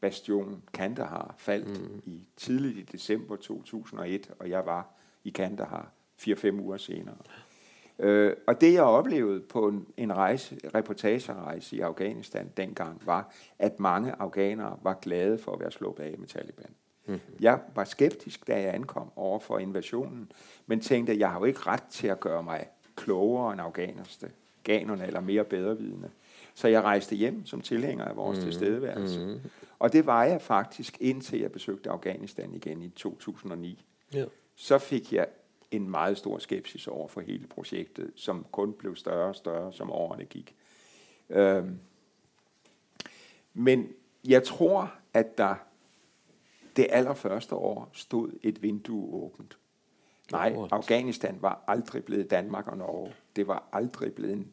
bastion 0.00 0.62
Kandahar 0.74 1.34
faldt 1.38 1.80
mm. 1.80 2.02
i 2.04 2.28
tidligt 2.36 2.78
i 2.78 2.82
december 2.82 3.36
2001, 3.36 4.30
og 4.38 4.50
jeg 4.50 4.66
var 4.66 4.88
i 5.24 5.30
Kandahar 5.30 5.92
4-5 6.20 6.50
uger 6.60 6.76
senere. 6.76 7.16
Øh, 7.98 8.32
og 8.46 8.60
det 8.60 8.72
jeg 8.72 8.82
oplevede 8.82 9.40
på 9.40 9.68
en, 9.68 9.86
en 9.96 10.16
rejse, 10.16 10.58
reportagerejse 10.74 11.76
i 11.76 11.80
Afghanistan 11.80 12.52
dengang, 12.56 13.02
var, 13.06 13.32
at 13.58 13.80
mange 13.80 14.12
afghanere 14.12 14.78
var 14.82 14.94
glade 14.94 15.38
for 15.38 15.52
at 15.52 15.60
være 15.60 15.70
sluppet 15.70 16.04
af 16.04 16.14
med 16.18 16.28
Taliban. 16.28 16.70
Mm-hmm. 17.06 17.36
Jeg 17.40 17.60
var 17.74 17.84
skeptisk, 17.84 18.46
da 18.46 18.60
jeg 18.60 18.74
ankom 18.74 19.10
over 19.16 19.38
for 19.38 19.58
invasionen, 19.58 20.32
men 20.66 20.80
tænkte, 20.80 21.12
at 21.12 21.18
jeg 21.18 21.30
har 21.30 21.38
jo 21.38 21.44
ikke 21.44 21.60
ret 21.66 21.82
til 21.82 22.06
at 22.06 22.20
gøre 22.20 22.42
mig 22.42 22.66
klogere 22.96 23.52
end 23.52 23.60
afghanerste, 23.60 24.30
afghanerne 24.58 25.06
eller 25.06 25.20
mere 25.20 25.44
bedrevidende. 25.44 26.10
Så 26.54 26.68
jeg 26.68 26.82
rejste 26.82 27.16
hjem 27.16 27.46
som 27.46 27.60
tilhænger 27.60 28.04
af 28.04 28.16
vores 28.16 28.38
mm-hmm. 28.38 28.50
tilstedeværelse. 28.50 29.20
Mm-hmm. 29.20 29.40
Og 29.78 29.92
det 29.92 30.06
var 30.06 30.24
jeg 30.24 30.42
faktisk, 30.42 30.96
indtil 31.00 31.40
jeg 31.40 31.52
besøgte 31.52 31.90
Afghanistan 31.90 32.54
igen 32.54 32.82
i 32.82 32.88
2009. 32.88 33.84
Ja. 34.14 34.24
Så 34.54 34.78
fik 34.78 35.12
jeg 35.12 35.28
en 35.70 35.90
meget 35.90 36.18
stor 36.18 36.38
skepsis 36.38 36.88
over 36.88 37.08
for 37.08 37.20
hele 37.20 37.46
projektet, 37.46 38.12
som 38.14 38.46
kun 38.52 38.72
blev 38.72 38.96
større 38.96 39.28
og 39.28 39.36
større, 39.36 39.72
som 39.72 39.90
årene 39.90 40.24
gik. 40.24 40.54
Øhm, 41.28 41.78
men 43.54 43.88
jeg 44.24 44.44
tror, 44.44 44.94
at 45.14 45.38
der 45.38 45.54
det 46.76 46.86
allerførste 46.90 47.54
år 47.54 47.90
stod 47.92 48.30
et 48.42 48.62
vindue 48.62 49.24
åbent. 49.24 49.58
Nej, 50.32 50.56
Afghanistan 50.70 51.38
var 51.40 51.64
aldrig 51.66 52.04
blevet 52.04 52.30
Danmark 52.30 52.68
og 52.68 52.78
Norge. 52.78 53.14
Det 53.36 53.46
var 53.46 53.68
aldrig 53.72 54.14
blevet 54.14 54.32
en, 54.32 54.52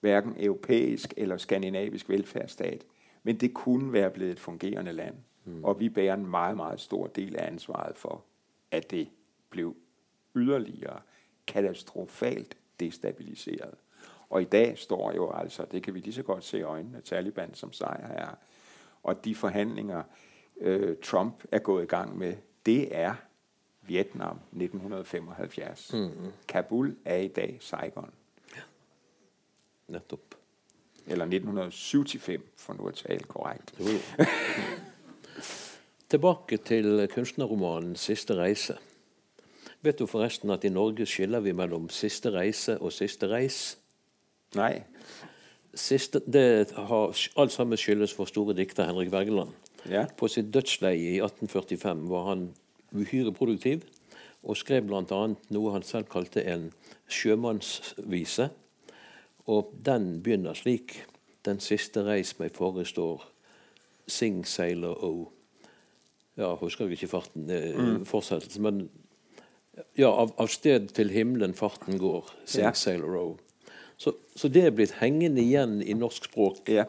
hverken 0.00 0.34
europæisk 0.38 1.14
eller 1.16 1.36
skandinavisk 1.36 2.08
velfærdsstat. 2.08 2.84
Men 3.22 3.36
det 3.36 3.54
kunne 3.54 3.92
være 3.92 4.10
blevet 4.10 4.32
et 4.32 4.40
fungerende 4.40 4.92
land. 4.92 5.14
Mm. 5.44 5.64
Og 5.64 5.80
vi 5.80 5.88
bærer 5.88 6.14
en 6.14 6.26
meget, 6.26 6.56
meget 6.56 6.80
stor 6.80 7.06
del 7.06 7.36
af 7.36 7.46
ansvaret 7.46 7.96
for, 7.96 8.24
at 8.70 8.90
det 8.90 9.08
blev 9.50 9.76
yderligere 10.34 11.00
katastrofalt 11.46 12.56
destabiliseret. 12.80 13.74
Og 14.30 14.42
i 14.42 14.44
dag 14.44 14.78
står 14.78 15.12
jo 15.12 15.32
altså, 15.32 15.66
det 15.72 15.82
kan 15.82 15.94
vi 15.94 16.00
lige 16.00 16.12
så 16.12 16.22
godt 16.22 16.44
se 16.44 16.58
i 16.58 16.62
øjnene, 16.62 17.00
Taliban 17.00 17.54
som 17.54 17.72
sejr 17.72 18.08
er. 18.08 18.34
Og 19.02 19.24
de 19.24 19.34
forhandlinger, 19.34 20.02
øh, 20.60 20.96
Trump 21.02 21.44
er 21.52 21.58
gået 21.58 21.82
i 21.82 21.86
gang 21.86 22.18
med, 22.18 22.36
det 22.66 22.96
er 22.96 23.14
Vietnam 23.82 24.36
1975. 24.36 25.92
Mm-hmm. 25.92 26.32
Kabul 26.48 26.96
er 27.04 27.16
i 27.16 27.28
dag 27.28 27.56
Saigon. 27.60 28.10
Ja. 28.56 28.60
Netop. 29.86 30.39
Eller 31.10 31.26
1975, 31.26 32.42
for 32.56 32.78
nu 32.78 32.88
at 32.88 33.02
tale 33.02 33.26
korrekt. 33.28 33.74
Tilbage 36.10 36.56
til 36.56 37.08
kunstnerromanen 37.14 37.96
'Siste 37.96 38.34
reise'. 38.34 38.78
Vet 39.82 39.98
du 39.98 40.06
forresten 40.06 40.50
at 40.50 40.64
i 40.64 40.68
Norge 40.68 41.06
skiller 41.06 41.40
vi 41.40 41.52
mellom 41.52 41.88
siste 41.88 42.30
reise 42.30 42.78
og 42.78 42.92
siste 42.92 43.28
reis? 43.30 43.78
Nei. 44.54 44.82
Siste, 45.74 46.20
det 46.26 46.72
har 46.76 47.14
alt 47.36 47.52
sammen 47.52 47.78
skyldes 47.78 48.12
for 48.14 48.28
store 48.28 48.54
dikter 48.54 48.86
Henrik 48.86 49.12
Wergeland. 49.12 49.54
Ja. 49.88 50.04
På 50.16 50.28
sitt 50.28 50.54
dødsleie 50.54 51.14
i 51.14 51.20
1845 51.22 52.10
var 52.10 52.28
han 52.28 52.50
uhyre 52.92 53.32
produktiv 53.32 53.86
og 54.42 54.56
skrev 54.56 54.84
bl.a. 54.88 55.20
noe 55.52 55.72
han 55.72 55.84
selv 55.86 56.08
kalte 56.12 56.44
en 56.44 56.70
sjømannsvise. 57.08 58.50
Og 59.50 59.74
den 59.86 60.20
begynner 60.22 60.54
slik. 60.54 61.00
Den 61.46 61.60
siste 61.64 62.04
reis 62.06 62.34
meg 62.38 62.54
forestår, 62.54 63.24
sing 64.10 64.44
sailor 64.46 65.00
o. 65.04 65.14
Ja, 66.38 66.54
husker 66.60 66.86
jeg 66.86 66.98
ikke 66.98 67.10
farten, 67.10 67.48
mm. 67.48 68.04
fortsettelsen, 68.08 68.62
men 68.62 68.82
ja, 69.96 70.10
av, 70.10 70.34
av, 70.40 70.50
sted 70.52 70.90
til 70.96 71.10
himmelen 71.12 71.54
farten 71.56 71.98
går, 72.00 72.28
sing 72.44 72.68
ja. 72.68 72.74
sailor 72.76 73.16
o. 73.18 73.26
Så, 74.00 74.14
så, 74.36 74.48
det 74.48 74.64
er 74.66 74.76
blitt 74.76 74.96
hengende 75.00 75.42
igjen 75.42 75.80
i 75.82 75.96
norsk 75.96 76.30
språk. 76.30 76.62
Ja. 76.72 76.86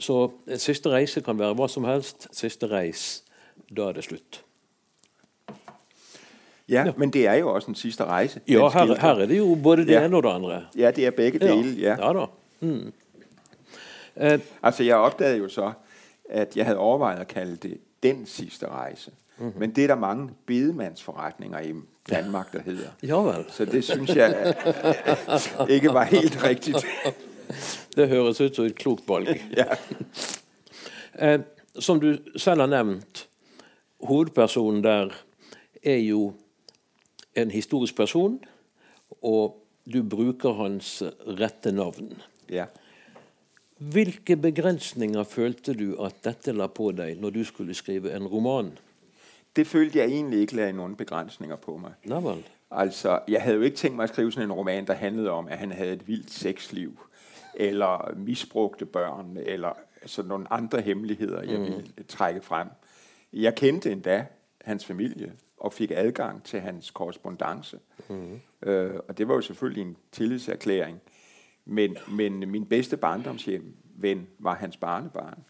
Så 0.00 0.20
siste 0.62 0.92
reise 0.92 1.22
kan 1.26 1.38
være 1.40 1.56
hva 1.58 1.66
som 1.70 1.86
helst. 1.88 2.28
Siste 2.36 2.70
reis, 2.70 3.24
da 3.68 3.90
er 3.90 3.98
det 3.98 4.06
slutt. 4.06 4.42
Ja, 6.70 6.84
ja, 6.84 6.92
men 6.96 7.10
det 7.10 7.26
er 7.26 7.34
jo 7.34 7.54
også 7.54 7.68
en 7.68 7.74
siste 7.74 8.04
reise. 8.04 8.40
Ja, 8.48 8.68
her, 8.68 9.00
her, 9.00 9.14
er 9.14 9.26
det 9.26 9.38
jo 9.38 9.58
både 9.62 9.86
det 9.86 9.92
ja. 9.92 10.04
ene 10.04 10.16
og 10.16 10.22
det 10.22 10.28
andre. 10.28 10.62
Ja, 10.76 10.90
det 10.90 11.06
er 11.06 11.10
begge 11.10 11.38
dele. 11.38 11.80
Ja, 11.80 11.96
ja 12.06 12.12
da. 12.12 12.26
Mm. 12.60 12.92
Uh, 14.16 14.40
altså, 14.62 14.82
jeg 14.82 14.96
opdagede 14.96 15.38
jo 15.38 15.48
så, 15.48 15.72
at 16.30 16.56
jeg 16.56 16.64
havde 16.64 16.78
overvejet 16.78 17.18
at 17.18 17.28
kalde 17.28 17.56
det 17.56 17.78
den 18.02 18.26
sidste 18.26 18.68
rejse. 18.68 19.10
Mm-hmm. 19.38 19.60
Men 19.60 19.70
det 19.70 19.84
er 19.84 19.88
der 19.88 19.94
mange 19.94 20.30
bedemandsforretninger 20.46 21.60
i 21.60 21.74
Danmark, 22.10 22.52
der 22.52 22.62
hedder. 22.62 22.88
Ja, 23.02 23.14
vel. 23.14 23.44
Så 23.48 23.64
det 23.64 23.84
synes 23.84 24.16
jeg 24.16 24.54
ikke 25.68 25.92
var 25.92 26.04
helt 26.04 26.44
rigtigt. 26.44 26.86
det 27.96 28.08
høres 28.08 28.40
ut 28.40 28.56
som 28.56 28.64
et 28.64 28.74
klokt 28.74 29.08
valg. 29.08 29.42
ja. 31.20 31.38
som 31.78 32.00
du 32.00 32.16
selv 32.36 32.60
har 32.60 32.66
nevnt, 32.66 33.28
hovedpersonen 34.00 34.84
der 34.84 35.08
er 35.82 35.96
jo 35.96 36.32
en 37.42 37.50
historisk 37.50 37.96
person, 37.96 38.38
og 39.22 39.56
du 39.92 40.02
bruker 40.02 40.52
hans 40.52 41.02
rette 41.40 41.72
navn. 41.72 42.12
Ja. 42.50 42.66
Hvilke 43.80 44.36
begrensninger 44.36 45.22
følte 45.24 45.74
du 45.74 46.02
at 46.04 46.24
dette 46.24 46.52
la 46.52 46.66
på 46.66 46.90
deg 46.92 47.20
når 47.20 47.30
du 47.30 47.44
skulle 47.44 47.74
skrive 47.74 48.12
en 48.12 48.26
roman? 48.28 48.72
Det 49.56 49.66
følte 49.66 49.98
jeg 49.98 50.10
egentlig 50.10 50.40
ikke 50.40 50.56
lagde 50.56 50.76
noen 50.76 50.96
begrensninger 50.96 51.56
på 51.56 51.76
meg. 51.76 51.96
Nå 52.04 52.20
vel. 52.20 52.44
Altså, 52.70 53.20
Jeg 53.28 53.42
hadde 53.42 53.56
jo 53.56 53.62
ikke 53.62 53.76
tenkt 53.76 53.96
meg 53.96 54.10
å 54.10 54.12
skrive 54.12 54.32
sådan 54.32 54.50
en 54.50 54.52
roman 54.54 54.86
der 54.86 54.94
handlet 54.94 55.30
om 55.30 55.48
at 55.48 55.58
han 55.58 55.72
hadde 55.72 55.92
et 55.92 56.08
vilt 56.08 56.30
sexliv, 56.30 56.92
eller 57.54 58.14
misbrukte 58.16 58.86
børn, 58.86 59.36
eller 59.36 59.72
altså, 60.02 60.22
noen 60.22 60.46
andre 60.50 60.80
hemmeligheter 60.80 61.42
jeg 61.42 61.58
mm. 61.58 61.64
ville 61.64 62.06
trekke 62.08 62.42
frem. 62.42 62.68
Jeg 63.32 63.54
kjente 63.54 63.90
endda 63.90 64.24
hans 64.64 64.84
familie 64.84 65.32
og 65.60 65.72
fikk 65.72 65.90
adgang 65.94 66.44
til 66.44 66.60
hans 66.60 66.90
korrespondance. 66.90 67.78
Mm. 68.08 68.40
Øh, 68.62 68.94
og 69.08 69.18
det 69.18 69.28
var 69.28 69.34
jo 69.34 69.40
selvfølgelig 69.40 69.82
en 69.82 69.96
tillidserklæring. 70.12 71.00
Men, 71.64 71.96
men 72.08 72.50
min 72.50 72.66
bedste 72.66 72.96
barndomshjem-ven 72.96 74.26
var 74.38 74.54
hans 74.54 74.76
barnebarn. 74.76 75.44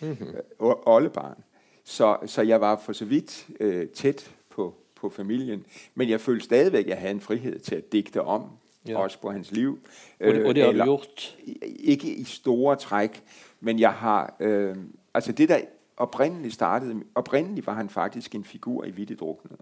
Mm-hmm. 0.00 0.28
Øh, 0.28 0.72
oldebarn. 0.86 1.44
Så, 1.84 2.16
så 2.26 2.42
jeg 2.42 2.60
var 2.60 2.76
for 2.76 2.92
så 2.92 3.04
vidt 3.04 3.48
øh, 3.60 3.88
tæt 3.88 4.30
på, 4.50 4.74
på 4.94 5.10
familien. 5.10 5.64
Men 5.94 6.08
jeg 6.08 6.20
følte 6.20 6.44
stadigvæk, 6.44 6.84
at 6.84 6.90
jeg 6.90 6.98
havde 6.98 7.10
en 7.10 7.20
frihed 7.20 7.58
til 7.58 7.74
at 7.74 7.92
digte 7.92 8.22
om, 8.22 8.50
ja. 8.88 8.98
også 8.98 9.20
på 9.20 9.30
hans 9.30 9.52
liv. 9.52 9.78
Og 10.20 10.26
det, 10.26 10.44
og 10.44 10.54
det 10.54 10.64
har 10.64 10.72
du 10.72 10.84
gjort? 10.84 11.38
Ikke 11.62 12.14
i 12.14 12.24
store 12.24 12.76
træk, 12.76 13.22
men 13.60 13.78
jeg 13.78 13.92
har... 13.92 14.36
Øh, 14.40 14.76
altså 15.14 15.32
det, 15.32 15.48
der 15.48 15.60
oprindeligt 15.98 16.54
startede... 16.54 17.02
Oprindeligt 17.14 17.66
var 17.66 17.74
han 17.74 17.88
faktisk 17.88 18.34
en 18.34 18.44
figur 18.44 18.84
i 18.84 18.90
Vittigt 18.90 19.20
Druknet. 19.20 19.60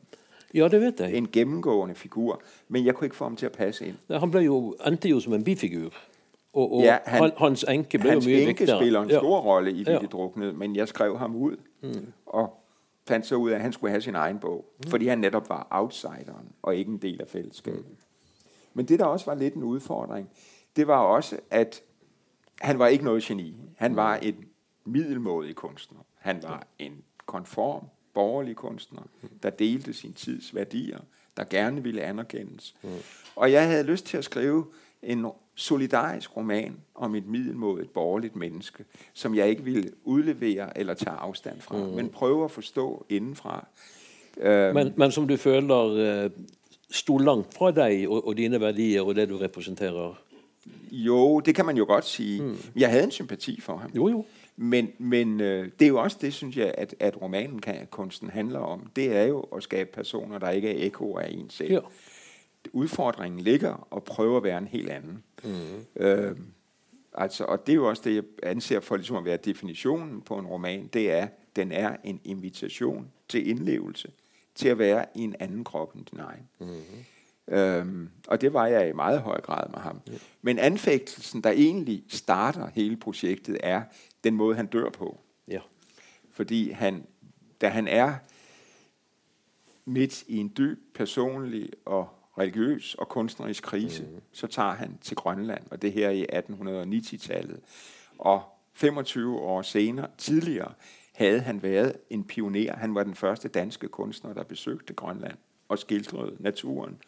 Ja, 0.54 0.68
det 0.68 0.80
vet 0.80 1.00
jeg. 1.00 1.14
En 1.14 1.28
gennemgående 1.32 1.94
figur. 1.94 2.42
Men 2.68 2.86
jeg 2.86 2.94
kunne 2.94 3.06
ikke 3.06 3.16
få 3.16 3.24
ham 3.24 3.36
til 3.36 3.46
at 3.46 3.52
passe 3.52 3.86
ind. 3.86 3.96
Ja, 4.08 4.18
han 4.18 4.30
blev 4.30 4.42
jo, 4.42 4.76
jo 5.04 5.20
som 5.20 5.32
en 5.32 5.44
bifigur. 5.44 5.90
Og, 6.52 6.72
og 6.72 6.82
ja, 6.82 6.98
han, 7.04 7.32
hans 7.36 7.64
enke 7.68 7.98
blev 7.98 8.12
hans 8.12 8.26
jo 8.26 8.30
mye 8.30 8.46
vigtigere. 8.46 8.78
spiller 8.78 9.02
en 9.02 9.10
stor 9.10 9.36
ja. 9.36 9.42
rolle 9.42 9.70
i 9.70 9.74
Vittigt 9.74 10.14
ja. 10.14 10.52
Men 10.52 10.76
jeg 10.76 10.88
skrev 10.88 11.18
ham 11.18 11.36
ud. 11.36 11.56
Mm. 11.82 12.12
Og 12.26 12.62
fandt 13.08 13.26
så 13.26 13.34
ud 13.34 13.50
af, 13.50 13.54
at 13.54 13.60
han 13.60 13.72
skulle 13.72 13.90
have 13.90 14.00
sin 14.00 14.14
egen 14.14 14.38
bog. 14.38 14.64
Mm. 14.78 14.90
Fordi 14.90 15.06
han 15.06 15.18
netop 15.18 15.48
var 15.48 15.66
outsideren, 15.70 16.52
og 16.62 16.76
ikke 16.76 16.90
en 16.90 16.98
del 16.98 17.20
af 17.20 17.28
fællesskabet. 17.28 17.88
Mm. 17.88 17.96
Men 18.74 18.86
det, 18.86 18.98
der 18.98 19.04
også 19.04 19.26
var 19.26 19.34
lidt 19.34 19.54
en 19.54 19.62
udfordring, 19.62 20.28
det 20.76 20.86
var 20.86 20.98
også, 20.98 21.36
at 21.50 21.82
han 22.60 22.78
var 22.78 22.86
ikke 22.86 23.04
noget 23.04 23.22
geni. 23.22 23.56
Han 23.76 23.96
var 23.96 24.16
en 24.16 24.44
middelmådig 24.84 25.54
kunstner. 25.54 25.98
Han 26.26 26.42
var 26.42 26.66
en 26.78 26.92
konform, 27.26 27.84
borgerlig 28.14 28.56
kunstner, 28.56 29.02
der 29.42 29.50
delte 29.50 29.92
sin 29.92 30.12
tids 30.12 30.54
værdier, 30.54 30.98
der 31.36 31.44
gerne 31.44 31.82
ville 31.82 32.02
anerkendes. 32.02 32.74
Mm. 32.82 32.88
Og 33.36 33.52
jeg 33.52 33.68
havde 33.68 33.84
lyst 33.84 34.06
til 34.06 34.16
at 34.16 34.24
skrive 34.24 34.66
en 35.02 35.26
solidarisk 35.54 36.36
roman 36.36 36.76
om 36.94 37.14
et 37.14 37.26
middelmådigt 37.26 37.92
borgerligt 37.92 38.36
menneske, 38.36 38.84
som 39.14 39.34
jeg 39.34 39.48
ikke 39.48 39.64
ville 39.64 39.90
udlevere 40.04 40.78
eller 40.78 40.94
tage 40.94 41.16
afstand 41.16 41.60
fra, 41.60 41.76
mm. 41.76 41.92
men 41.92 42.08
prøve 42.08 42.44
at 42.44 42.50
forstå 42.50 43.06
indenfra. 43.08 43.66
Men, 44.42 44.92
men 44.96 45.12
som 45.12 45.28
du 45.28 45.36
føler 45.36 46.24
uh, 46.24 46.30
stod 46.90 47.20
langt 47.20 47.54
fra 47.54 47.70
dig 47.70 48.08
og, 48.08 48.26
og 48.26 48.36
dine 48.36 48.60
værdier 48.60 49.02
og 49.02 49.14
det 49.14 49.28
du 49.28 49.36
repræsenterer? 49.36 50.14
Jo, 50.90 51.40
det 51.40 51.54
kan 51.54 51.66
man 51.66 51.76
jo 51.76 51.84
godt 51.84 52.04
sige. 52.04 52.42
Mm. 52.42 52.56
Jeg 52.76 52.90
havde 52.90 53.04
en 53.04 53.10
sympati 53.10 53.60
for 53.60 53.76
ham. 53.76 53.90
Jo, 53.96 54.08
jo. 54.08 54.24
Men, 54.56 54.92
men 54.98 55.40
øh, 55.40 55.70
det 55.78 55.84
er 55.84 55.88
jo 55.88 56.02
også 56.02 56.18
det, 56.20 56.34
synes 56.34 56.56
jeg, 56.56 56.74
at, 56.78 56.94
at 57.00 57.22
romanen 57.22 57.58
kan, 57.58 57.86
kunsten 57.90 58.30
handler 58.30 58.58
om. 58.58 58.90
Det 58.96 59.16
er 59.16 59.22
jo 59.22 59.40
at 59.40 59.62
skabe 59.62 59.90
personer, 59.92 60.38
der 60.38 60.50
ikke 60.50 60.70
er 60.70 60.86
ekoer 60.86 61.20
af 61.20 61.30
en 61.30 61.50
selv. 61.50 61.72
Ja. 61.72 61.80
Udfordringen 62.72 63.40
ligger 63.40 63.86
og 63.90 64.04
prøve 64.04 64.36
at 64.36 64.42
være 64.42 64.58
en 64.58 64.66
helt 64.66 64.90
anden. 64.90 65.22
Mm. 65.44 66.02
Øh, 66.02 66.36
altså, 67.14 67.44
og 67.44 67.66
det 67.66 67.72
er 67.72 67.76
jo 67.76 67.88
også 67.88 68.02
det, 68.04 68.14
jeg 68.14 68.24
anser 68.42 68.80
for 68.80 68.96
ligesom 68.96 69.16
at 69.16 69.24
være 69.24 69.36
definitionen 69.36 70.20
på 70.20 70.38
en 70.38 70.46
roman. 70.46 70.86
Det 70.92 71.10
er, 71.10 71.28
den 71.56 71.72
er 71.72 71.96
en 72.04 72.20
invitation 72.24 73.10
til 73.28 73.48
indlevelse, 73.48 74.10
til 74.54 74.68
at 74.68 74.78
være 74.78 75.04
i 75.14 75.20
en 75.20 75.34
anden 75.40 75.64
krop 75.64 75.94
end 75.94 76.04
din 76.04 76.20
egen. 76.20 76.48
Mm. 76.60 76.66
Øhm, 77.48 78.10
og 78.28 78.40
det 78.40 78.52
var 78.52 78.66
jeg 78.66 78.88
i 78.88 78.92
meget 78.92 79.20
høj 79.20 79.40
grad 79.40 79.68
med 79.70 79.78
ham. 79.78 80.00
Ja. 80.06 80.12
Men 80.42 80.58
anfægtelsen, 80.58 81.42
der 81.42 81.50
egentlig 81.50 82.04
starter 82.08 82.70
hele 82.74 82.96
projektet, 82.96 83.58
er, 83.62 83.82
den 84.24 84.34
måde, 84.34 84.56
han 84.56 84.66
dør 84.66 84.90
på. 84.90 85.20
Ja. 85.48 85.60
Fordi 86.32 86.70
han, 86.70 87.06
da 87.60 87.68
han 87.68 87.88
er 87.88 88.14
midt 89.84 90.22
i 90.22 90.36
en 90.36 90.52
dyb 90.58 90.78
personlig 90.94 91.70
og 91.84 92.08
religiøs 92.38 92.94
og 92.94 93.08
kunstnerisk 93.08 93.62
krise, 93.62 94.02
mm. 94.02 94.20
så 94.32 94.46
tager 94.46 94.72
han 94.72 94.98
til 95.02 95.16
Grønland, 95.16 95.62
og 95.70 95.82
det 95.82 95.92
her 95.92 96.10
i 96.10 96.26
1890-tallet. 96.32 97.60
Og 98.18 98.42
25 98.74 99.38
år 99.38 99.62
senere, 99.62 100.08
tidligere, 100.18 100.72
havde 101.12 101.40
han 101.40 101.62
været 101.62 101.96
en 102.10 102.24
pioner. 102.24 102.76
Han 102.76 102.94
var 102.94 103.02
den 103.02 103.14
første 103.14 103.48
danske 103.48 103.88
kunstner, 103.88 104.32
der 104.32 104.42
besøgte 104.42 104.94
Grønland 104.94 105.36
og 105.68 105.78
skildrede 105.78 106.36
naturen 106.40 106.98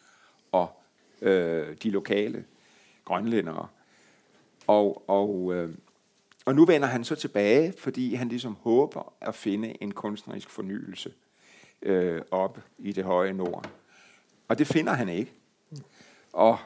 og 0.51 0.81
øh, 1.21 1.75
de 1.83 1.89
lokale 1.89 2.45
grønlændere. 3.05 3.67
Og, 4.67 5.03
og 5.07 5.53
øh, 5.53 5.69
og 6.49 6.55
nu 6.55 6.65
vender 6.65 6.87
han 6.87 7.03
så 7.03 7.15
tilbage, 7.15 7.73
fordi 7.77 8.13
han 8.13 8.27
ligesom 8.27 8.57
håber 8.61 9.13
at 9.21 9.35
finde 9.35 9.83
en 9.83 9.91
kunstnerisk 9.91 10.49
fornyelse 10.49 11.13
øh, 11.81 12.21
op 12.31 12.59
i 12.77 12.91
det 12.91 13.03
høje 13.03 13.33
nord. 13.33 13.69
Og 14.47 14.57
det 14.57 14.67
finder 14.67 14.93
han 14.93 15.09
ikke. 15.09 15.33
Og 16.33 16.57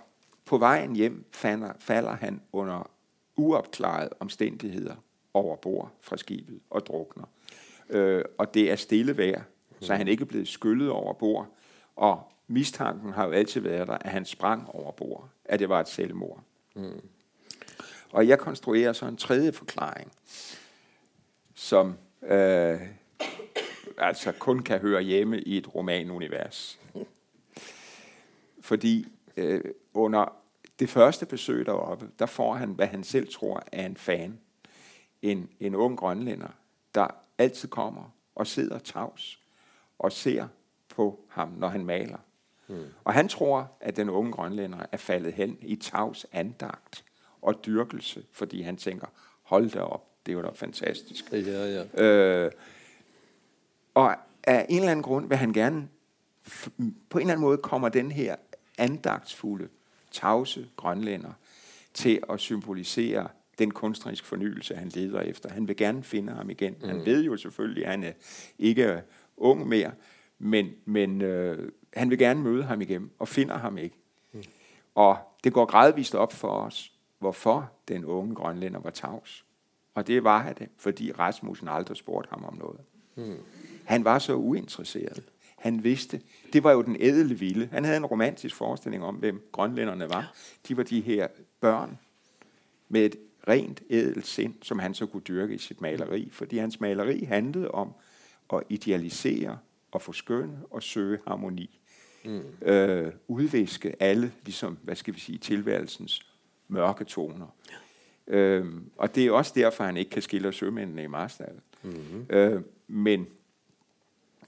på 0.45 0.57
vejen 0.57 0.95
hjem 0.95 1.25
falder, 1.31 1.73
falder 1.79 2.15
han 2.15 2.41
under 2.51 2.89
uopklarede 3.35 4.09
omstændigheder 4.19 4.95
over 5.33 5.55
bord 5.55 5.91
fra 6.01 6.17
skibet 6.17 6.59
og 6.69 6.85
drukner. 6.85 7.25
Øh, 7.89 8.23
og 8.37 8.53
det 8.53 8.71
er 8.71 8.75
stille 8.75 9.17
vejr, 9.17 9.41
så 9.79 9.95
han 9.95 10.07
ikke 10.07 10.21
er 10.21 10.25
blevet 10.25 10.47
skyllet 10.47 10.89
over 10.89 11.13
bord. 11.13 11.47
Og 11.95 12.32
mistanken 12.53 13.13
har 13.13 13.25
jo 13.25 13.31
altid 13.31 13.61
været 13.61 13.87
der, 13.87 13.93
at 13.93 14.11
han 14.11 14.25
sprang 14.25 14.69
over 14.69 14.91
bord, 14.91 15.29
at 15.45 15.59
det 15.59 15.69
var 15.69 15.79
et 15.79 15.87
selvmord. 15.87 16.43
Mm. 16.75 17.01
Og 18.11 18.27
jeg 18.27 18.39
konstruerer 18.39 18.93
så 18.93 19.05
en 19.05 19.17
tredje 19.17 19.51
forklaring, 19.51 20.11
som 21.53 21.97
øh, 22.21 22.81
altså 23.97 24.31
kun 24.31 24.59
kan 24.59 24.79
høre 24.79 25.01
hjemme 25.01 25.41
i 25.41 25.57
et 25.57 25.75
romanunivers. 25.75 26.79
Fordi 28.61 29.07
øh, 29.37 29.61
under 29.93 30.33
det 30.79 30.89
første 30.89 31.25
besøg 31.25 31.65
deroppe, 31.65 32.09
der 32.19 32.25
får 32.25 32.53
han, 32.53 32.69
hvad 32.69 32.87
han 32.87 33.03
selv 33.03 33.27
tror 33.33 33.63
er 33.71 33.85
en 33.85 33.97
fan. 33.97 34.39
En, 35.21 35.49
en 35.59 35.75
ung 35.75 35.97
grønlænder, 35.97 36.49
der 36.95 37.07
altid 37.37 37.69
kommer 37.69 38.15
og 38.35 38.47
sidder 38.47 38.79
tavs 38.79 39.39
og 39.99 40.11
ser 40.11 40.47
på 40.89 41.19
ham, 41.29 41.49
når 41.49 41.67
han 41.67 41.85
maler. 41.85 42.17
Mm. 42.73 42.85
Og 43.03 43.13
han 43.13 43.27
tror, 43.27 43.71
at 43.79 43.95
den 43.95 44.09
unge 44.09 44.31
grønlænder 44.31 44.85
er 44.91 44.97
faldet 44.97 45.33
hen 45.33 45.57
i 45.61 45.75
tavs 45.75 46.25
andagt 46.31 47.03
og 47.41 47.65
dyrkelse, 47.65 48.23
fordi 48.31 48.61
han 48.61 48.77
tænker, 48.77 49.07
hold 49.43 49.69
da 49.69 49.79
op, 49.79 50.09
det 50.25 50.35
var 50.35 50.41
da 50.41 50.49
fantastisk. 50.53 51.31
Ja, 51.31 51.85
ja. 51.97 52.03
Øh, 52.03 52.51
og 53.93 54.15
af 54.43 54.65
en 54.69 54.77
eller 54.77 54.91
anden 54.91 55.03
grund 55.03 55.27
vil 55.27 55.37
han 55.37 55.53
gerne, 55.53 55.87
på 57.09 57.17
en 57.17 57.21
eller 57.21 57.33
anden 57.33 57.41
måde 57.41 57.57
kommer 57.57 57.89
den 57.89 58.11
her 58.11 58.35
andagtsfulde, 58.77 59.67
tavse 60.11 60.67
grønlænder 60.75 61.31
til 61.93 62.23
at 62.29 62.39
symbolisere 62.39 63.27
den 63.59 63.71
kunstneriske 63.71 64.27
fornyelse, 64.27 64.75
han 64.75 64.89
leder 64.89 65.21
efter. 65.21 65.49
Han 65.49 65.67
vil 65.67 65.75
gerne 65.75 66.03
finde 66.03 66.33
ham 66.33 66.49
igen. 66.49 66.75
Mm. 66.81 66.87
Han 66.87 67.05
ved 67.05 67.23
jo 67.23 67.37
selvfølgelig, 67.37 67.85
at 67.85 67.91
han 67.91 68.03
er 68.03 68.11
ikke 68.59 69.01
ung 69.37 69.67
mere, 69.67 69.91
men, 70.39 70.71
men 70.85 71.21
øh, 71.21 71.71
han 71.93 72.09
vil 72.09 72.17
gerne 72.17 72.41
møde 72.41 72.63
ham 72.63 72.81
igen, 72.81 73.11
og 73.19 73.27
finder 73.27 73.57
ham 73.57 73.77
ikke. 73.77 73.95
Mm. 74.31 74.43
Og 74.95 75.17
det 75.43 75.53
går 75.53 75.65
gradvist 75.65 76.15
op 76.15 76.33
for 76.33 76.47
os, 76.47 76.93
hvorfor 77.19 77.71
den 77.87 78.05
unge 78.05 78.35
grønlænder 78.35 78.79
var 78.79 78.89
tavs. 78.89 79.45
Og 79.93 80.07
det 80.07 80.23
var 80.23 80.53
det, 80.53 80.69
fordi 80.77 81.11
Rasmussen 81.11 81.67
aldrig 81.67 81.97
spurgte 81.97 82.29
ham 82.29 82.45
om 82.45 82.57
noget. 82.57 82.79
Mm. 83.15 83.37
Han 83.85 84.05
var 84.05 84.19
så 84.19 84.35
uinteresseret. 84.35 85.23
Han 85.57 85.83
vidste, 85.83 86.21
det 86.53 86.63
var 86.63 86.71
jo 86.71 86.81
den 86.81 86.97
ædle 86.99 87.35
vilde. 87.35 87.69
Han 87.71 87.83
havde 87.85 87.97
en 87.97 88.05
romantisk 88.05 88.55
forestilling 88.55 89.03
om, 89.03 89.15
hvem 89.15 89.49
grønlænderne 89.51 90.09
var. 90.09 90.33
De 90.67 90.77
var 90.77 90.83
de 90.83 91.01
her 91.01 91.27
børn 91.59 91.99
med 92.89 93.05
et 93.05 93.15
rent 93.47 93.81
ædelt 93.89 94.27
sind, 94.27 94.53
som 94.61 94.79
han 94.79 94.93
så 94.93 95.05
kunne 95.05 95.21
dyrke 95.21 95.55
i 95.55 95.57
sit 95.57 95.81
maleri. 95.81 96.29
Fordi 96.31 96.57
hans 96.57 96.79
maleri 96.79 97.23
handlede 97.23 97.71
om 97.71 97.93
at 98.53 98.63
idealisere 98.69 99.57
og 99.91 100.01
forskønne 100.01 100.57
og 100.71 100.83
søge 100.83 101.19
harmoni. 101.27 101.79
Mm. 102.25 102.67
Øh, 102.67 103.11
udviske 103.27 103.95
alle, 103.99 104.31
ligesom, 104.45 104.77
hvad 104.81 104.95
skal 104.95 105.15
vi 105.15 105.19
sige, 105.19 105.37
tilværelsens 105.37 106.25
mørke 106.67 107.03
toner. 107.03 107.47
Øh, 108.27 108.65
og 108.97 109.15
det 109.15 109.25
er 109.25 109.31
også 109.31 109.51
derfor, 109.55 109.83
han 109.83 109.97
ikke 109.97 110.11
kan 110.11 110.21
skille 110.21 110.53
sømændene 110.53 111.03
i 111.03 111.07
Marstal. 111.07 111.53
Mm-hmm. 111.83 112.25
Øh, 112.29 112.61
men 112.87 113.27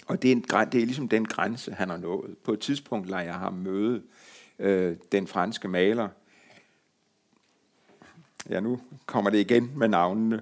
og 0.07 0.21
det 0.21 0.32
er, 0.32 0.32
en, 0.32 0.41
det 0.41 0.82
er 0.82 0.86
ligesom 0.86 1.09
den 1.09 1.26
grænse, 1.26 1.71
han 1.71 1.89
har 1.89 1.97
nået. 1.97 2.38
På 2.43 2.53
et 2.53 2.59
tidspunkt 2.59 3.09
lader 3.09 3.23
jeg 3.23 3.34
ham 3.34 3.53
møde 3.53 4.01
øh, 4.59 4.95
den 5.11 5.28
franske 5.28 5.67
maler. 5.67 6.09
Ja, 8.49 8.59
nu 8.59 8.80
kommer 9.05 9.30
det 9.30 9.39
igen 9.39 9.71
med 9.76 9.88
navnene. 9.88 10.41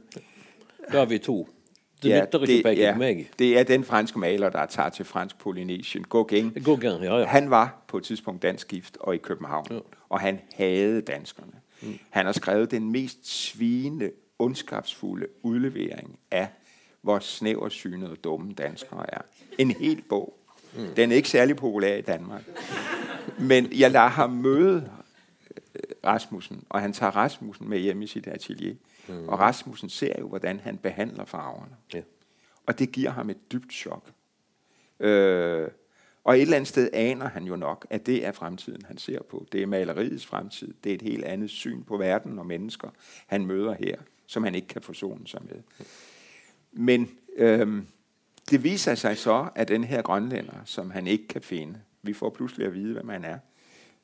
Der 0.92 1.02
er 1.02 1.06
vi 1.06 1.18
to. 1.18 1.50
Det 2.04 2.10
ja, 2.10 2.26
det, 2.72 2.78
ja, 2.78 2.96
mig. 2.96 3.30
det 3.40 3.60
er 3.60 3.64
den 3.64 3.84
franske 3.84 4.20
maler, 4.20 4.50
der 4.50 4.66
tager 4.66 4.90
til 4.90 5.06
fransk 5.06 5.38
Polynesien. 5.38 6.04
Gauguin. 6.04 6.50
Gauguin 6.66 7.04
ja, 7.04 7.18
ja. 7.18 7.26
Han 7.26 7.50
var 7.50 7.84
på 7.88 7.98
et 7.98 8.04
tidspunkt 8.04 8.42
dansk 8.42 8.68
gift 8.68 8.98
og 9.00 9.16
i 9.16 9.18
København, 9.18 9.68
ja. 9.72 9.80
og 10.10 10.20
han 10.20 10.40
havde 10.56 11.02
danskerne. 11.02 11.52
Mm. 11.82 12.00
Han 12.10 12.26
har 12.26 12.34
skrevet 12.34 12.72
den 12.72 12.92
mest 12.92 13.28
svine, 13.28 14.10
ondskabsfulde 14.40 15.28
udlevering 15.44 16.20
af 16.32 16.48
hvor 17.04 17.20
snæversynede 17.20 18.12
og 18.12 18.18
dumme 18.24 18.54
danskere 18.54 19.14
er. 19.14 19.22
En 19.58 19.72
hel 19.72 20.02
bog. 20.10 20.34
Mm. 20.76 20.88
Den 20.96 21.12
er 21.12 21.16
ikke 21.16 21.30
særlig 21.30 21.56
populær 21.56 21.96
i 21.96 22.02
Danmark. 22.02 22.42
Men 23.40 23.68
jeg 23.80 23.92
lader 23.92 24.08
ham 24.08 24.30
møde 24.30 24.90
øh, 25.76 25.82
Rasmussen, 26.06 26.64
og 26.70 26.82
han 26.82 26.94
tager 26.94 27.12
Rasmussen 27.12 27.70
med 27.70 27.80
hjem 27.80 28.02
i 28.02 28.08
sit 28.08 28.28
atelier. 28.28 28.76
Mm. 29.08 29.30
Og 29.30 29.40
Rasmussen 29.40 29.90
ser 29.90 30.20
jo, 30.20 30.28
hvordan 30.28 30.60
han 30.60 30.78
behandler 30.78 31.26
farverne. 31.26 31.76
Ja. 31.94 32.02
Og 32.66 32.80
det 32.80 32.92
giver 32.92 33.10
ham 33.10 33.30
et 33.30 33.52
dybt 33.52 33.74
chok. 33.74 34.12
Øh, 35.00 35.68
og 36.24 36.36
et 36.36 36.42
eller 36.42 36.56
andet 36.56 36.68
sted 36.68 36.90
aner 36.94 37.30
han 37.30 37.44
jo 37.44 37.56
nok, 37.56 37.88
at 37.90 38.06
det 38.06 38.26
er 38.26 38.32
fremtiden, 38.32 38.82
han 38.86 38.98
ser 38.98 39.24
på. 39.24 39.48
Det 39.52 39.62
er 39.62 39.68
maleriets 39.68 40.26
fremtid. 40.26 40.74
Det 40.84 40.90
er 40.90 40.96
et 40.96 41.02
helt 41.02 41.24
andet 41.24 41.50
syn 41.50 41.84
på 41.84 41.98
verden 41.98 42.40
og 42.40 42.46
mennesker, 42.46 42.90
han 43.28 43.46
møder 43.46 43.74
her, 43.74 43.98
som 44.28 44.44
han 44.44 44.56
ikke 44.56 44.68
kan 44.68 44.82
forsone 44.82 45.28
sig 45.28 45.42
med. 45.44 45.88
Men 46.72 47.10
øhm, 47.36 47.88
det 48.50 48.64
viser 48.64 48.96
sig 48.96 49.18
så, 49.18 49.50
at 49.56 49.68
den 49.68 49.84
her 49.84 50.02
grønlænder, 50.02 50.62
som 50.66 50.92
han 50.92 51.08
ikke 51.08 51.28
kan 51.28 51.42
finde, 51.42 51.80
vi 52.02 52.14
får 52.14 52.30
pludselig 52.30 52.68
at 52.68 52.74
vide, 52.74 52.94
hvem 52.94 53.10
han 53.10 53.26
er. 53.26 53.40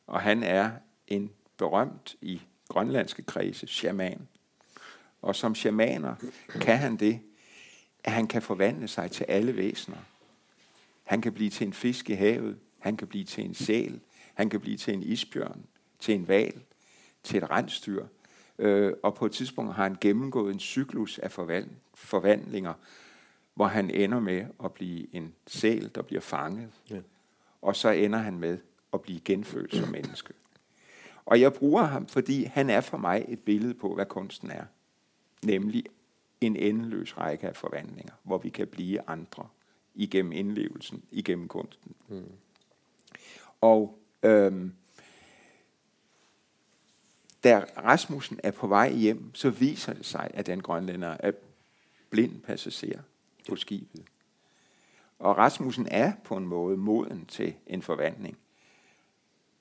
Og 0.07 0.21
han 0.21 0.43
er 0.43 0.71
en 1.07 1.31
berømt 1.57 2.15
i 2.21 2.41
grønlandske 2.67 3.21
kredse 3.21 3.67
shaman. 3.67 4.27
Og 5.21 5.35
som 5.35 5.55
shamaner 5.55 6.15
kan 6.61 6.77
han 6.77 6.97
det, 6.97 7.19
at 8.03 8.11
han 8.11 8.27
kan 8.27 8.41
forvandle 8.41 8.87
sig 8.87 9.11
til 9.11 9.23
alle 9.23 9.57
væsener. 9.57 9.97
Han 11.03 11.21
kan 11.21 11.33
blive 11.33 11.49
til 11.49 11.67
en 11.67 11.73
fisk 11.73 12.09
i 12.09 12.13
havet, 12.13 12.57
han 12.79 12.97
kan 12.97 13.07
blive 13.07 13.23
til 13.23 13.45
en 13.45 13.53
sæl, 13.53 13.99
han 14.33 14.49
kan 14.49 14.59
blive 14.59 14.77
til 14.77 14.93
en 14.93 15.03
isbjørn, 15.03 15.65
til 15.99 16.15
en 16.15 16.27
val, 16.27 16.61
til 17.23 17.37
et 17.37 17.49
rensdyr. 17.49 18.05
Øh, 18.59 18.93
og 19.03 19.15
på 19.15 19.25
et 19.25 19.31
tidspunkt 19.31 19.73
har 19.73 19.83
han 19.83 19.97
gennemgået 20.01 20.53
en 20.53 20.59
cyklus 20.59 21.19
af 21.19 21.31
forvandlinger, 21.95 22.73
hvor 23.53 23.67
han 23.67 23.89
ender 23.89 24.19
med 24.19 24.45
at 24.63 24.73
blive 24.73 25.15
en 25.15 25.33
sæl, 25.47 25.91
der 25.95 26.01
bliver 26.01 26.21
fanget. 26.21 26.69
Ja. 26.89 26.99
Og 27.61 27.75
så 27.75 27.89
ender 27.89 28.19
han 28.19 28.39
med 28.39 28.57
at 28.93 29.01
blive 29.01 29.19
genfødt 29.19 29.75
som 29.75 29.89
menneske. 29.89 30.33
Og 31.25 31.41
jeg 31.41 31.53
bruger 31.53 31.83
ham, 31.83 32.07
fordi 32.07 32.43
han 32.43 32.69
er 32.69 32.81
for 32.81 32.97
mig 32.97 33.25
et 33.27 33.39
billede 33.39 33.73
på, 33.73 33.95
hvad 33.95 34.05
kunsten 34.05 34.51
er. 34.51 34.63
Nemlig 35.45 35.83
en 36.41 36.55
endeløs 36.55 37.17
række 37.17 37.47
af 37.47 37.55
forvandlinger, 37.55 38.13
hvor 38.23 38.37
vi 38.37 38.49
kan 38.49 38.67
blive 38.67 39.09
andre 39.09 39.47
igennem 39.95 40.31
indlevelsen, 40.31 41.03
igennem 41.11 41.47
kunsten. 41.47 41.95
Mm. 42.07 42.31
Og 43.61 43.99
øhm, 44.23 44.73
da 47.43 47.65
Rasmussen 47.77 48.39
er 48.43 48.51
på 48.51 48.67
vej 48.67 48.91
hjem, 48.91 49.35
så 49.35 49.49
viser 49.49 49.93
det 49.93 50.05
sig, 50.05 50.31
at 50.33 50.45
den 50.45 50.61
grønlænder 50.61 51.17
er 51.19 51.31
blind 52.09 52.41
passager 52.41 53.01
på 53.49 53.55
skibet. 53.55 54.03
Og 55.19 55.37
Rasmussen 55.37 55.87
er 55.91 56.13
på 56.23 56.37
en 56.37 56.45
måde 56.45 56.77
moden 56.77 57.25
til 57.25 57.53
en 57.67 57.81
forvandling. 57.81 58.37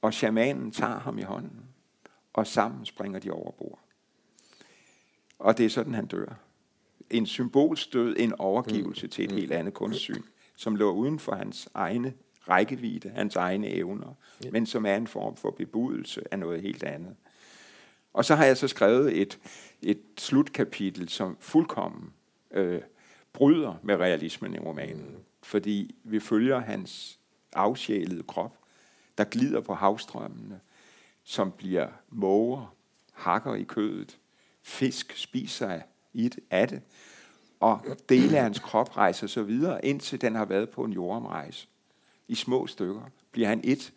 Og 0.03 0.14
shamanen 0.14 0.70
tager 0.72 0.99
ham 0.99 1.18
i 1.18 1.22
hånden, 1.22 1.64
og 2.33 2.47
sammen 2.47 2.87
springer 2.87 3.18
de 3.18 3.31
over 3.31 3.51
bord. 3.51 3.88
Og 5.39 5.59
det 5.59 5.66
er 5.66 5.70
sådan, 5.70 5.95
han 5.95 6.07
dør. 6.07 6.34
En 7.11 7.26
symbolstød, 7.26 8.16
en 8.18 8.34
overgivelse 8.39 9.07
mm. 9.07 9.11
til 9.11 9.24
et 9.24 9.30
mm. 9.30 9.36
helt 9.36 9.53
andet 9.53 9.74
kunstsyn, 9.74 10.22
som 10.57 10.76
lå 10.76 10.93
uden 10.93 11.18
for 11.18 11.34
hans 11.34 11.68
egne 11.74 12.14
rækkevidde, 12.49 13.09
hans 13.09 13.36
egne 13.36 13.68
evner, 13.68 14.14
ja. 14.45 14.51
men 14.51 14.66
som 14.66 14.86
er 14.86 14.97
en 14.97 15.07
form 15.07 15.36
for 15.36 15.51
bebudelse 15.51 16.22
af 16.30 16.39
noget 16.39 16.62
helt 16.62 16.82
andet. 16.82 17.16
Og 18.12 18.24
så 18.24 18.34
har 18.34 18.45
jeg 18.45 18.57
så 18.57 18.68
skrevet 18.68 19.20
et, 19.20 19.39
et 19.82 20.01
slutkapitel, 20.18 21.09
som 21.09 21.36
fuldkommen 21.41 22.12
øh, 22.51 22.80
bryder 23.32 23.74
med 23.82 23.97
realismen 23.97 24.55
i 24.55 24.59
romanen. 24.59 25.11
Mm. 25.11 25.22
Fordi 25.43 25.95
vi 26.05 26.20
følger 26.20 26.59
hans 26.59 27.18
afsjælede 27.53 28.22
krop, 28.22 28.59
der 29.18 29.24
glider 29.24 29.61
på 29.61 29.74
havstrømmene, 29.74 30.61
som 31.24 31.53
bliver 31.53 31.89
måger, 32.09 32.74
hakker 33.12 33.55
i 33.55 33.62
kødet, 33.62 34.18
fisk 34.69 35.16
spiser 35.16 35.81
i 36.12 36.29
det, 36.29 36.41
af 36.51 36.69
det, 36.69 36.83
og 37.61 37.85
dele 38.09 38.37
af 38.37 38.43
hans 38.43 38.59
krop 38.59 38.97
rejser 38.97 39.27
så 39.27 39.43
videre, 39.43 39.85
indtil 39.85 40.21
den 40.21 40.35
har 40.35 40.45
været 40.45 40.71
på 40.71 40.85
en 40.85 40.93
jordomrejse. 40.93 41.69
I 42.29 42.35
små 42.35 42.66
stykker 42.66 43.03
bliver 43.33 43.49
han 43.49 43.61
et 43.64 43.93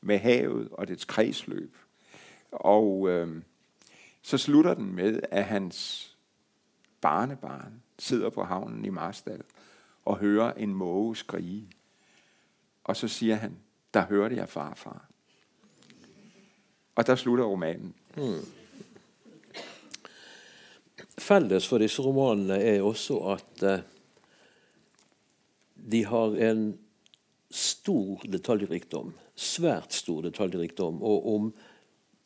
med 0.00 0.18
havet 0.18 0.68
og 0.72 0.88
dets 0.88 1.04
kredsløb. 1.04 1.76
Og 2.50 3.08
øh, 3.08 3.42
så 4.22 4.38
slutter 4.38 4.74
den 4.74 4.94
med, 4.94 5.20
at 5.30 5.44
hans 5.44 6.10
barnebarn 7.00 7.82
sidder 7.98 8.30
på 8.30 8.44
havnen 8.44 8.84
i 8.84 8.90
Marstal 8.90 9.42
og 10.04 10.18
hører 10.18 10.52
en 10.52 10.74
måge 10.74 11.16
skrige. 11.16 11.68
Og 12.84 12.96
så 12.96 13.08
siger 13.08 13.34
han, 13.34 13.56
der 13.94 14.06
hørte 14.06 14.36
jeg 14.36 14.48
farfar. 14.48 15.06
Og 16.94 17.06
der 17.06 17.14
slutter 17.14 17.44
romanen. 17.44 17.94
Hmm. 18.14 18.40
Felles 21.18 21.68
for 21.68 21.80
disse 21.80 22.02
romanene 22.04 22.58
er 22.60 22.84
også 22.84 23.20
at 23.32 23.64
uh, 23.64 23.78
de 25.76 26.04
har 26.04 26.36
en 26.50 26.66
stor 27.50 28.20
detaljrikdom. 28.28 29.14
Svært 29.36 29.94
stor 29.94 30.22
detaljrikdom, 30.26 31.02
og 31.02 31.34
om 31.34 31.52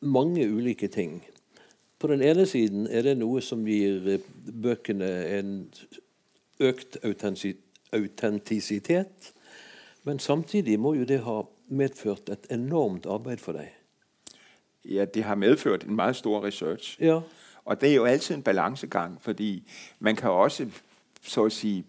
mange 0.01 0.47
ulike 0.49 0.87
ting. 0.87 1.21
På 1.99 2.07
den 2.07 2.21
ene 2.25 2.45
siden 2.49 2.87
er 2.87 3.05
det 3.05 3.17
noe 3.19 3.41
som 3.45 3.65
gir 3.67 4.07
eh, 4.09 4.23
bøkene 4.63 5.09
en 5.37 5.51
økt 6.61 6.97
autentisitet. 7.93 9.33
Men 10.03 10.19
samtidig 10.19 10.79
må 10.81 10.95
jo 10.97 11.05
det 11.05 11.19
ha 11.27 11.43
medført 11.69 12.31
et 12.33 12.47
enormt 12.49 13.05
arbeid 13.05 13.43
for 13.43 13.59
deg. 13.59 13.69
Ja, 14.81 15.05
det 15.05 15.27
har 15.27 15.37
medført 15.37 15.85
en 15.85 15.95
meget 15.95 16.17
stor 16.17 16.41
research. 16.41 16.95
Ja. 17.01 17.21
Og 17.65 17.81
det 17.81 17.91
er 17.91 17.95
jo 17.95 18.05
altid 18.05 18.35
en 18.35 18.43
balancegang, 18.43 19.21
fordi 19.21 19.71
man 19.99 20.15
kan 20.15 20.29
også, 20.29 20.67
så 21.21 21.45
at 21.45 21.51
sige, 21.51 21.85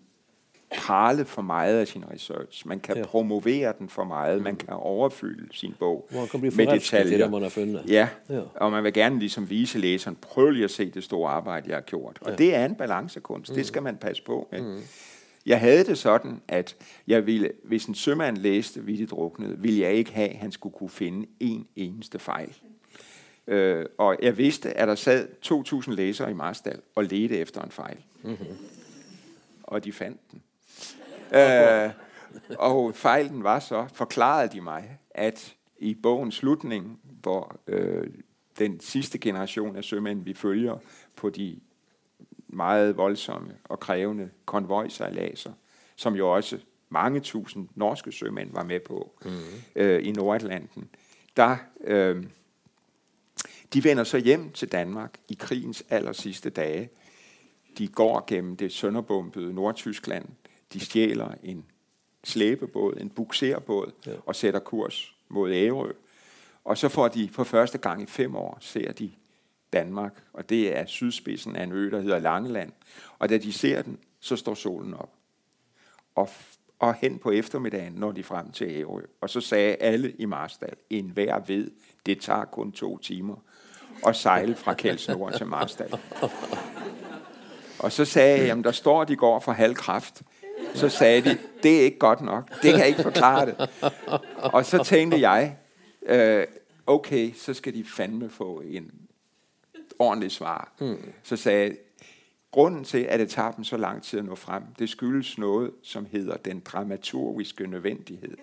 prale 0.79 1.25
for 1.25 1.43
meget 1.43 1.79
af 1.79 1.89
sin 1.89 2.05
research. 2.13 2.69
Man 2.69 2.81
kan 2.81 2.97
ja. 2.97 3.05
promovere 3.05 3.75
den 3.79 3.89
for 3.89 4.05
meget. 4.05 4.39
Mm. 4.39 4.45
Man 4.45 4.57
kan 4.57 4.69
overfylde 4.75 5.57
sin 5.57 5.75
bog 5.79 6.09
man 6.13 6.29
kan 6.29 6.41
blive 6.41 6.55
med 6.57 6.67
detaljer. 6.67 7.19
Det, 7.19 7.31
man 7.31 7.43
har 7.43 7.49
fundet. 7.49 7.83
Ja. 7.89 8.09
ja, 8.31 8.41
og 8.55 8.71
man 8.71 8.85
vil 8.85 8.93
gerne 8.93 9.19
ligesom 9.19 9.51
vise 9.51 9.79
læseren, 9.79 10.17
prøv 10.17 10.51
lige 10.51 10.65
at 10.65 10.71
se 10.71 10.91
det 10.91 11.05
store 11.05 11.31
arbejde, 11.31 11.69
jeg 11.69 11.77
har 11.77 11.83
gjort. 11.83 12.19
Og 12.21 12.31
ja. 12.31 12.37
det 12.37 12.55
er 12.55 12.65
en 12.65 12.75
balancekunst. 12.75 13.51
Mm. 13.51 13.57
Det 13.57 13.67
skal 13.67 13.83
man 13.83 13.97
passe 13.97 14.23
på 14.23 14.49
med. 14.53 14.61
Mm. 14.61 14.81
Jeg 15.47 15.61
havde 15.61 15.85
det 15.85 15.99
sådan, 15.99 16.41
at 16.49 16.77
jeg 17.07 17.27
ville, 17.27 17.51
hvis 17.65 17.87
en 17.87 17.95
sømand 17.95 18.37
læste 18.37 18.85
Vittigt 18.85 19.11
druknet, 19.11 19.63
ville 19.63 19.81
jeg 19.81 19.93
ikke 19.93 20.13
have, 20.13 20.29
at 20.29 20.37
han 20.37 20.53
skulle 20.53 20.75
kunne 20.75 20.91
finde 20.91 21.27
en 21.41 21.67
eneste 21.77 22.19
fejl. 22.19 22.57
Øh, 23.47 23.87
og 23.99 24.17
jeg 24.23 24.39
vidste, 24.39 24.73
at 24.73 24.89
der 24.89 24.95
sad 24.95 25.29
2.000 25.47 25.95
læsere 25.95 26.31
i 26.31 26.35
Marstal 26.35 26.81
og 26.95 27.05
ledte 27.05 27.39
efter 27.39 27.63
en 27.63 27.71
fejl. 27.71 27.97
Mm-hmm. 28.23 28.57
Og 29.63 29.85
de 29.85 29.93
fandt 29.93 30.21
den. 30.31 30.43
Øh, 31.35 31.91
og 32.59 32.95
fejlen 32.95 33.45
var 33.45 33.59
så, 33.59 33.87
forklarede 33.95 34.53
de 34.53 34.61
mig, 34.61 34.99
at 35.11 35.55
i 35.79 35.95
bogens 35.95 36.35
slutning, 36.35 37.01
hvor 37.23 37.61
øh, 37.67 38.07
den 38.59 38.81
sidste 38.81 39.19
generation 39.19 39.77
af 39.77 39.85
sømænd, 39.85 40.25
vi 40.25 40.35
følger 40.35 40.79
på 41.17 41.31
de 41.31 41.61
meget 42.49 42.97
voldsomme 42.97 43.55
og 43.65 43.81
krævende 43.81 44.31
konvojsejladser, 44.45 45.53
som 45.97 46.15
jo 46.15 46.35
også 46.35 46.59
mange 46.89 47.21
tusind 47.21 47.69
norske 47.75 48.13
sømænd 48.13 48.53
var 48.53 48.65
med 48.65 48.81
på 48.81 49.13
mm. 49.25 49.31
øh, 49.77 50.07
i 50.07 50.13
Nordatlanten, 50.13 50.89
der 51.37 51.57
øh, 51.85 52.25
de 53.73 53.85
vender 53.85 54.05
så 54.05 54.19
hjem 54.19 54.53
til 54.53 54.73
Danmark 54.73 55.19
i 55.29 55.35
krigens 55.35 55.85
aller 55.91 56.13
sidste 56.13 56.51
dage. 56.51 56.91
De 57.79 57.89
går 57.89 58.25
gennem 58.27 58.57
det 58.57 58.73
sønderbombede 58.73 59.55
Nordtyskland. 59.55 60.29
De 60.73 60.81
stjæler 60.81 61.35
en 61.43 61.65
slæbebåd, 62.25 62.97
en 63.01 63.11
bukserbåd, 63.11 63.93
ja. 64.07 64.13
og 64.27 64.37
sætter 64.37 64.61
kurs 64.61 65.15
mod 65.29 65.53
Ærø. 65.53 65.93
Og 66.65 66.79
så 66.79 66.89
får 66.89 67.09
de 67.09 67.29
for 67.29 67.45
første 67.45 67.79
gang 67.79 68.03
i 68.03 68.07
fem 68.07 68.37
år, 68.37 68.59
ser 68.61 68.93
de 68.93 69.11
Danmark, 69.73 70.23
og 70.33 70.49
det 70.49 70.79
er 70.79 70.87
sydspidsen 70.87 71.57
af 71.57 71.65
en 71.65 71.73
ø, 71.73 71.91
der 71.91 72.01
hedder 72.01 72.19
Langeland. 72.19 72.73
Og 73.19 73.29
da 73.29 73.39
de 73.39 73.53
ser 73.53 73.83
den, 73.83 73.99
så 74.21 74.37
står 74.37 74.55
solen 74.55 74.95
op. 74.95 75.13
Og, 76.15 76.29
og 76.79 76.95
hen 76.95 77.19
på 77.19 77.31
eftermiddagen 77.31 77.93
når 77.93 78.13
de 78.13 78.23
frem 78.23 78.51
til 78.51 78.69
Ærø. 78.71 79.03
Og 79.21 79.31
så 79.31 79.41
sagde 79.41 79.75
alle 79.75 80.13
i 80.13 80.25
Marstal, 80.25 80.75
en 80.91 81.11
hver 81.11 81.39
ved, 81.39 81.71
det 82.07 82.21
tager 82.21 82.45
kun 82.45 82.73
to 82.73 82.99
timer 82.99 83.37
at 84.07 84.17
sejle 84.17 84.55
fra 84.55 84.75
Kelsnord 84.75 85.33
til 85.33 85.47
Marstal. 85.47 85.99
Og 87.79 87.93
så 87.93 88.05
sagde 88.05 88.39
jeg, 88.39 88.47
jamen 88.47 88.65
der 88.65 88.73
står, 88.73 89.03
at 89.03 89.09
de 89.09 89.17
går 89.17 89.41
for 89.41 89.53
halv 89.53 89.75
kraft. 89.75 90.23
Så 90.75 90.89
sagde 90.89 91.21
de, 91.21 91.39
det 91.63 91.77
er 91.79 91.81
ikke 91.81 91.99
godt 91.99 92.21
nok. 92.21 92.63
Det 92.63 92.75
kan 92.75 92.87
ikke 92.87 93.03
forklare 93.03 93.47
det. 93.47 93.71
Og 94.37 94.65
så 94.65 94.85
tænkte 94.85 95.21
jeg, 95.21 95.57
øh, 96.07 96.47
okay, 96.87 97.33
så 97.35 97.55
skal 97.55 97.75
de 97.75 97.85
fandme 97.85 98.31
få 98.31 98.63
en 98.65 98.91
ordentlig 99.99 100.31
svar. 100.31 100.73
Mm. 100.81 101.13
Så 101.23 101.37
sagde 101.37 101.63
jeg, 101.63 101.77
grunden 102.51 102.85
til, 102.85 102.99
at 102.99 103.21
det 103.21 103.31
tager 103.31 103.51
dem 103.51 103.65
så 103.65 103.77
lang 103.77 104.03
tid 104.03 104.19
at 104.19 104.25
nå 104.25 104.35
frem, 104.35 104.63
det 104.79 104.89
skyldes 104.89 105.39
noget, 105.39 105.71
som 105.83 106.07
hedder 106.13 106.37
den 106.37 106.61
dramaturgiske 106.61 107.67
nødvendighed. 107.67 108.37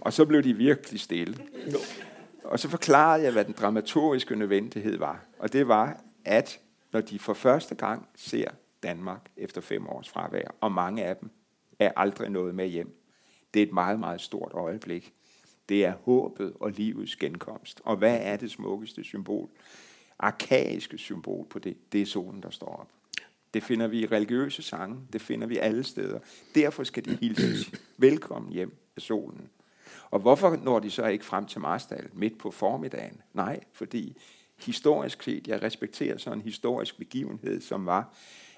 Og 0.00 0.12
så 0.12 0.24
blev 0.24 0.42
de 0.42 0.54
virkelig 0.54 1.00
stille. 1.00 1.36
Og 2.44 2.58
så 2.58 2.68
forklarede 2.68 3.24
jeg, 3.24 3.32
hvad 3.32 3.44
den 3.44 3.54
dramaturgiske 3.54 4.36
nødvendighed 4.36 4.98
var. 4.98 5.24
Og 5.38 5.52
det 5.52 5.68
var, 5.68 6.00
at 6.24 6.60
når 6.92 7.00
de 7.00 7.18
for 7.18 7.34
første 7.34 7.74
gang 7.74 8.08
ser 8.16 8.50
Danmark 8.82 9.30
efter 9.36 9.60
fem 9.60 9.88
års 9.88 10.08
fravær, 10.08 10.48
og 10.60 10.72
mange 10.72 11.04
af 11.04 11.16
dem 11.16 11.30
er 11.78 11.92
aldrig 11.96 12.30
nået 12.30 12.54
med 12.54 12.68
hjem, 12.68 12.98
det 13.54 13.62
er 13.62 13.66
et 13.66 13.72
meget, 13.72 14.00
meget 14.00 14.20
stort 14.20 14.50
øjeblik. 14.54 15.12
Det 15.68 15.84
er 15.84 15.92
håbet 16.04 16.52
og 16.60 16.70
livets 16.70 17.16
genkomst. 17.16 17.80
Og 17.84 17.96
hvad 17.96 18.18
er 18.22 18.36
det 18.36 18.50
smukkeste 18.50 19.04
symbol? 19.04 19.50
Arkaiske 20.18 20.98
symbol 20.98 21.46
på 21.46 21.58
det, 21.58 21.92
det 21.92 22.02
er 22.02 22.06
solen, 22.06 22.42
der 22.42 22.50
står 22.50 22.66
op. 22.66 22.88
Det 23.54 23.62
finder 23.62 23.86
vi 23.86 24.00
i 24.00 24.06
religiøse 24.06 24.62
sange, 24.62 24.96
det 25.12 25.20
finder 25.20 25.46
vi 25.46 25.56
alle 25.56 25.84
steder. 25.84 26.18
Derfor 26.54 26.84
skal 26.84 27.04
de 27.04 27.16
hilses 27.16 27.70
velkommen 27.98 28.52
hjem 28.52 28.76
af 28.96 29.02
solen. 29.02 29.50
Og 30.12 30.20
hvorfor 30.20 30.56
når 30.56 30.78
de 30.78 30.90
så 30.90 31.06
ikke 31.06 31.24
frem 31.24 31.46
til 31.46 31.60
Marstal 31.60 32.08
midt 32.12 32.38
på 32.38 32.50
formiddagen? 32.50 33.20
Nej, 33.32 33.60
fordi 33.72 34.16
historisk 34.58 35.22
set, 35.22 35.48
jeg 35.48 35.62
respekterer 35.62 36.18
sådan 36.18 36.38
en 36.38 36.44
historisk 36.44 36.98
begivenhed, 36.98 37.60
som 37.60 37.86
var, 37.86 38.14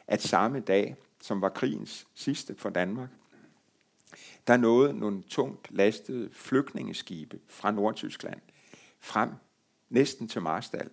at 0.07 0.23
samme 0.23 0.61
dag, 0.61 0.97
som 1.21 1.41
var 1.41 1.49
krigens 1.49 2.07
sidste 2.15 2.55
for 2.59 2.71
Danmark, 2.71 3.09
der 4.47 4.57
nåede 4.57 4.99
nogle 4.99 5.23
tungt 5.23 5.69
lastede 5.71 6.29
flygtningeskibe 6.33 7.39
fra 7.49 7.71
Nordtyskland 7.71 8.41
frem 9.01 9.31
næsten 9.89 10.29
til 10.29 10.43
Marstal. 10.43 10.91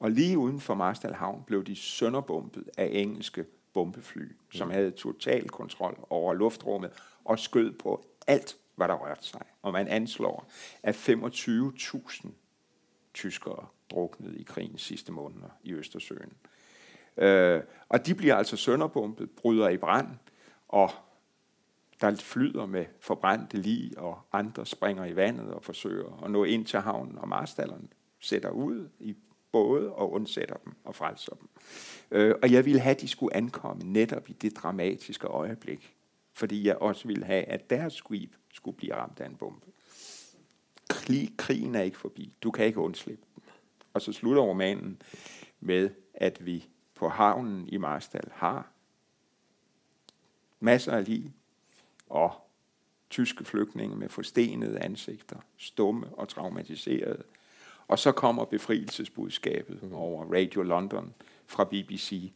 Og 0.00 0.10
lige 0.10 0.38
uden 0.38 0.60
for 0.60 0.74
Marstal 0.74 1.14
Havn 1.14 1.44
blev 1.46 1.64
de 1.64 1.76
sønderbombet 1.76 2.70
af 2.76 2.90
engelske 2.92 3.44
bombefly, 3.74 4.32
som 4.52 4.70
havde 4.70 4.90
total 4.90 5.48
kontrol 5.48 6.06
over 6.10 6.34
luftrummet 6.34 6.90
og 7.24 7.38
skød 7.38 7.72
på 7.72 8.04
alt, 8.26 8.56
hvad 8.78 8.88
der 8.88 8.94
rørte 8.94 9.24
sig. 9.24 9.42
Og 9.62 9.72
man 9.72 9.88
anslår, 9.88 10.50
at 10.82 10.94
25.000 10.94 12.28
tyskere 13.14 13.66
druknede 13.90 14.38
i 14.38 14.42
krigens 14.42 14.82
sidste 14.82 15.12
måneder 15.12 15.48
i 15.62 15.72
Østersøen. 15.72 16.32
Øh, 17.16 17.62
og 17.88 18.06
de 18.06 18.14
bliver 18.14 18.36
altså 18.36 18.56
sønderbumpet, 18.56 19.30
bryder 19.30 19.68
i 19.68 19.76
brand, 19.76 20.08
og 20.68 20.90
der 22.00 22.14
flyder 22.14 22.66
med 22.66 22.84
forbrændte 23.00 23.56
lig, 23.56 23.98
og 23.98 24.18
andre 24.32 24.66
springer 24.66 25.04
i 25.04 25.16
vandet 25.16 25.50
og 25.50 25.64
forsøger 25.64 26.22
at 26.24 26.30
nå 26.30 26.44
ind 26.44 26.66
til 26.66 26.80
havnen, 26.80 27.18
og 27.18 27.28
marstallerne 27.28 27.88
sætter 28.20 28.50
ud 28.50 28.88
i 28.98 29.16
både 29.52 29.92
og 29.92 30.12
undsætter 30.12 30.56
dem 30.56 30.72
og 30.84 30.94
frelser 30.94 31.32
dem. 31.34 31.48
Øh, 32.10 32.34
og 32.42 32.52
jeg 32.52 32.64
ville 32.64 32.80
have, 32.80 32.94
at 32.94 33.00
de 33.00 33.08
skulle 33.08 33.36
ankomme 33.36 33.82
netop 33.84 34.28
i 34.28 34.32
det 34.32 34.56
dramatiske 34.56 35.26
øjeblik, 35.26 35.97
fordi 36.38 36.66
jeg 36.66 36.76
også 36.76 37.08
ville 37.08 37.24
have, 37.24 37.44
at 37.44 37.70
deres 37.70 37.94
skib 37.94 38.34
skulle 38.54 38.76
blive 38.76 38.94
ramt 38.94 39.20
af 39.20 39.26
en 39.26 39.36
bombe. 39.36 39.66
Krig, 40.88 41.30
krigen 41.38 41.74
er 41.74 41.82
ikke 41.82 41.98
forbi. 41.98 42.32
Du 42.42 42.50
kan 42.50 42.66
ikke 42.66 42.80
undslippe 42.80 43.24
den. 43.34 43.42
Og 43.92 44.02
så 44.02 44.12
slutter 44.12 44.42
romanen 44.42 45.02
med, 45.60 45.90
at 46.14 46.46
vi 46.46 46.68
på 46.94 47.08
havnen 47.08 47.68
i 47.68 47.76
Marstal 47.76 48.30
har 48.32 48.70
masser 50.60 50.92
af 50.92 51.04
lige 51.04 51.32
og 52.08 52.32
tyske 53.10 53.44
flygtninge 53.44 53.96
med 53.96 54.08
forstenede 54.08 54.78
ansigter, 54.80 55.36
stumme 55.56 56.06
og 56.06 56.28
traumatiserede. 56.28 57.22
Og 57.88 57.98
så 57.98 58.12
kommer 58.12 58.44
befrielsesbudskabet 58.44 59.90
over 59.92 60.34
Radio 60.34 60.62
London 60.62 61.14
fra 61.46 61.64
BBC, 61.64 62.32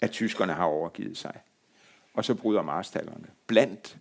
at 0.00 0.10
tyskerne 0.10 0.52
har 0.52 0.64
overgivet 0.64 1.16
sig. 1.16 1.40
Og 2.14 2.24
så 2.24 2.34
bryder 2.34 2.62
marstallerne 2.62 3.26
blandt 3.46 3.98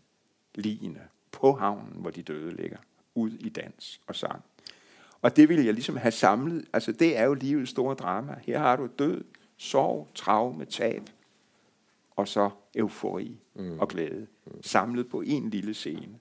ligene 0.55 1.01
på 1.31 1.53
havnen, 1.53 1.93
hvor 1.95 2.09
de 2.09 2.21
døde 2.21 2.55
ligger, 2.55 2.77
ud 3.15 3.31
i 3.31 3.49
dans 3.49 4.01
og 4.07 4.15
sang. 4.15 4.43
Og 5.21 5.35
det 5.35 5.49
vil 5.49 5.65
jeg 5.65 5.73
ligesom 5.73 5.97
have 5.97 6.11
samlet. 6.11 6.65
Altså 6.73 6.91
det 6.91 7.17
er 7.17 7.23
jo 7.23 7.33
livets 7.33 7.71
store 7.71 7.95
drama. 7.95 8.35
Her 8.45 8.59
har 8.59 8.75
du 8.75 8.89
død, 8.99 9.23
sorg, 9.57 10.07
traume, 10.15 10.65
tab, 10.65 11.09
og 12.15 12.27
så 12.27 12.49
eufori 12.75 13.37
mm. 13.55 13.79
og 13.79 13.87
glæde, 13.87 14.27
mm. 14.45 14.63
samlet 14.63 15.09
på 15.09 15.21
en 15.21 15.49
lille 15.49 15.73
scene. 15.73 16.19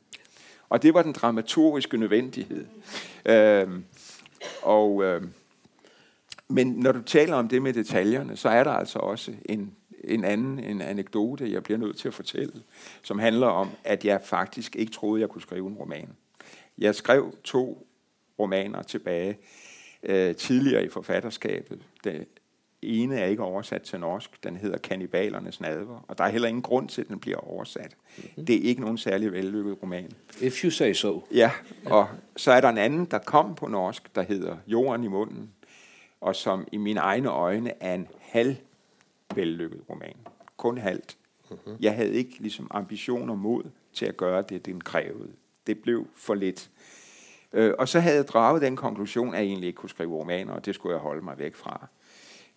Og 0.69 0.83
det 0.83 0.95
var 0.95 1.03
den 1.03 1.13
dramaturgiske 1.13 1.97
nødvendighed. 1.97 2.67
Øhm, 3.27 3.85
og, 4.63 5.05
øhm, 5.05 5.33
men 6.49 6.67
når 6.67 6.93
du 6.93 7.03
taler 7.03 7.37
om 7.37 7.49
det 7.49 7.63
med 7.63 7.73
detaljerne, 7.73 8.37
så 8.37 8.49
er 8.49 8.65
der 8.65 8.71
altså 8.71 8.99
også 8.99 9.35
en 9.45 9.77
en 10.05 10.25
anden 10.25 10.59
en 10.59 10.81
anekdote, 10.81 11.53
jeg 11.53 11.63
bliver 11.63 11.79
nødt 11.79 11.97
til 11.97 12.09
at 12.09 12.15
fortælle, 12.15 12.63
som 13.03 13.19
handler 13.19 13.47
om, 13.47 13.71
at 13.85 14.05
jeg 14.05 14.21
faktisk 14.25 14.77
ikke 14.77 14.93
troede, 14.93 15.21
jeg 15.21 15.29
kunne 15.29 15.43
skrive 15.43 15.69
en 15.69 15.75
roman. 15.75 16.09
Jeg 16.79 16.95
skrev 16.95 17.35
to 17.45 17.87
romaner 18.39 18.83
tilbage 18.83 19.39
øh, 20.03 20.37
tidligere 20.37 20.85
i 20.85 20.89
forfatterskabet. 20.89 21.83
Den 22.05 22.27
ene 22.83 23.17
er 23.17 23.27
ikke 23.27 23.43
oversat 23.43 23.83
til 23.83 24.01
norsk. 24.01 24.45
Den 24.45 24.57
hedder 24.57 24.79
Kannibalernes 24.79 25.61
nadver, 25.61 26.05
og 26.09 26.19
der 26.19 26.25
er 26.25 26.29
heller 26.29 26.49
ingen 26.49 26.63
grund 26.63 26.89
til, 26.89 27.01
at 27.01 27.09
den 27.09 27.19
bliver 27.19 27.39
oversat. 27.39 27.97
Mm-hmm. 28.17 28.47
Det 28.47 28.57
er 28.57 28.61
ikke 28.61 28.81
nogen 28.81 28.99
særlig 28.99 29.33
vellykket 29.33 29.83
roman. 29.83 30.13
If 30.41 30.65
you 30.65 30.71
say 30.71 30.93
so. 30.93 31.25
Ja, 31.35 31.51
og 31.87 32.09
så 32.37 32.53
er 32.53 32.61
der 32.61 32.69
en 32.69 32.79
anden, 32.79 33.05
der 33.05 33.19
kom 33.19 33.55
på 33.55 33.67
norsk, 33.67 34.15
der 34.15 34.23
hedder 34.23 34.57
Jorden 34.67 35.05
i 35.05 35.09
munden, 35.09 35.51
og 36.21 36.37
som 36.37 36.69
i 36.73 36.77
mine 36.77 37.01
egne 37.01 37.29
øjne 37.29 37.83
er 37.83 37.95
en 37.95 38.09
halv 38.21 38.57
vellykket 39.35 39.83
roman. 39.91 40.17
Kun 40.57 40.79
halvt. 40.79 41.19
Uh-huh. 41.51 41.71
Jeg 41.81 41.95
havde 41.95 42.13
ikke 42.13 42.37
ligesom 42.39 42.67
ambition 42.71 43.31
og 43.31 43.39
mod 43.39 43.65
til 43.93 44.07
at 44.07 44.17
gøre 44.17 44.43
det, 44.43 44.67
den 44.67 44.81
krævede. 44.81 45.33
Det 45.67 45.79
blev 45.83 46.07
for 46.15 46.35
lidt. 46.35 46.71
Øh, 47.53 47.75
og 47.79 47.89
så 47.89 48.01
havde 48.01 48.17
jeg 48.17 48.29
draget 48.29 48.63
den 48.63 48.77
konklusion, 48.77 49.35
at 49.35 49.41
jeg 49.41 49.47
egentlig 49.47 49.67
ikke 49.67 49.77
kunne 49.77 49.91
skrive 49.91 50.15
romaner, 50.15 50.53
og 50.53 50.67
det 50.67 50.75
skulle 50.75 50.95
jeg 50.95 51.03
holde 51.03 51.25
mig 51.25 51.39
væk 51.39 51.55
fra. 51.55 51.87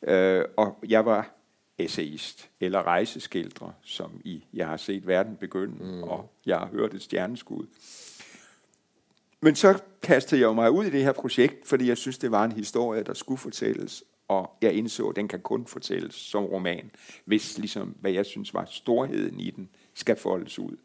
Øh, 0.03 0.45
og 0.57 0.77
jeg 0.87 1.05
var 1.05 1.35
essayist 1.77 2.49
eller 2.59 2.83
rejseskildrer, 2.83 3.71
som 3.81 4.21
i 4.23 4.45
Jeg 4.53 4.67
har 4.67 4.77
set 4.77 5.07
verden 5.07 5.35
begynde, 5.35 5.83
mm. 5.83 6.03
og 6.03 6.33
jeg 6.45 6.57
har 6.57 6.67
hørt 6.67 6.93
et 6.93 7.01
stjerneskud. 7.01 7.65
Men 9.41 9.55
så 9.55 9.81
kastede 10.03 10.41
jeg 10.41 10.55
mig 10.55 10.71
ud 10.71 10.85
i 10.85 10.89
det 10.89 11.03
her 11.03 11.11
projekt, 11.11 11.67
fordi 11.67 11.87
jeg 11.87 11.97
synes, 11.97 12.17
det 12.17 12.31
var 12.31 12.45
en 12.45 12.51
historie, 12.51 13.03
der 13.03 13.13
skulle 13.13 13.37
fortælles, 13.37 14.03
og 14.31 14.57
jeg 14.61 14.73
indså, 14.73 15.09
at 15.09 15.15
den 15.15 15.27
kan 15.27 15.39
kun 15.39 15.65
fortælles 15.65 16.15
som 16.15 16.45
roman, 16.45 16.91
hvis 17.25 17.57
ligesom, 17.57 17.95
hvad 17.99 18.11
jeg 18.11 18.25
synes 18.25 18.53
var 18.53 18.65
storheden 18.65 19.39
i 19.39 19.51
den, 19.51 19.69
skal 19.93 20.15
foldes 20.15 20.59
ud. 20.59 20.77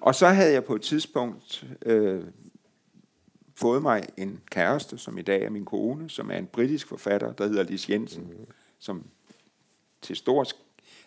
Og 0.00 0.14
så 0.14 0.26
havde 0.28 0.52
jeg 0.52 0.64
på 0.64 0.74
et 0.74 0.82
tidspunkt 0.82 1.66
øh, 1.82 2.24
fået 3.54 3.82
mig 3.82 4.02
en 4.16 4.40
kæreste, 4.50 4.98
som 4.98 5.18
i 5.18 5.22
dag 5.22 5.42
er 5.42 5.50
min 5.50 5.64
kone, 5.64 6.10
som 6.10 6.30
er 6.30 6.36
en 6.36 6.46
britisk 6.46 6.88
forfatter, 6.88 7.32
der 7.32 7.46
hedder 7.46 7.62
Lis 7.62 7.90
Jensen, 7.90 8.24
mm. 8.24 8.46
som 8.78 9.04
til 10.02 10.16
stor 10.16 10.46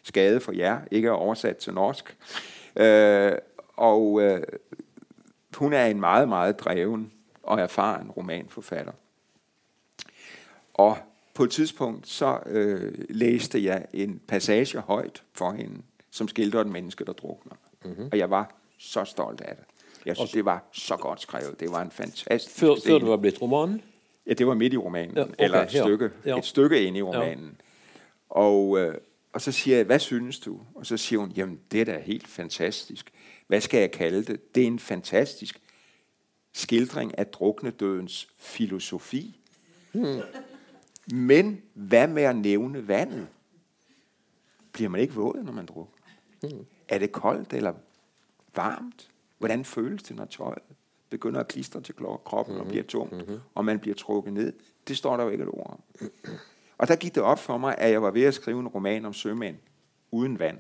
skade 0.04 0.40
for 0.40 0.52
jer 0.52 0.82
ikke 0.92 1.08
er 1.08 1.12
oversat 1.12 1.58
til 1.58 1.74
norsk. 1.74 2.18
Øh, 2.76 3.32
og 3.76 4.22
øh, 4.22 4.44
hun 5.58 5.74
er 5.74 5.86
en 5.86 6.00
meget, 6.00 6.30
meget 6.30 6.60
dreven 6.60 7.12
og 7.44 7.60
erfaren 7.60 8.12
romanforfatter. 8.12 8.94
Og 10.74 10.98
på 11.34 11.44
et 11.44 11.52
tidspunkt 11.52 12.08
så 12.08 12.40
øh, 12.46 12.94
læste 13.10 13.64
jeg 13.64 13.86
en 13.94 14.22
passage 14.28 14.80
højt 14.80 15.24
for 15.34 15.52
hende, 15.52 15.82
som 16.12 16.28
skildrer 16.28 16.62
et 16.62 16.68
menneske, 16.68 17.06
der 17.06 17.14
drukner. 17.14 17.56
Mm-hmm. 17.86 18.10
Og 18.12 18.18
jeg 18.18 18.30
var 18.30 18.56
så 18.78 19.06
stolt 19.06 19.42
af 19.42 19.56
det. 19.56 19.66
Jeg 20.06 20.16
synes, 20.16 20.32
det 20.32 20.46
var 20.46 20.70
så 20.72 20.96
godt 20.96 21.22
skrevet. 21.22 21.60
Det 21.60 21.72
var 21.72 21.82
en 21.82 21.92
fantastisk 21.92 22.56
Før, 22.56 22.76
før 22.86 23.00
det 23.00 23.08
var 23.08 23.18
blevet 23.18 23.42
romanen? 23.42 23.82
Ja, 24.28 24.34
det 24.34 24.48
var 24.48 24.54
midt 24.54 24.74
i 24.74 24.78
romanen. 24.78 25.16
Ja, 25.16 25.22
okay, 25.24 25.34
eller 25.40 25.62
et 25.62 25.72
stykke, 25.72 26.10
ja. 26.26 26.38
et 26.38 26.46
stykke 26.46 26.84
ind 26.84 26.98
i 26.98 27.02
romanen. 27.02 27.46
Ja. 27.46 27.64
Og, 28.30 28.80
øh, 28.80 28.96
og 29.34 29.42
så 29.42 29.52
siger 29.52 29.78
jeg, 29.78 29.86
hvad 29.86 30.00
synes 30.00 30.40
du? 30.40 30.60
Og 30.76 30.86
så 30.86 30.98
siger 30.98 31.20
hun, 31.20 31.32
jamen 31.32 31.60
det 31.72 31.82
er 31.82 31.86
da 31.86 32.00
helt 32.00 32.28
fantastisk. 32.28 33.12
Hvad 33.48 33.62
skal 33.62 33.80
jeg 33.80 33.92
kalde 33.92 34.24
det? 34.24 34.56
Det 34.56 34.64
er 34.64 34.68
en 34.68 34.80
fantastisk 34.80 35.62
skildring 36.54 37.18
af 37.18 37.28
druknedødens 37.28 38.28
filosofi. 38.38 39.40
Hmm. 39.92 40.20
Men 41.14 41.62
hvad 41.74 42.08
med 42.08 42.24
at 42.24 42.36
nævne 42.36 42.88
vandet? 42.88 43.28
Bliver 44.72 44.90
man 44.90 45.02
ikke 45.02 45.14
våd, 45.14 45.44
når 45.44 45.52
man 45.52 45.66
drukner? 45.66 46.04
Hmm. 46.42 46.66
Er 46.88 46.98
det 46.98 47.12
koldt 47.12 47.54
eller 47.54 47.74
varmt? 48.56 49.10
Hvordan 49.38 49.66
føles 49.66 50.04
det, 50.04 50.16
når 50.16 50.26
tøjet 50.26 50.64
begynder 51.10 51.40
at 51.40 51.48
klistre 51.48 51.82
til 51.82 51.96
kroppen 51.96 52.56
mm-hmm. 52.56 52.68
og 52.68 52.68
bliver 52.68 52.84
tungt, 52.84 53.14
mm-hmm. 53.14 53.40
og 53.56 53.66
man 53.66 53.80
bliver 53.80 53.96
trukket 53.96 54.34
ned? 54.34 54.54
Det 54.88 54.98
står 54.98 55.18
der 55.18 55.24
jo 55.24 55.30
ikke 55.30 55.44
et 55.44 55.50
ord 55.50 55.70
om. 55.70 56.10
Og 56.78 56.88
der 56.88 56.96
gik 56.96 57.16
det 57.16 57.24
op 57.24 57.40
for 57.40 57.58
mig, 57.58 57.76
at 57.78 57.92
jeg 57.92 58.02
var 58.02 58.12
ved 58.12 58.24
at 58.24 58.34
skrive 58.34 58.60
en 58.60 58.68
roman 58.68 59.06
om 59.06 59.14
sømænd 59.14 59.56
uden 60.12 60.40
vand. 60.40 60.58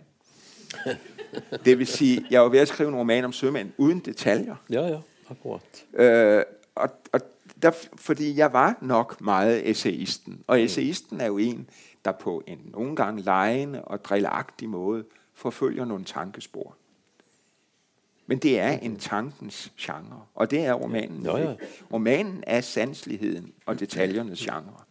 det 1.65 1.79
vil 1.79 1.87
sige, 1.87 2.25
jeg 2.29 2.41
var 2.41 2.49
ved 2.49 2.59
at 2.59 2.67
skrive 2.67 2.89
en 2.89 2.95
roman 2.95 3.25
om 3.25 3.33
sømænd 3.33 3.71
uden 3.77 3.99
detaljer. 3.99 4.55
Ja, 4.69 4.87
ja, 4.87 4.99
akkurat. 5.29 5.85
Øh, 5.93 6.43
og, 6.75 6.89
og 7.11 7.21
der, 7.61 7.71
fordi 7.95 8.37
jeg 8.37 8.53
var 8.53 8.77
nok 8.81 9.21
meget 9.21 9.69
essayisten. 9.69 10.43
Og 10.47 10.57
mm. 10.57 10.63
essayisten 10.63 11.21
er 11.21 11.25
jo 11.25 11.37
en, 11.37 11.69
der 12.05 12.11
på 12.11 12.43
en 12.47 12.59
nogle 12.63 12.95
gange 12.95 13.21
lejende 13.21 13.81
og 13.81 14.05
drillagtig 14.05 14.69
måde 14.69 15.05
forfølger 15.33 15.85
nogle 15.85 16.05
tankespor. 16.05 16.75
Men 18.25 18.37
det 18.37 18.59
er 18.59 18.71
en 18.71 18.95
tankens 18.95 19.71
genre, 19.79 20.25
og 20.35 20.51
det 20.51 20.59
er 20.59 20.73
romanen. 20.73 21.23
Ja, 21.23 21.37
ja. 21.37 21.55
Romanen 21.93 22.43
er 22.47 22.61
sansligheden 22.61 23.53
og 23.65 23.79
detaljernes 23.79 24.39
genre. 24.39 24.83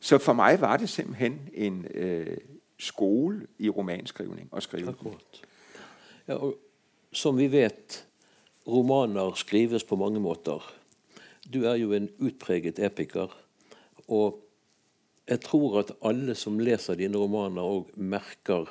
Så 0.00 0.18
for 0.18 0.32
mig 0.32 0.60
var 0.60 0.76
det 0.76 0.88
simpelthen 0.88 1.48
en 1.52 1.86
øh, 1.94 2.36
skole 2.78 3.46
i 3.58 3.68
romanskrivning 3.68 4.48
og 4.50 4.62
skrive. 4.62 4.88
Akkurat. 4.88 5.42
Ja, 6.28 6.34
og 6.34 6.54
som 7.12 7.38
vi 7.38 7.52
vet, 7.52 8.06
romaner 8.68 9.32
skrives 9.34 9.84
på 9.84 9.96
mange 9.96 10.20
måter. 10.20 10.74
Du 11.52 11.64
er 11.68 11.76
jo 11.80 11.92
en 11.92 12.08
utpreget 12.18 12.78
epiker. 12.78 13.32
Og 14.08 14.40
jeg 15.28 15.40
tror 15.40 15.78
at 15.80 15.92
alle 16.04 16.34
som 16.34 16.58
leser 16.60 16.98
dine 17.00 17.18
romaner, 17.18 17.62
òg 17.64 17.92
merker 17.96 18.68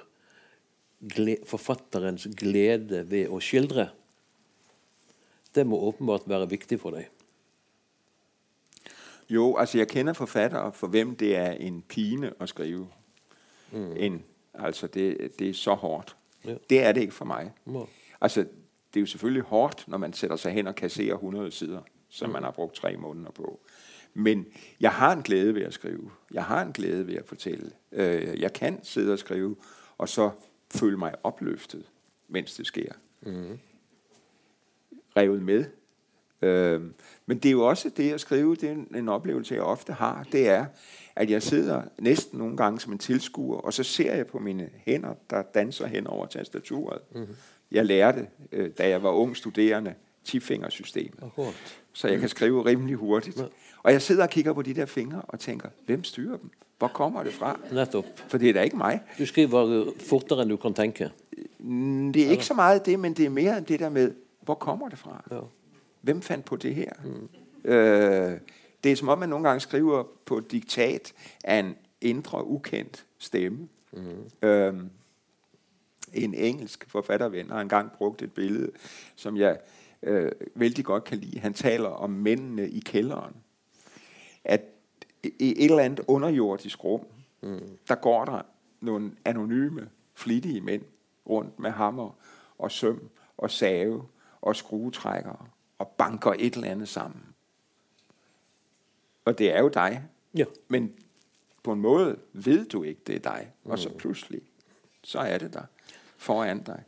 forfatterens 1.49 2.28
glede 2.38 3.03
ved 3.09 3.30
å 3.34 3.41
skildre. 3.43 3.89
Det 5.53 5.65
må 5.67 5.78
åpenbart 5.89 6.30
være 6.30 6.49
viktig 6.49 6.80
for 6.82 6.97
deg. 6.97 7.09
Jo, 9.30 9.55
altså 9.57 9.78
jeg 9.78 9.89
kender 9.89 10.13
forfattere 10.13 10.71
for 10.74 10.88
hvem 10.93 11.15
det 11.15 11.36
er 11.38 11.57
en 11.63 11.82
pine 11.82 12.34
at 12.39 12.49
skrive. 12.49 12.88
Mm. 13.71 13.93
En, 13.97 14.24
altså 14.53 14.88
det, 14.88 15.39
det 15.39 15.49
er 15.49 15.53
så 15.57 15.74
hårdt. 15.74 16.15
Ja. 16.45 16.55
Det 16.69 16.84
er 16.84 16.91
det 16.91 17.01
ikke 17.01 17.13
for 17.13 17.26
mig. 17.26 17.51
Ja. 17.67 17.86
Altså 18.21 18.45
det 18.93 18.99
er 18.99 19.01
jo 19.01 19.05
selvfølgelig 19.05 19.43
hårdt, 19.43 19.88
når 19.88 19.97
man 19.97 20.13
sætter 20.13 20.36
sig 20.36 20.53
hen 20.53 20.67
og 20.67 20.76
kasserer 20.76 21.15
100 21.15 21.51
sider, 21.51 21.82
som 22.14 22.30
mm. 22.30 22.34
man 22.34 22.43
har 22.43 22.51
brugt 22.51 22.76
tre 22.76 22.97
måneder 22.97 23.32
på. 23.32 23.59
Men 24.14 24.45
jeg 24.80 24.91
har 24.91 25.14
en 25.14 25.22
glæde 25.22 25.55
ved 25.55 25.61
at 25.61 25.74
skrive. 25.74 26.11
Jeg 26.34 26.43
har 26.43 26.61
en 26.61 26.72
glæde 26.72 27.07
ved 27.07 27.16
at 27.16 27.26
fortælle. 27.26 27.72
Øh, 27.91 28.41
jeg 28.41 28.53
kan 28.53 28.80
sidde 28.84 29.14
og 29.14 29.20
skrive, 29.20 29.55
og 29.97 30.09
så 30.09 30.32
føle 30.72 30.97
mig 30.97 31.14
opløftet, 31.24 31.86
mens 32.28 32.55
det 32.55 32.66
sker. 32.66 32.91
Mm. 33.22 33.59
Revet 35.18 35.41
med. 35.41 35.66
Øh, 36.41 36.82
men 37.26 37.38
det 37.38 37.45
er 37.45 37.51
jo 37.51 37.68
også 37.68 37.89
det 37.89 38.11
at 38.11 38.22
skrive, 38.22 38.55
det 38.55 38.70
er 38.70 38.74
en, 38.74 38.95
en 38.95 39.09
oplevelse, 39.09 39.55
jeg 39.55 39.64
ofte 39.64 39.93
har, 39.93 40.28
det 40.32 40.49
er, 40.49 40.66
at 41.16 41.30
jeg 41.30 41.43
sidder 41.43 41.82
næsten 41.99 42.39
nogle 42.39 42.57
gange 42.57 42.80
som 42.80 42.93
en 42.93 42.99
tilskuer, 42.99 43.57
og 43.57 43.74
så 43.74 43.84
ser 43.84 44.16
jeg 44.16 44.28
på 44.28 44.39
mine 44.39 44.70
hænder, 44.76 45.14
der 45.30 45.41
danser 45.41 45.88
hen 45.88 46.07
over 46.07 46.26
tastaturet. 46.26 47.01
Mm-hmm. 47.16 47.36
Jeg 47.72 47.86
lærte, 47.86 48.28
øh, 48.51 48.72
da 48.78 48.89
jeg 48.89 49.03
var 49.03 49.11
ung 49.11 49.38
studerende, 49.38 49.93
tifingersystemet. 50.24 51.32
Oh, 51.38 51.53
så 51.93 52.07
jeg 52.07 52.19
kan 52.19 52.30
skrive 52.30 52.65
rimelig 52.65 52.95
hurtigt. 52.95 53.41
Og 53.84 53.91
jeg 53.91 54.01
sidder 54.01 54.24
og 54.24 54.30
kigger 54.30 54.53
på 54.53 54.61
de 54.61 54.74
der 54.74 54.86
fingre 54.86 55.21
og 55.21 55.39
tænker, 55.39 55.69
hvem 55.86 56.03
styrer 56.03 56.38
dem? 56.38 56.49
Hvor 56.78 56.88
kommer 56.88 57.24
det 57.24 57.34
fra? 57.34 57.59
Netop. 57.71 58.05
For 58.28 58.38
det 58.38 58.49
er 58.49 58.53
da 58.53 58.61
ikke 58.61 58.78
mig. 58.78 59.01
Du 59.19 59.26
skriver 59.26 59.91
fortere, 59.99 60.41
end 60.41 60.49
du 60.49 60.57
kan 60.57 60.74
tænke. 60.74 61.11
Mm, 61.59 62.13
det 62.13 62.26
er 62.26 62.30
ikke 62.32 62.45
så 62.45 62.53
meget 62.53 62.86
det, 62.86 62.99
men 62.99 63.13
det 63.13 63.26
er 63.26 63.30
mere 63.30 63.59
det 63.61 63.80
der 63.80 63.89
med, 63.89 64.11
hvor 64.41 64.53
kommer 64.53 64.89
det 64.89 64.99
fra? 64.99 65.24
Ja. 65.32 65.39
Hvem 66.01 66.21
fandt 66.21 66.45
på 66.45 66.55
det 66.55 66.76
her? 66.76 66.91
Mm. 67.03 67.71
Øh, 67.71 68.39
det 68.84 68.91
er 68.91 68.95
som 68.95 69.09
om, 69.09 69.19
man 69.19 69.30
nogle 69.30 69.47
gange 69.47 69.59
skriver 69.59 70.03
på 70.26 70.39
diktat 70.39 71.13
af 71.43 71.59
en 71.59 71.76
indre, 72.01 72.47
ukendt 72.47 73.05
stemme. 73.17 73.67
Mm. 73.93 74.47
Øh, 74.47 74.74
en 76.13 76.34
engelsk 76.34 76.86
forfatterven 76.88 77.49
har 77.49 77.61
engang 77.61 77.91
brugt 77.91 78.21
et 78.21 78.32
billede, 78.32 78.71
som 79.15 79.38
jeg 79.38 79.57
øh, 80.03 80.31
vældig 80.55 80.85
godt 80.85 81.03
kan 81.03 81.17
lide. 81.17 81.39
Han 81.39 81.53
taler 81.53 81.89
om 81.89 82.09
mændene 82.09 82.69
i 82.69 82.79
kælderen. 82.79 83.35
At 84.43 84.61
i 85.23 85.63
et 85.63 85.69
eller 85.71 85.83
andet 85.83 86.05
underjordisk 86.07 86.83
rum, 86.83 87.05
mm. 87.41 87.77
der 87.87 87.95
går 87.95 88.25
der 88.25 88.41
nogle 88.81 89.11
anonyme, 89.25 89.89
flittige 90.13 90.61
mænd 90.61 90.81
rundt 91.29 91.59
med 91.59 91.71
hammer 91.71 92.17
og 92.57 92.71
søm 92.71 93.09
og 93.37 93.51
save 93.51 94.05
og 94.41 94.55
skruetrækkere 94.55 95.45
og 95.77 95.87
banker 95.87 96.33
et 96.39 96.53
eller 96.53 96.71
andet 96.71 96.87
sammen. 96.87 97.21
Og 99.25 99.37
det 99.37 99.55
er 99.55 99.59
jo 99.59 99.67
dig. 99.67 100.03
Ja. 100.35 100.45
Men 100.67 100.93
på 101.63 101.71
en 101.71 101.79
måde 101.79 102.17
ved 102.33 102.65
du 102.65 102.83
ikke, 102.83 103.01
det 103.07 103.15
er 103.15 103.19
dig. 103.19 103.51
Mm. 103.63 103.71
Og 103.71 103.79
så 103.79 103.89
mm. 103.89 103.97
pludselig, 103.97 104.41
så 105.03 105.19
er 105.19 105.37
det 105.37 105.53
der 105.53 105.63
foran 106.17 106.63
dig. 106.63 106.83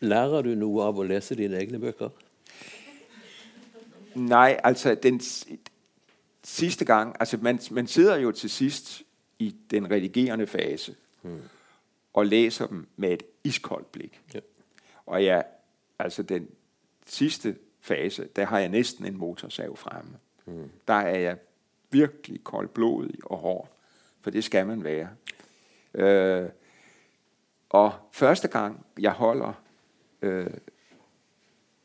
Lærer 0.00 0.42
du 0.42 0.48
noget 0.48 0.86
av 0.86 1.00
at 1.00 1.08
læse 1.08 1.34
dine 1.34 1.56
egne 1.56 1.78
bøger? 1.78 2.08
Nej, 4.14 4.60
altså 4.64 4.94
den, 4.94 5.20
sidste 6.44 6.84
gang, 6.84 7.16
altså 7.20 7.36
man, 7.36 7.60
man 7.70 7.86
sidder 7.86 8.16
jo 8.16 8.32
til 8.32 8.50
sidst 8.50 9.02
i 9.38 9.56
den 9.70 9.90
redigerende 9.90 10.46
fase 10.46 10.94
hmm. 11.22 11.40
og 12.12 12.26
læser 12.26 12.66
dem 12.66 12.88
med 12.96 13.12
et 13.12 13.22
iskoldt 13.44 13.92
blik. 13.92 14.20
Ja. 14.34 14.40
Og 15.06 15.24
ja, 15.24 15.42
altså 15.98 16.22
den 16.22 16.48
sidste 17.06 17.56
fase, 17.80 18.28
der 18.36 18.44
har 18.44 18.58
jeg 18.58 18.68
næsten 18.68 19.06
en 19.06 19.16
motorsav 19.16 19.76
fremme. 19.76 20.18
Hmm. 20.44 20.70
Der 20.88 20.94
er 20.94 21.18
jeg 21.18 21.38
virkelig 21.90 22.44
koldblodig 22.44 23.18
og 23.24 23.38
hård, 23.38 23.68
for 24.20 24.30
det 24.30 24.44
skal 24.44 24.66
man 24.66 24.84
være. 24.84 25.08
Øh, 25.94 26.48
og 27.68 27.92
første 28.12 28.48
gang, 28.48 28.86
jeg 28.98 29.12
holder 29.12 29.52
øh, 30.22 30.50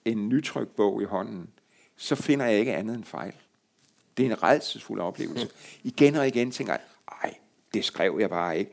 en 0.05 0.29
nytrykt 0.29 0.75
bog 0.75 1.01
i 1.01 1.05
hånden, 1.05 1.49
så 1.97 2.15
finder 2.15 2.45
jeg 2.45 2.59
ikke 2.59 2.75
andet 2.75 2.95
end 2.95 3.03
fejl. 3.03 3.33
Det 4.17 4.25
er 4.25 4.29
en 4.29 4.43
redselsfuld 4.43 5.01
oplevelse. 5.01 5.49
Igen 5.83 6.15
og 6.15 6.27
igen 6.27 6.51
tænker 6.51 6.73
jeg, 6.73 6.81
ej, 7.23 7.33
det 7.73 7.85
skrev 7.85 8.17
jeg 8.19 8.29
bare 8.29 8.59
ikke. 8.59 8.71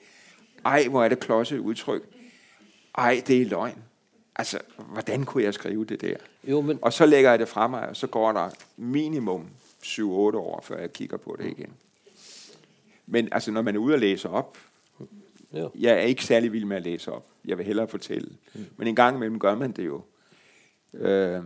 Ej, 0.64 0.88
hvor 0.88 1.04
er 1.04 1.08
det 1.08 1.20
klodset 1.20 1.58
udtryk. 1.58 2.02
Ej, 2.94 3.22
det 3.26 3.42
er 3.42 3.46
løgn. 3.46 3.82
Altså, 4.36 4.58
hvordan 4.76 5.24
kunne 5.24 5.44
jeg 5.44 5.54
skrive 5.54 5.84
det 5.84 6.00
der? 6.00 6.16
Jo, 6.44 6.60
men... 6.60 6.78
Og 6.82 6.92
så 6.92 7.06
lægger 7.06 7.30
jeg 7.30 7.38
det 7.38 7.48
fra 7.48 7.68
mig, 7.68 7.88
og 7.88 7.96
så 7.96 8.06
går 8.06 8.32
der 8.32 8.50
minimum 8.76 9.48
7-8 9.82 10.02
år, 10.02 10.60
før 10.64 10.78
jeg 10.78 10.92
kigger 10.92 11.16
på 11.16 11.36
det 11.38 11.46
igen. 11.46 11.72
Men 13.06 13.28
altså, 13.32 13.50
når 13.50 13.62
man 13.62 13.74
er 13.74 13.78
ude 13.78 13.94
og 13.94 14.00
læse 14.00 14.28
op, 14.28 14.58
Ja. 15.52 15.66
Jeg 15.78 15.92
er 15.92 16.00
ikke 16.00 16.24
særlig 16.24 16.52
vild 16.52 16.64
med 16.64 16.76
at 16.76 16.82
læse 16.82 17.12
op. 17.12 17.26
Jeg 17.44 17.58
vil 17.58 17.66
hellere 17.66 17.88
fortælle. 17.88 18.28
Mm. 18.54 18.66
Men 18.76 18.88
en 18.88 18.96
gang 18.96 19.16
imellem 19.16 19.38
gør 19.38 19.54
man 19.54 19.72
det 19.72 19.86
jo. 19.86 20.02
Øh, 20.94 21.42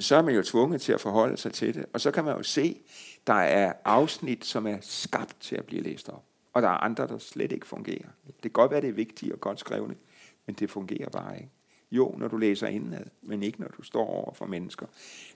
så 0.00 0.16
er 0.16 0.22
man 0.22 0.34
jo 0.34 0.42
tvunget 0.42 0.80
til 0.80 0.92
at 0.92 1.00
forholde 1.00 1.36
sig 1.36 1.52
til 1.52 1.74
det. 1.74 1.86
Og 1.92 2.00
så 2.00 2.10
kan 2.10 2.24
man 2.24 2.36
jo 2.36 2.42
se, 2.42 2.80
der 3.26 3.34
er 3.34 3.72
afsnit, 3.84 4.44
som 4.44 4.66
er 4.66 4.76
skabt 4.80 5.36
til 5.40 5.56
at 5.56 5.64
blive 5.64 5.82
læst 5.82 6.08
op. 6.08 6.24
Og 6.52 6.62
der 6.62 6.68
er 6.68 6.72
andre, 6.72 7.06
der 7.06 7.18
slet 7.18 7.52
ikke 7.52 7.66
fungerer. 7.66 8.08
Det 8.26 8.42
kan 8.42 8.50
godt 8.50 8.70
være, 8.70 8.80
det 8.80 8.88
er 8.88 8.92
vigtigt 8.92 9.32
og 9.32 9.40
godt 9.40 9.60
skrevne, 9.60 9.94
men 10.46 10.56
det 10.56 10.70
fungerer 10.70 11.08
bare 11.08 11.36
ikke. 11.36 11.50
Jo, 11.90 12.14
når 12.18 12.28
du 12.28 12.36
læser 12.36 12.66
indad, 12.66 13.04
men 13.22 13.42
ikke 13.42 13.60
når 13.60 13.68
du 13.68 13.82
står 13.82 14.06
over 14.06 14.34
for 14.34 14.46
mennesker. 14.46 14.86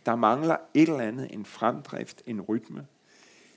Der 0.06 0.16
mangler 0.16 0.56
et 0.74 0.88
eller 0.88 1.00
andet, 1.00 1.34
en 1.34 1.44
fremdrift, 1.44 2.22
en 2.26 2.40
rytme. 2.40 2.86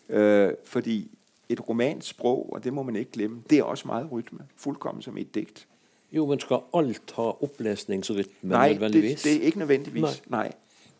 Øh, 0.10 0.54
fordi 0.66 1.18
et 1.49 1.70
romansprog, 1.70 2.54
og 2.54 2.64
det 2.64 2.74
må 2.74 2.84
man 2.84 2.95
ikke 2.95 3.12
glemme, 3.12 3.43
det 3.49 3.60
er 3.60 3.64
også 3.64 3.88
meget 3.88 4.12
rytme, 4.12 4.39
fuldkommen 4.56 5.02
som 5.02 5.18
et 5.18 5.36
digt. 5.36 5.68
Jo, 6.12 6.26
men 6.26 6.39
skal 6.39 6.58
alt 6.74 7.14
ha 7.16 7.22
oplæsningsrytme 7.22 8.49
Nej, 8.49 8.74
nødvendigvis? 8.74 9.22
Det, 9.22 9.32
det 9.32 9.41
er 9.41 9.45
ikke 9.45 9.60
nødvendigvis. 9.60 10.02
Nej. 10.02 10.14
Nej, 10.28 10.54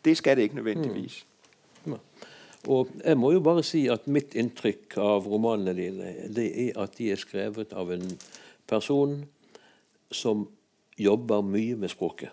det 0.04 0.16
skal 0.18 0.36
det 0.36 0.48
ikke 0.48 0.60
nødvendigvis. 0.60 1.24
Mm. 1.84 1.98
Og 2.68 2.90
jeg 3.04 3.18
må 3.18 3.32
jo 3.32 3.40
bare 3.42 3.62
si 3.66 3.86
at 3.90 4.06
mitt 4.06 4.36
inntrykk 4.38 4.96
av 5.02 5.26
romanene 5.26 5.74
dine 5.74 6.12
det 6.30 6.48
er 6.68 6.78
at 6.82 6.94
de 6.98 7.10
er 7.10 7.18
skrevet 7.18 7.72
av 7.74 7.90
en 7.90 8.04
person 8.70 9.16
som 10.12 10.46
jobber 10.98 11.42
mye 11.42 11.76
med 11.76 11.90
språket. 11.90 12.30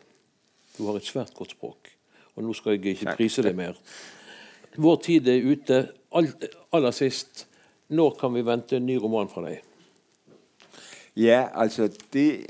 Du 0.78 0.86
har 0.86 1.00
et 1.00 1.08
svært 1.08 1.34
godt 1.34 1.56
språk. 1.58 1.90
Og 2.36 2.46
nå 2.46 2.54
skal 2.54 2.78
jeg 2.78 2.94
ikke 2.96 3.16
prise 3.18 3.44
det 3.44 3.56
mer. 3.58 3.80
Vår 4.78 5.02
tid 5.04 5.28
er 5.28 5.48
ute. 5.50 5.88
aller 6.72 6.92
sist, 6.92 7.48
når 7.90 8.16
kan 8.20 8.34
vi 8.34 8.46
vente 8.46 8.78
en 8.78 8.86
ny 8.86 8.96
roman 8.98 9.30
fra 9.30 9.42
deg? 9.46 9.62
Ja, 11.16 11.48
altså 11.54 11.90
det 12.14 12.48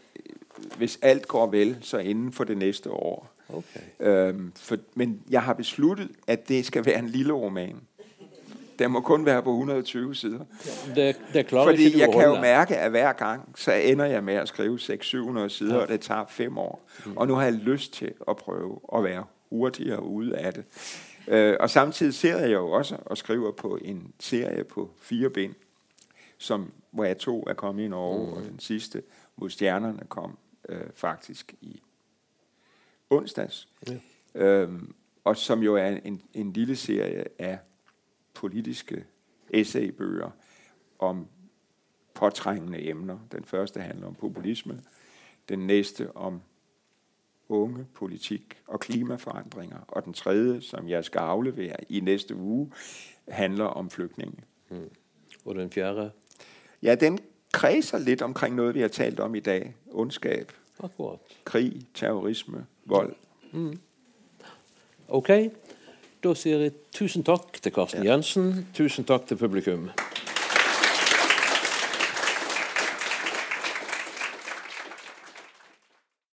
Hvis 0.77 0.99
alt 1.01 1.27
går 1.27 1.47
vel, 1.47 1.77
så 1.81 1.97
inden 1.97 2.33
for 2.33 2.43
det 2.43 2.57
neste 2.57 2.91
år. 2.91 3.29
Okay. 3.53 3.79
Øhm, 3.99 4.51
for, 4.55 4.77
men 4.95 5.21
jeg 5.29 5.43
har 5.43 5.53
besluttet, 5.53 6.09
at 6.27 6.49
det 6.49 6.65
skal 6.65 6.85
være 6.85 6.99
en 6.99 7.09
lille 7.09 7.33
roman. 7.33 7.75
Den 8.79 8.91
må 8.91 9.01
kun 9.01 9.25
være 9.25 9.43
på 9.43 9.51
120 9.51 10.15
sider. 10.15 10.39
Det, 10.95 11.19
det 11.33 11.47
klarer 11.47 11.65
Fordi 11.65 11.83
ikke, 11.83 11.99
jeg 11.99 12.09
kan 12.13 12.23
jo 12.23 12.41
mærke, 12.41 12.77
at 12.77 12.89
hver 12.89 13.13
gang, 13.13 13.53
så 13.55 13.71
ender 13.71 14.05
jeg 14.05 14.23
med 14.23 14.33
at 14.33 14.47
skrive 14.47 14.75
600-700 14.75 15.49
sider, 15.49 15.75
ja. 15.75 15.81
og 15.81 15.87
det 15.87 16.01
tager 16.01 16.25
fem 16.29 16.57
år. 16.57 16.89
Mm. 17.05 17.17
Og 17.17 17.27
nu 17.27 17.35
har 17.35 17.43
jeg 17.43 17.53
lyst 17.53 17.93
til 17.93 18.13
at 18.27 18.37
prøve 18.37 18.79
at 18.95 19.03
være 19.03 19.23
hurtigere 19.49 20.03
ude 20.03 20.37
af 20.37 20.53
det. 20.53 20.63
Øh, 21.27 21.57
og 21.59 21.69
samtidig 21.69 22.13
ser 22.13 22.37
jeg 22.37 22.51
jo 22.51 22.71
også 22.71 22.97
og 23.05 23.17
skriver 23.17 23.51
på 23.51 23.77
en 23.81 24.13
serie 24.19 24.63
på 24.63 24.89
fire 25.01 25.29
bind, 25.29 25.55
som, 26.37 26.71
hvor 26.91 27.03
jeg 27.03 27.17
to 27.17 27.43
er 27.47 27.53
kommet 27.53 27.83
i 27.83 27.87
Norge, 27.87 28.27
mm. 28.27 28.33
og 28.33 28.43
den 28.43 28.59
sidste 28.59 29.01
mod 29.35 29.49
stjernerne 29.49 30.01
kom 30.09 30.37
øh, 30.69 30.81
faktisk 30.95 31.55
i 31.61 31.81
onsdags. 33.09 33.67
Ja. 33.87 33.99
Øhm, 34.35 34.93
og 35.23 35.37
som 35.37 35.63
jo 35.63 35.75
er 35.75 35.87
en, 35.87 36.21
en 36.33 36.53
lille 36.53 36.75
serie 36.75 37.25
af 37.39 37.59
politiske 38.33 39.05
essaybøger 39.49 40.29
om 40.99 41.27
påtrængende 42.13 42.89
emner. 42.89 43.19
Den 43.31 43.45
første 43.45 43.79
handler 43.79 44.07
om 44.07 44.15
populisme, 44.15 44.81
den 45.49 45.59
næste 45.67 46.15
om 46.15 46.41
unge, 47.49 47.85
politik 47.93 48.61
og 48.67 48.79
klimaforandringer, 48.79 49.77
og 49.87 50.05
den 50.05 50.13
tredje, 50.13 50.61
som 50.61 50.89
jeg 50.89 51.05
skal 51.05 51.19
aflevere 51.19 51.75
i 51.89 51.99
næste 51.99 52.35
uge, 52.35 52.71
handler 53.27 53.65
om 53.65 53.89
flygtninge. 53.89 54.43
Mm. 54.69 54.89
Og 55.45 55.55
den 55.55 55.71
fjerde? 55.71 56.11
Ja, 56.81 56.95
den 56.95 57.19
kredser 57.53 57.97
lidt 57.97 58.21
omkring 58.21 58.55
noget, 58.55 58.75
vi 58.75 58.81
har 58.81 58.87
talt 58.87 59.19
om 59.19 59.35
i 59.35 59.39
dag. 59.39 59.75
Ondskab, 59.91 60.51
Akkurat. 60.83 61.19
krig, 61.43 61.85
terrorisme, 61.93 62.65
vold. 62.85 63.15
Mm. 63.51 63.79
Ok, 65.09 65.29
da 66.23 66.33
sier 66.37 66.59
jeg 66.67 66.73
tusen 66.93 67.23
takk 67.25 67.61
til 67.61 67.73
Karsten 67.73 68.03
ja. 68.05 68.13
Jensen. 68.13 68.67
Tusen 68.77 69.07
takk 69.09 69.25
til 69.27 69.37
publikum. 69.37 69.89